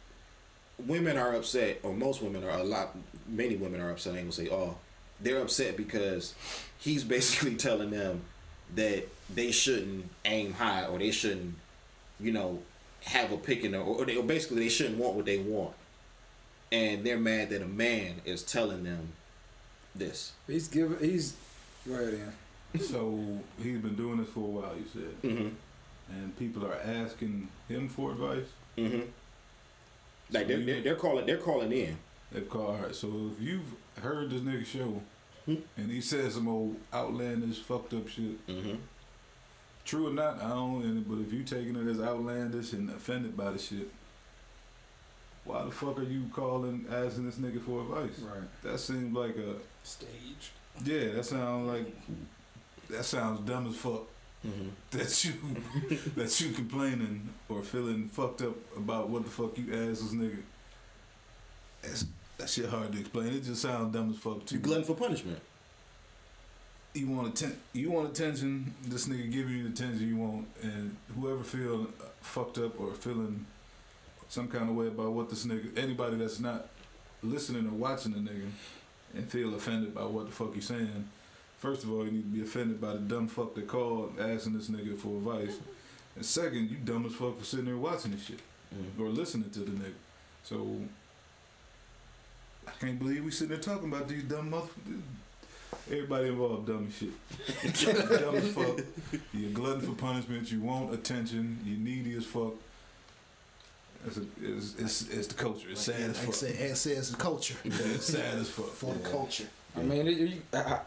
women 0.87 1.17
are 1.17 1.35
upset, 1.35 1.81
or 1.83 1.93
most 1.95 2.23
women 2.23 2.45
are 2.45 2.51
a 2.59 2.65
lot. 2.65 2.97
Many 3.29 3.57
women 3.57 3.81
are 3.81 3.91
upset. 3.91 4.15
I 4.15 4.19
ain't 4.19 4.27
gonna 4.27 4.33
say 4.33 4.49
all. 4.49 4.79
They're 5.21 5.41
upset 5.43 5.77
because 5.77 6.35
he's 6.79 7.05
basically 7.05 7.55
telling 7.67 7.91
them 7.91 8.23
that 8.75 9.09
they 9.35 9.51
shouldn't 9.51 10.09
aim 10.25 10.53
high, 10.55 10.85
or 10.87 10.99
they 10.99 11.11
shouldn't, 11.11 11.55
you 12.21 12.33
know, 12.33 12.61
have 13.05 13.33
a 13.33 13.37
pick 13.37 13.65
in, 13.65 13.75
or, 13.75 13.83
or 13.83 14.05
they 14.05 14.17
or 14.17 14.23
basically 14.25 14.61
they 14.61 14.69
shouldn't 14.69 14.99
want 14.99 15.15
what 15.15 15.25
they 15.25 15.39
want, 15.39 15.75
and 16.73 17.05
they're 17.05 17.19
mad 17.19 17.51
that 17.51 17.63
a 17.63 17.67
man 17.67 18.15
is 18.25 18.43
telling 18.43 18.85
them 18.85 19.13
this. 19.95 20.33
He's 20.47 20.69
giving. 20.69 20.99
He's 20.99 21.35
right 21.87 22.01
ahead, 22.03 22.33
Ian. 22.75 22.85
So 22.85 23.39
he's 23.63 23.79
been 23.79 23.95
doing 23.97 24.19
this 24.19 24.29
for 24.29 24.41
a 24.41 24.43
while. 24.43 24.75
You 24.77 24.85
said, 24.93 25.23
Mm-hmm. 25.23 25.49
and 26.15 26.39
people 26.39 26.67
are 26.67 26.77
asking 26.85 27.49
him 27.69 27.89
for 27.89 28.13
advice. 28.13 28.45
Mm-hmm. 28.77 29.01
Like 30.31 30.43
So 30.43 30.49
they're, 30.49 30.65
they're, 30.65 30.81
they're 30.83 30.97
calling 30.97 31.27
they're 31.27 31.39
calling 31.39 31.73
in. 31.73 31.97
They've 32.33 32.49
called. 32.49 32.77
All 32.77 32.83
right. 32.83 32.95
So 32.95 33.31
if 33.35 33.41
you've 33.43 33.65
heard 34.03 34.31
this 34.31 34.43
nigga 34.43 34.67
show, 34.67 35.01
Hmm. 35.47 35.55
and 35.79 35.91
he 35.91 36.01
says 36.03 36.35
some 36.35 36.47
old 36.49 36.77
outlandish, 36.93 37.61
fucked 37.61 37.95
up 37.95 38.07
shit, 38.09 38.47
Mm-hmm. 38.47 38.75
true 39.87 40.09
or 40.09 40.13
not, 40.13 40.43
I 40.43 40.49
don't. 40.51 40.83
and- 40.83 41.09
But 41.09 41.21
if 41.27 41.33
you're 41.33 41.45
taking 41.45 41.75
it 41.77 41.89
as 41.91 42.01
outlandish 42.01 42.75
and 42.75 42.91
offended 42.91 43.35
by 43.37 43.53
the 43.53 43.59
shit, 43.59 43.91
why 45.45 45.65
the 45.65 45.71
fuck 45.71 45.99
are 45.99 46.03
you 46.03 46.25
calling, 46.35 46.85
asking 46.93 47.25
this 47.25 47.37
nigga 47.37 47.63
for 47.65 47.81
advice? 47.81 48.19
Right. 48.19 48.49
That 48.63 48.79
seems 48.79 49.17
like 49.17 49.37
a 49.39 49.55
Stage. 49.83 50.53
yeah. 50.85 51.13
That 51.13 51.25
sounds 51.25 51.67
like 51.67 51.87
that 52.91 53.05
sounds 53.05 53.41
dumb 53.49 53.69
as 53.69 53.77
fuck. 53.77 54.03
Mm-hmm. 54.47 54.69
That 54.91 55.25
you 55.25 55.33
that 56.17 56.41
you 56.41 56.53
complaining 56.53 57.29
or 57.49 57.63
feeling 57.63 58.09
fucked 58.09 58.43
up 58.43 58.55
about 58.77 59.09
what 59.09 59.25
the 59.25 59.31
fuck 59.31 59.59
you 59.59 59.65
asked 59.75 60.03
this 60.03 60.13
nigga. 60.15 60.39
That's, 61.83 62.07
that 62.39 62.49
shit 62.49 62.67
hard 62.69 62.93
to 62.93 63.01
explain. 63.01 63.29
It 63.35 63.45
just 63.45 63.63
sounds 63.63 63.93
dumb 63.93 64.11
as 64.11 64.19
fuck 64.19 64.47
too. 64.47 64.57
You 64.57 64.61
glutton 64.61 64.85
for 64.85 64.95
punishment. 64.95 65.41
you 66.95 67.09
want 67.09 67.29
atten- 67.29 67.59
you 67.73 67.91
want 67.91 68.11
attention. 68.17 68.73
This 68.85 69.09
nigga 69.09 69.31
giving 69.31 69.57
you 69.57 69.63
the 69.65 69.69
attention 69.71 70.09
you 70.09 70.17
want, 70.17 70.47
and 70.63 70.97
whoever 71.19 71.43
feel 71.43 71.89
fucked 72.21 72.59
up 72.59 72.81
or 72.81 72.95
feeling 72.95 73.45
some 74.29 74.49
kind 74.49 74.69
of 74.71 74.77
way 74.77 74.87
about 74.89 75.13
what 75.13 75.29
this 75.31 75.47
nigga, 75.47 75.77
anybody 75.79 76.17
that's 76.17 76.39
not 76.41 76.69
listening 77.23 77.67
or 77.67 77.73
watching 77.73 78.13
the 78.13 78.19
nigga, 78.19 78.49
and 79.15 79.29
feel 79.31 79.55
offended 79.55 79.95
by 79.95 80.05
what 80.05 80.27
the 80.27 80.33
fuck 80.33 80.55
he's 80.55 80.67
saying. 80.67 81.09
First 81.59 81.83
of 81.85 81.93
all, 81.93 82.05
you 82.05 82.13
need 82.13 82.23
to 82.33 82.39
be 82.39 82.43
offended 82.43 82.81
by 82.81 82.93
the 82.95 82.99
dumb 83.01 83.27
fuck 83.29 83.55
that 83.57 83.67
called 83.67 84.15
asking 84.21 84.53
this 84.57 84.69
nigga 84.69 84.97
for 84.97 85.17
advice, 85.17 85.57
and 86.17 86.25
second, 86.25 86.71
you 86.71 86.77
dumb 86.85 87.05
as 87.07 87.13
fuck 87.15 87.37
for 87.39 87.45
sitting 87.45 87.67
there 87.67 87.77
watching 87.77 88.13
this 88.13 88.25
shit 88.25 88.41
Mm-hmm. 88.75 89.03
or 89.03 89.09
listening 89.09 89.49
to 89.51 89.61
the 89.61 89.71
nigga. 89.71 89.95
So 90.45 90.77
I 92.67 92.71
can't 92.81 92.99
believe 92.99 93.25
we 93.25 93.31
sitting 93.31 93.49
there 93.49 93.59
talking 93.59 93.89
about 93.91 94.09
these 94.09 94.25
dumb 94.25 94.51
motherfuckers. 94.51 95.01
Everybody 95.91 96.29
involved 96.29 96.67
dumb 96.67 96.87
as 96.89 96.97
shit. 96.99 98.11
dumb 98.21 98.35
as 98.37 98.53
fuck. 98.53 98.81
You're 99.33 99.51
glutton 99.53 99.81
for 99.81 99.93
punishment. 99.93 100.53
You 100.53 100.61
want 100.61 100.93
attention. 100.93 101.59
You 101.65 101.79
needy 101.79 102.15
as 102.17 102.27
fuck. 102.27 102.55
It's, 104.07 104.19
a, 104.19 104.23
it's, 104.43 104.75
it's, 104.79 105.09
it's 105.09 105.27
the 105.29 105.35
culture. 105.35 105.69
It's 105.71 105.81
sad 105.81 105.95
as 106.11 106.19
Like 106.19 106.23
I 106.23 106.25
fuck. 106.27 106.35
said, 106.35 106.57
Ed 106.59 106.77
says 106.77 107.11
the 107.11 107.17
culture. 107.17 107.55
Yeah, 107.65 107.73
it's 107.95 108.05
sad 108.13 108.35
as 108.39 108.51
fuck. 108.51 108.67
For 108.69 108.93
the 108.93 109.09
culture. 109.09 109.47
I 109.77 109.81
mean, 109.81 110.07
you, 110.07 110.13
you, 110.13 110.43
I- 110.53 110.81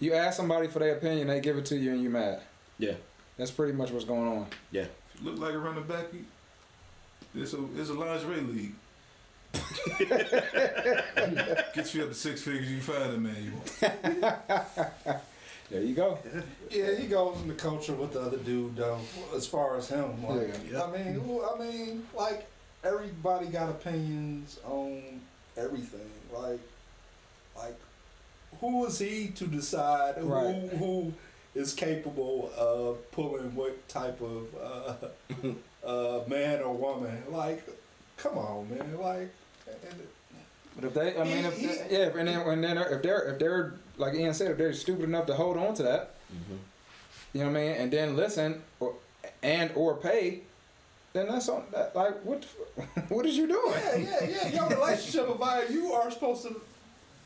you 0.00 0.14
ask 0.14 0.36
somebody 0.36 0.68
for 0.68 0.78
their 0.78 0.96
opinion, 0.96 1.28
they 1.28 1.40
give 1.40 1.56
it 1.56 1.66
to 1.66 1.76
you, 1.76 1.92
and 1.92 2.02
you 2.02 2.10
mad. 2.10 2.40
Yeah. 2.78 2.94
That's 3.36 3.50
pretty 3.50 3.72
much 3.72 3.90
what's 3.90 4.04
going 4.04 4.28
on. 4.28 4.46
Yeah. 4.70 4.82
If 5.14 5.20
you 5.22 5.30
look 5.30 5.40
like 5.40 5.54
a 5.54 5.58
running 5.58 5.84
back, 5.84 6.06
it's 7.34 7.52
a 7.52 7.64
it's 7.76 7.90
a 7.90 7.94
lingerie 7.94 8.40
league. 8.40 8.74
Gets 11.74 11.94
you 11.94 12.02
up 12.02 12.08
to 12.08 12.14
six 12.14 12.42
figures, 12.42 12.70
you 12.70 12.80
find 12.80 13.14
a 13.14 13.18
man 13.18 13.36
you 13.44 13.52
want. 13.52 15.20
There 15.70 15.80
you 15.82 15.94
go. 15.94 16.18
Yeah, 16.70 16.94
he 16.94 17.06
goes 17.06 17.40
in 17.40 17.48
the 17.48 17.54
culture 17.54 17.94
with 17.94 18.12
the 18.12 18.20
other 18.20 18.36
dude 18.36 18.76
though. 18.76 18.98
As 19.34 19.46
far 19.46 19.76
as 19.76 19.88
him, 19.88 20.22
like, 20.24 20.48
Yeah. 20.70 20.84
I 20.84 20.90
mean, 20.90 21.20
I 21.20 21.58
mean, 21.58 22.06
like 22.14 22.46
everybody 22.84 23.46
got 23.46 23.70
opinions 23.70 24.58
on 24.64 25.20
everything. 25.56 26.10
Like, 26.32 26.60
like 27.56 27.78
who 28.60 28.86
is 28.86 28.98
he 28.98 29.28
to 29.36 29.46
decide 29.46 30.14
Right. 30.22 30.54
who 30.54 30.76
who 30.76 31.12
is 31.54 31.72
capable 31.72 32.50
of 32.56 33.10
pulling 33.12 33.54
what 33.54 33.88
type 33.88 34.20
of 34.20 34.46
uh, 34.60 35.86
uh, 35.86 36.20
man 36.28 36.60
or 36.62 36.74
woman? 36.74 37.22
Like, 37.30 37.62
come 38.16 38.36
on, 38.38 38.68
man. 38.70 38.98
Like, 39.00 39.28
and, 39.66 40.06
But 40.74 40.84
if 40.84 40.94
they, 40.94 41.16
I 41.18 41.24
mean, 41.24 41.44
if 41.44 41.56
He- 41.58 41.66
he- 41.68 41.94
yeah, 41.96 42.10
and 42.18 42.26
then, 42.28 42.40
and 42.40 42.64
then 42.64 42.78
if 42.78 43.02
they're 43.02 43.32
if 43.32 43.38
they're 43.38 43.74
like 43.96 44.14
Ian 44.14 44.34
said, 44.34 44.50
if 44.50 44.58
they're 44.58 44.72
stupid 44.72 45.04
enough 45.04 45.26
to 45.26 45.34
hold 45.34 45.56
on 45.56 45.74
to 45.74 45.82
that, 45.84 46.10
Mm-hmm. 46.34 46.56
you 47.34 47.44
know 47.44 47.50
what 47.50 47.58
I 47.58 47.62
mean, 47.62 47.72
and 47.72 47.92
then 47.92 48.16
listen 48.16 48.62
or 48.80 48.94
and 49.42 49.70
or 49.76 49.94
pay, 49.96 50.40
then 51.12 51.28
that's 51.28 51.48
on 51.48 51.62
that. 51.72 51.94
Like, 51.94 52.24
what 52.24 52.42
the 52.42 52.82
what 53.14 53.24
is 53.26 53.36
you 53.36 53.46
doing? 53.46 53.74
yeah, 53.84 54.24
yeah, 54.24 54.26
yeah. 54.26 54.48
Your 54.48 54.68
relationship 54.80 55.28
advisor, 55.30 55.72
you 55.72 55.92
are 55.92 56.10
supposed 56.10 56.42
to 56.42 56.60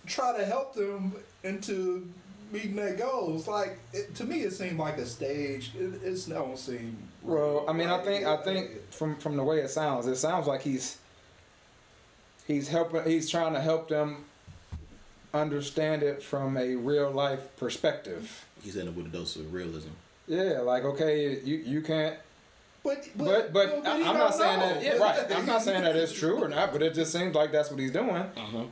try 0.08 0.36
to 0.36 0.44
help 0.44 0.74
them 0.74 1.14
into 1.44 2.08
meeting 2.52 2.76
their 2.76 2.94
goals. 2.94 3.46
Like 3.46 3.78
it, 3.92 4.14
to 4.16 4.24
me, 4.24 4.40
it 4.40 4.52
seemed 4.52 4.78
like 4.78 4.98
a 4.98 5.06
stage. 5.06 5.72
It, 5.78 6.00
it's 6.04 6.26
don't 6.26 6.58
seem. 6.58 6.96
Well, 7.22 7.64
I 7.68 7.72
mean, 7.72 7.88
I 7.88 8.02
think 8.02 8.26
I 8.26 8.36
think 8.38 8.92
from 8.92 9.16
from 9.16 9.36
the 9.36 9.44
way 9.44 9.58
it 9.58 9.70
sounds, 9.70 10.06
it 10.06 10.16
sounds 10.16 10.46
like 10.46 10.62
he's 10.62 10.98
he's 12.46 12.68
helping. 12.68 13.04
He's 13.04 13.30
trying 13.30 13.54
to 13.54 13.60
help 13.60 13.88
them 13.88 14.24
understand 15.34 16.02
it 16.02 16.22
from 16.22 16.56
a 16.56 16.74
real 16.74 17.10
life 17.10 17.54
perspective. 17.56 18.46
He's 18.62 18.76
ending 18.76 18.94
up 18.94 18.96
with 18.96 19.06
a 19.06 19.16
dose 19.16 19.36
of 19.36 19.52
realism. 19.52 19.90
Yeah, 20.26 20.60
like 20.60 20.84
okay, 20.84 21.40
you 21.40 21.56
you 21.56 21.82
can't. 21.82 22.16
But 22.82 23.08
But 23.16 23.52
but, 23.52 23.86
I, 23.86 23.98
he 23.98 24.04
I'm 24.04 24.16
not 24.16 24.30
don't 24.30 24.34
saying 24.34 24.60
that. 24.60 24.82
Yeah, 24.82 24.96
right. 24.96 25.36
I'm 25.36 25.46
not 25.46 25.62
saying 25.62 25.82
that 25.82 25.96
it's 25.96 26.12
true 26.12 26.42
or 26.42 26.48
not, 26.48 26.72
but 26.72 26.82
it 26.82 26.94
just 26.94 27.12
seems 27.12 27.34
like 27.34 27.52
that's 27.52 27.70
what 27.70 27.80
he's 27.80 27.92
doing. 27.92 28.10
Uh-huh. 28.10 28.64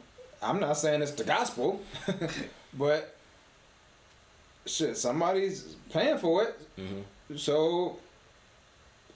I'm 0.43 0.61
not 0.61 0.77
saying 0.77 1.03
it's 1.03 1.13
the 1.13 1.25
gospel, 1.25 1.81
but 2.75 3.15
shit, 4.67 4.97
somebody's 4.97 5.77
paying 5.91 6.19
for 6.19 6.45
it. 6.45 6.59
Mm-hmm. 6.79 7.37
So, 7.37 7.99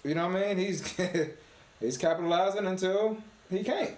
you 0.04 0.14
know 0.14 0.28
what 0.28 0.36
I 0.42 0.54
mean? 0.54 0.58
He's 0.58 0.96
He's 1.80 1.96
capitalizing 1.96 2.66
until 2.66 3.16
he 3.50 3.62
can't. 3.64 3.94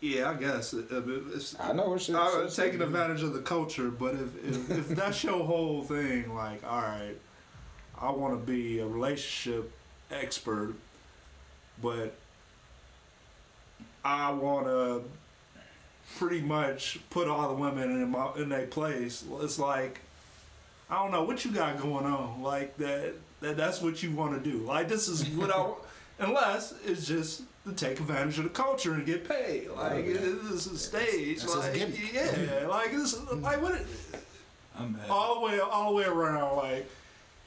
Yeah, 0.00 0.30
I 0.30 0.34
guess 0.34 0.72
it, 0.74 0.90
it- 0.92 1.04
it's. 1.34 1.58
I 1.58 1.72
know 1.72 1.88
what 1.90 2.00
shit. 2.00 2.14
I'm 2.14 2.46
shit- 2.48 2.54
taking 2.56 2.82
advantage 2.82 3.22
of 3.22 3.32
the 3.32 3.40
culture, 3.40 3.88
but 3.90 4.14
if, 4.14 4.44
if, 4.44 4.70
if 4.70 4.88
that's 4.90 5.24
your 5.24 5.44
whole 5.44 5.82
thing, 5.82 6.34
like, 6.34 6.62
all 6.64 6.80
right, 6.82 7.16
I 8.00 8.10
want 8.10 8.34
to 8.34 8.46
be 8.52 8.78
a 8.78 8.86
relationship 8.86 9.72
expert, 10.12 10.74
but 11.82 12.14
I 14.04 14.30
want 14.30 14.66
to 14.66 15.02
pretty 16.16 16.40
much 16.40 16.98
put 17.10 17.28
all 17.28 17.48
the 17.48 17.54
women 17.54 18.02
in 18.02 18.10
my 18.10 18.30
in 18.36 18.48
their 18.48 18.66
place. 18.66 19.24
It's 19.40 19.58
like 19.58 20.00
I 20.90 21.02
don't 21.02 21.10
know 21.10 21.24
what 21.24 21.44
you 21.44 21.52
got 21.52 21.80
going 21.80 22.06
on. 22.06 22.42
Like 22.42 22.76
that, 22.78 23.14
that 23.40 23.56
that's 23.56 23.82
what 23.82 24.02
you 24.02 24.12
want 24.12 24.42
to 24.42 24.50
do. 24.50 24.58
Like 24.58 24.88
this 24.88 25.08
is 25.08 25.28
what 25.30 25.50
I. 25.54 25.70
Unless 26.20 26.74
it's 26.84 27.06
just 27.06 27.42
to 27.64 27.72
take 27.72 28.00
advantage 28.00 28.38
of 28.38 28.44
the 28.44 28.50
culture 28.50 28.94
and 28.94 29.06
get 29.06 29.28
paid. 29.28 29.68
Oh, 29.70 29.74
like 29.76 30.04
it, 30.04 30.20
this 30.20 30.66
is 30.66 30.72
a 30.72 30.78
stage. 30.78 31.42
That's 31.42 31.56
like 31.56 32.12
yeah, 32.12 32.66
like 32.68 32.90
this. 32.90 33.16
Like 33.30 33.62
what? 33.62 33.74
It, 33.74 33.86
I'm 34.78 34.94
mad. 34.94 35.08
all 35.08 35.36
the 35.36 35.46
way 35.46 35.60
all 35.60 35.90
the 35.90 35.96
way 35.96 36.04
around 36.04 36.56
like 36.56 36.90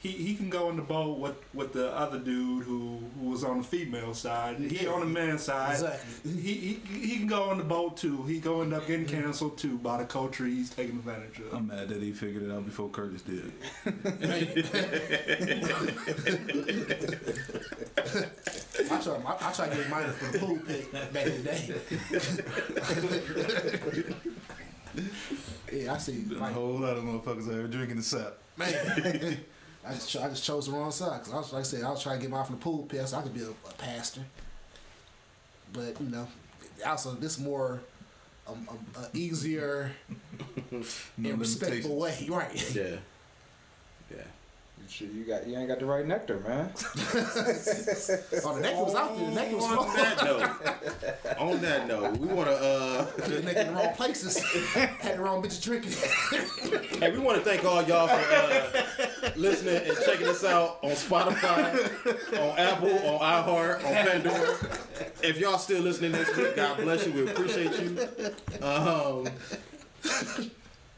he, 0.02 0.08
he 0.10 0.34
can 0.34 0.50
go 0.50 0.68
in 0.68 0.74
the 0.76 0.82
boat 0.82 1.18
with, 1.18 1.36
with 1.54 1.72
the 1.72 1.92
other 1.96 2.18
dude 2.18 2.64
who, 2.64 2.98
who 3.20 3.30
was 3.30 3.44
on 3.44 3.58
the 3.58 3.64
female 3.64 4.14
side. 4.14 4.58
He 4.58 4.84
on 4.86 4.98
the 5.00 5.06
man's 5.06 5.44
side. 5.44 5.74
Exactly. 5.74 6.32
He, 6.42 6.52
he 6.90 6.98
he 6.98 7.16
can 7.18 7.28
go 7.28 7.44
on 7.44 7.58
the 7.58 7.64
boat 7.64 7.96
too. 7.96 8.24
He 8.24 8.40
go 8.40 8.62
end 8.62 8.74
up 8.74 8.86
getting 8.88 9.06
canceled 9.06 9.58
too 9.58 9.78
by 9.78 9.98
the 9.98 10.04
culture 10.04 10.44
he's 10.44 10.70
taking 10.70 10.96
advantage 10.96 11.38
of. 11.38 11.54
I'm 11.54 11.68
mad 11.68 11.88
that 11.88 12.02
he 12.02 12.10
figured 12.12 12.42
it 12.42 12.50
out 12.50 12.64
before 12.66 12.88
Curtis 12.88 13.22
did. 13.22 13.52
I 18.90 18.98
try, 19.00 19.14
I, 19.14 19.36
I 19.48 19.52
try 19.52 19.68
to 19.68 19.76
get 19.76 19.88
mine 19.88 20.10
for 20.10 20.32
the 20.32 20.38
pool 20.38 20.58
pick 20.66 20.92
back 21.12 21.26
in 21.26 21.44
the 21.44 21.50
day. 21.50 21.74
yeah, 25.84 25.94
I 25.94 25.98
see. 25.98 26.20
Been 26.22 26.38
a 26.38 26.40
Like, 26.40 26.52
whole 26.52 26.78
lot 26.78 26.96
of 26.96 27.04
motherfuckers 27.04 27.46
out 27.48 27.52
here 27.52 27.66
drinking 27.68 27.96
the 27.98 28.02
sap. 28.02 28.34
man, 28.56 29.38
I 29.86 29.94
just, 29.94 30.16
I 30.16 30.28
just 30.28 30.44
chose 30.44 30.66
the 30.66 30.72
wrong 30.72 30.92
side. 30.92 31.22
Cause 31.24 31.32
I 31.32 31.36
was, 31.36 31.52
like 31.52 31.60
I 31.60 31.64
said, 31.64 31.82
I 31.82 31.90
was 31.90 32.02
trying 32.02 32.18
to 32.18 32.22
get 32.22 32.30
mine 32.30 32.44
from 32.44 32.56
the 32.56 32.60
pool 32.62 32.84
pick 32.84 33.06
so 33.06 33.18
I 33.18 33.22
could 33.22 33.34
be 33.34 33.42
a, 33.42 33.48
a 33.50 33.72
pastor. 33.78 34.22
But 35.72 36.00
you 36.00 36.08
know, 36.08 36.28
also 36.86 37.12
this 37.12 37.38
more 37.38 37.80
um, 38.46 38.66
um, 38.70 38.78
a 38.96 39.16
easier 39.16 39.92
No 40.70 40.82
and 41.30 41.40
respectable 41.40 41.96
way, 41.96 42.26
right? 42.28 42.74
Yeah. 42.74 42.96
Yeah. 44.14 44.24
Shit, 44.90 45.10
you 45.12 45.24
got 45.24 45.46
you 45.46 45.56
ain't 45.56 45.68
got 45.68 45.78
the 45.78 45.86
right 45.86 46.06
nectar, 46.06 46.38
man. 46.40 46.70
Oh, 48.44 48.54
the 48.54 48.60
nectar 48.60 48.84
was 48.84 48.94
out 48.94 49.16
there. 49.16 49.26
The 49.26 49.34
nectar 49.34 49.56
was 49.56 49.64
on 49.64 49.76
full. 49.76 49.94
that 49.94 50.24
note, 50.24 51.38
on 51.38 51.60
that 51.62 51.86
note, 51.86 52.16
we 52.18 52.26
want 52.26 52.48
to 52.50 52.54
uh, 52.54 53.04
The 53.16 53.40
nectar 53.40 53.60
in 53.60 53.66
the 53.68 53.72
wrong 53.72 53.94
places. 53.94 54.38
Had 54.74 55.16
the 55.16 55.22
wrong 55.22 55.42
bitches 55.42 55.62
drinking. 55.62 55.92
hey, 57.00 57.10
we 57.10 57.18
want 57.20 57.38
to 57.38 57.44
thank 57.44 57.64
all 57.64 57.82
y'all 57.84 58.06
for 58.06 58.14
uh, 58.14 58.82
listening 59.36 59.76
and 59.76 59.96
checking 60.04 60.26
us 60.28 60.44
out 60.44 60.78
on 60.82 60.90
Spotify, 60.90 61.72
on 62.38 62.58
Apple, 62.58 62.92
on 63.08 63.20
iHeart, 63.20 63.84
on 63.84 63.92
Pandora. 63.92 64.56
If 65.22 65.38
y'all 65.38 65.58
still 65.58 65.82
listening 65.82 66.12
this 66.12 66.36
week, 66.36 66.56
God 66.56 66.78
bless 66.78 67.06
you. 67.06 67.12
We 67.12 67.30
appreciate 67.30 67.78
you. 67.80 68.64
Um, 68.64 69.28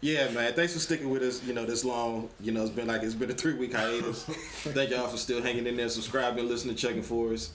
yeah, 0.00 0.30
man. 0.30 0.52
Thanks 0.54 0.74
for 0.74 0.78
sticking 0.78 1.10
with 1.10 1.22
us. 1.22 1.42
You 1.44 1.54
know, 1.54 1.64
this 1.64 1.84
long. 1.84 2.28
You 2.40 2.52
know, 2.52 2.62
it's 2.62 2.70
been 2.70 2.88
like 2.88 3.02
it's 3.02 3.14
been 3.14 3.30
a 3.30 3.34
three 3.34 3.54
week 3.54 3.74
hiatus. 3.74 4.24
Thank 4.24 4.90
y'all 4.90 5.08
for 5.08 5.16
still 5.16 5.42
hanging 5.42 5.66
in 5.66 5.76
there, 5.76 5.88
subscribing, 5.88 6.48
listening, 6.48 6.76
checking 6.76 7.02
for 7.02 7.32
us. 7.32 7.50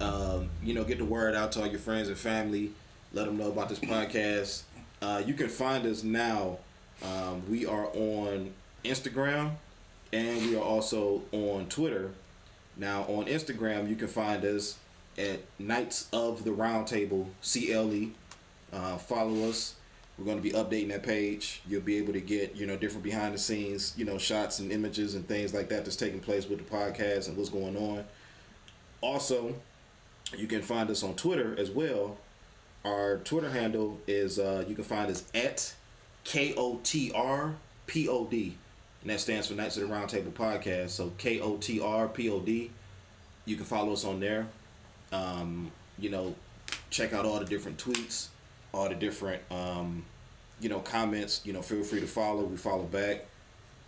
Um, 0.00 0.50
you 0.62 0.74
know, 0.74 0.84
get 0.84 0.98
the 0.98 1.04
word 1.04 1.34
out 1.34 1.52
to 1.52 1.60
all 1.60 1.66
your 1.66 1.78
friends 1.78 2.08
and 2.08 2.18
family. 2.18 2.72
Let 3.12 3.26
them 3.26 3.36
know 3.36 3.48
about 3.48 3.68
this 3.68 3.78
podcast. 3.78 4.62
Uh, 5.00 5.22
you 5.24 5.34
can 5.34 5.48
find 5.48 5.86
us 5.86 6.02
now. 6.02 6.58
Um, 7.02 7.42
we 7.48 7.66
are 7.66 7.86
on 7.94 8.52
Instagram 8.84 9.52
and 10.14 10.46
we 10.46 10.56
are 10.56 10.62
also 10.62 11.22
on 11.32 11.66
Twitter. 11.66 12.12
Now, 12.76 13.02
on 13.02 13.26
Instagram, 13.26 13.88
you 13.88 13.96
can 13.96 14.06
find 14.06 14.44
us 14.44 14.78
at 15.18 15.40
Knights 15.58 16.08
of 16.12 16.44
the 16.44 16.50
Roundtable 16.50 17.26
CLE. 17.42 18.10
Uh, 18.72 18.96
follow 18.96 19.48
us. 19.48 19.74
We're 20.16 20.24
going 20.24 20.36
to 20.36 20.42
be 20.42 20.52
updating 20.52 20.90
that 20.90 21.02
page. 21.02 21.62
You'll 21.68 21.80
be 21.80 21.98
able 21.98 22.12
to 22.12 22.20
get 22.20 22.54
you 22.54 22.66
know 22.66 22.76
different 22.76 23.02
behind 23.02 23.34
the 23.34 23.38
scenes 23.38 23.94
you 23.96 24.04
know 24.04 24.16
shots 24.16 24.60
and 24.60 24.70
images 24.70 25.16
and 25.16 25.26
things 25.26 25.52
like 25.52 25.68
that 25.70 25.84
that's 25.84 25.96
taking 25.96 26.20
place 26.20 26.48
with 26.48 26.58
the 26.58 26.76
podcast 26.76 27.26
and 27.26 27.36
what's 27.36 27.50
going 27.50 27.76
on. 27.76 28.04
Also, 29.00 29.54
you 30.36 30.46
can 30.46 30.62
find 30.62 30.88
us 30.90 31.02
on 31.02 31.14
Twitter 31.14 31.58
as 31.58 31.70
well. 31.70 32.16
Our 32.84 33.18
Twitter 33.18 33.50
handle 33.50 33.98
is 34.06 34.38
uh, 34.38 34.64
you 34.68 34.76
can 34.76 34.84
find 34.84 35.10
us 35.10 35.24
at 35.34 35.74
K 36.22 36.54
O 36.56 36.78
T 36.84 37.10
R 37.12 37.54
P 37.86 38.08
O 38.08 38.26
D, 38.26 38.56
and 39.04 39.12
that 39.12 39.20
stands 39.20 39.48
for 39.48 39.54
Knights 39.54 39.76
of 39.76 39.86
the 39.86 39.94
Roundtable 39.94 40.32
Podcast. 40.32 40.90
So 40.90 41.12
K 41.18 41.38
O 41.38 41.58
T 41.58 41.78
R 41.78 42.08
P 42.08 42.30
O 42.30 42.40
D. 42.40 42.70
You 43.44 43.56
can 43.56 43.66
follow 43.66 43.92
us 43.92 44.02
on 44.04 44.18
there. 44.18 44.46
Um, 45.12 45.70
you 45.98 46.08
know, 46.08 46.34
check 46.88 47.12
out 47.12 47.26
all 47.26 47.38
the 47.38 47.44
different 47.44 47.76
tweets, 47.76 48.28
all 48.72 48.88
the 48.88 48.94
different 48.94 49.42
um, 49.50 50.06
you 50.58 50.70
know 50.70 50.80
comments. 50.80 51.42
You 51.44 51.52
know, 51.52 51.60
feel 51.60 51.84
free 51.84 52.00
to 52.00 52.06
follow. 52.06 52.44
We 52.44 52.56
follow 52.56 52.84
back. 52.84 53.26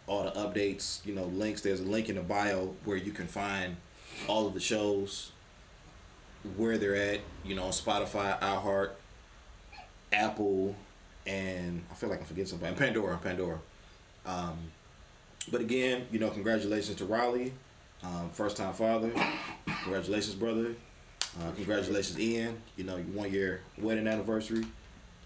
All 0.07 0.23
the 0.23 0.33
updates, 0.33 1.05
you 1.07 1.14
know, 1.14 1.25
links. 1.25 1.62
There's 1.62 1.81
a 1.81 1.85
link 1.85 2.11
in 2.11 2.17
the 2.17 2.23
bio 2.23 2.75
where 2.85 2.99
you 2.99 3.11
can 3.11 3.27
find 3.27 3.77
all 4.29 4.47
of 4.47 4.53
the 4.55 4.61
shows, 4.61 5.33
where 6.57 6.77
they're 6.77 6.95
at. 6.95 7.21
You 7.43 7.57
know, 7.57 7.69
Spotify, 7.69 8.39
iHeart, 8.39 8.91
Apple, 10.12 10.77
and 11.27 11.83
I 11.91 11.95
feel 11.95 12.11
like 12.11 12.21
I'm 12.21 12.27
forgetting 12.27 12.51
somebody. 12.51 12.77
Pandora, 12.77 13.17
Pandora. 13.17 13.59
Um, 14.27 14.59
but 15.51 15.61
again, 15.61 16.07
you 16.11 16.18
know, 16.18 16.30
congratulations 16.30 16.97
to 16.97 17.05
Riley, 17.05 17.53
um, 18.03 18.30
first 18.30 18.57
time 18.57 18.72
father. 18.72 19.11
Congratulations, 19.84 20.34
brother. 20.34 20.74
Uh, 21.40 21.51
congratulations, 21.53 22.18
Ian. 22.18 22.57
You 22.76 22.84
know, 22.84 22.97
your 22.97 23.07
one 23.07 23.32
year 23.32 23.61
wedding 23.78 24.07
anniversary. 24.07 24.64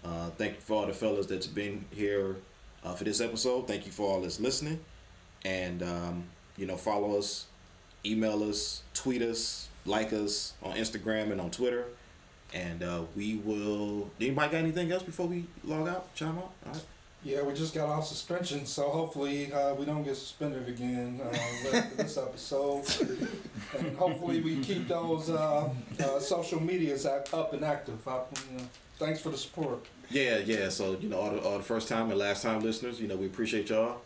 Uh, 0.03 0.29
thank 0.31 0.55
you 0.55 0.61
for 0.61 0.81
all 0.81 0.87
the 0.87 0.93
fellas 0.93 1.27
that's 1.27 1.47
been 1.47 1.85
here 1.91 2.35
uh, 2.83 2.93
for 2.93 3.03
this 3.03 3.21
episode. 3.21 3.67
Thank 3.67 3.85
you 3.85 3.91
for 3.91 4.09
all 4.09 4.21
that's 4.21 4.39
listening. 4.39 4.79
And, 5.45 5.83
um, 5.83 6.23
you 6.57 6.65
know, 6.65 6.75
follow 6.75 7.17
us, 7.17 7.47
email 8.05 8.43
us, 8.47 8.83
tweet 8.93 9.21
us, 9.21 9.69
like 9.85 10.13
us 10.13 10.53
on 10.63 10.75
Instagram 10.75 11.31
and 11.31 11.39
on 11.41 11.51
Twitter. 11.51 11.85
And 12.53 12.83
uh, 12.83 13.03
we 13.15 13.35
will. 13.35 14.09
Anybody 14.19 14.51
got 14.51 14.57
anything 14.57 14.91
else 14.91 15.03
before 15.03 15.27
we 15.27 15.45
log 15.63 15.87
out? 15.87 16.13
Chime 16.15 16.37
out? 16.37 16.51
All 16.65 16.73
right. 16.73 16.81
Yeah, 17.23 17.43
we 17.43 17.53
just 17.53 17.75
got 17.75 17.87
off 17.87 18.07
suspension, 18.07 18.65
so 18.65 18.89
hopefully 18.89 19.53
uh, 19.53 19.75
we 19.75 19.85
don't 19.85 20.01
get 20.01 20.15
suspended 20.15 20.67
again 20.67 21.21
uh, 21.23 21.37
with 21.71 21.97
this 21.97 22.17
episode. 22.17 22.83
and 23.77 23.95
hopefully 23.95 24.41
we 24.41 24.59
keep 24.63 24.87
those 24.87 25.29
uh, 25.29 25.69
uh, 25.99 26.19
social 26.19 26.59
medias 26.59 27.05
up 27.05 27.53
and 27.53 27.63
active. 27.63 28.07
Uh, 28.07 28.21
you 28.49 28.57
know, 28.57 28.63
thanks 28.97 29.21
for 29.21 29.29
the 29.29 29.37
support. 29.37 29.85
Yeah, 30.09 30.39
yeah. 30.39 30.69
So 30.69 30.97
you 30.99 31.09
know, 31.09 31.19
all 31.19 31.29
the, 31.29 31.41
all 31.41 31.57
the 31.57 31.63
first 31.63 31.87
time 31.87 32.09
and 32.09 32.17
last 32.17 32.41
time 32.41 32.61
listeners, 32.61 32.99
you 32.99 33.07
know, 33.07 33.17
we 33.17 33.27
appreciate 33.27 33.69
y'all, 33.69 34.01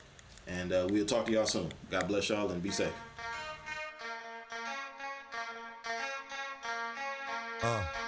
and 0.46 0.74
uh, 0.74 0.86
we'll 0.90 1.06
talk 1.06 1.26
to 1.28 1.32
y'all 1.32 1.46
soon. 1.46 1.72
God 1.90 2.10
bless 2.10 2.28
y'all 2.28 2.50
and 2.52 2.62
be 2.62 2.72
safe. 2.72 2.92
Something 7.66 8.05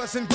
like 0.00 0.14
you 0.14 0.29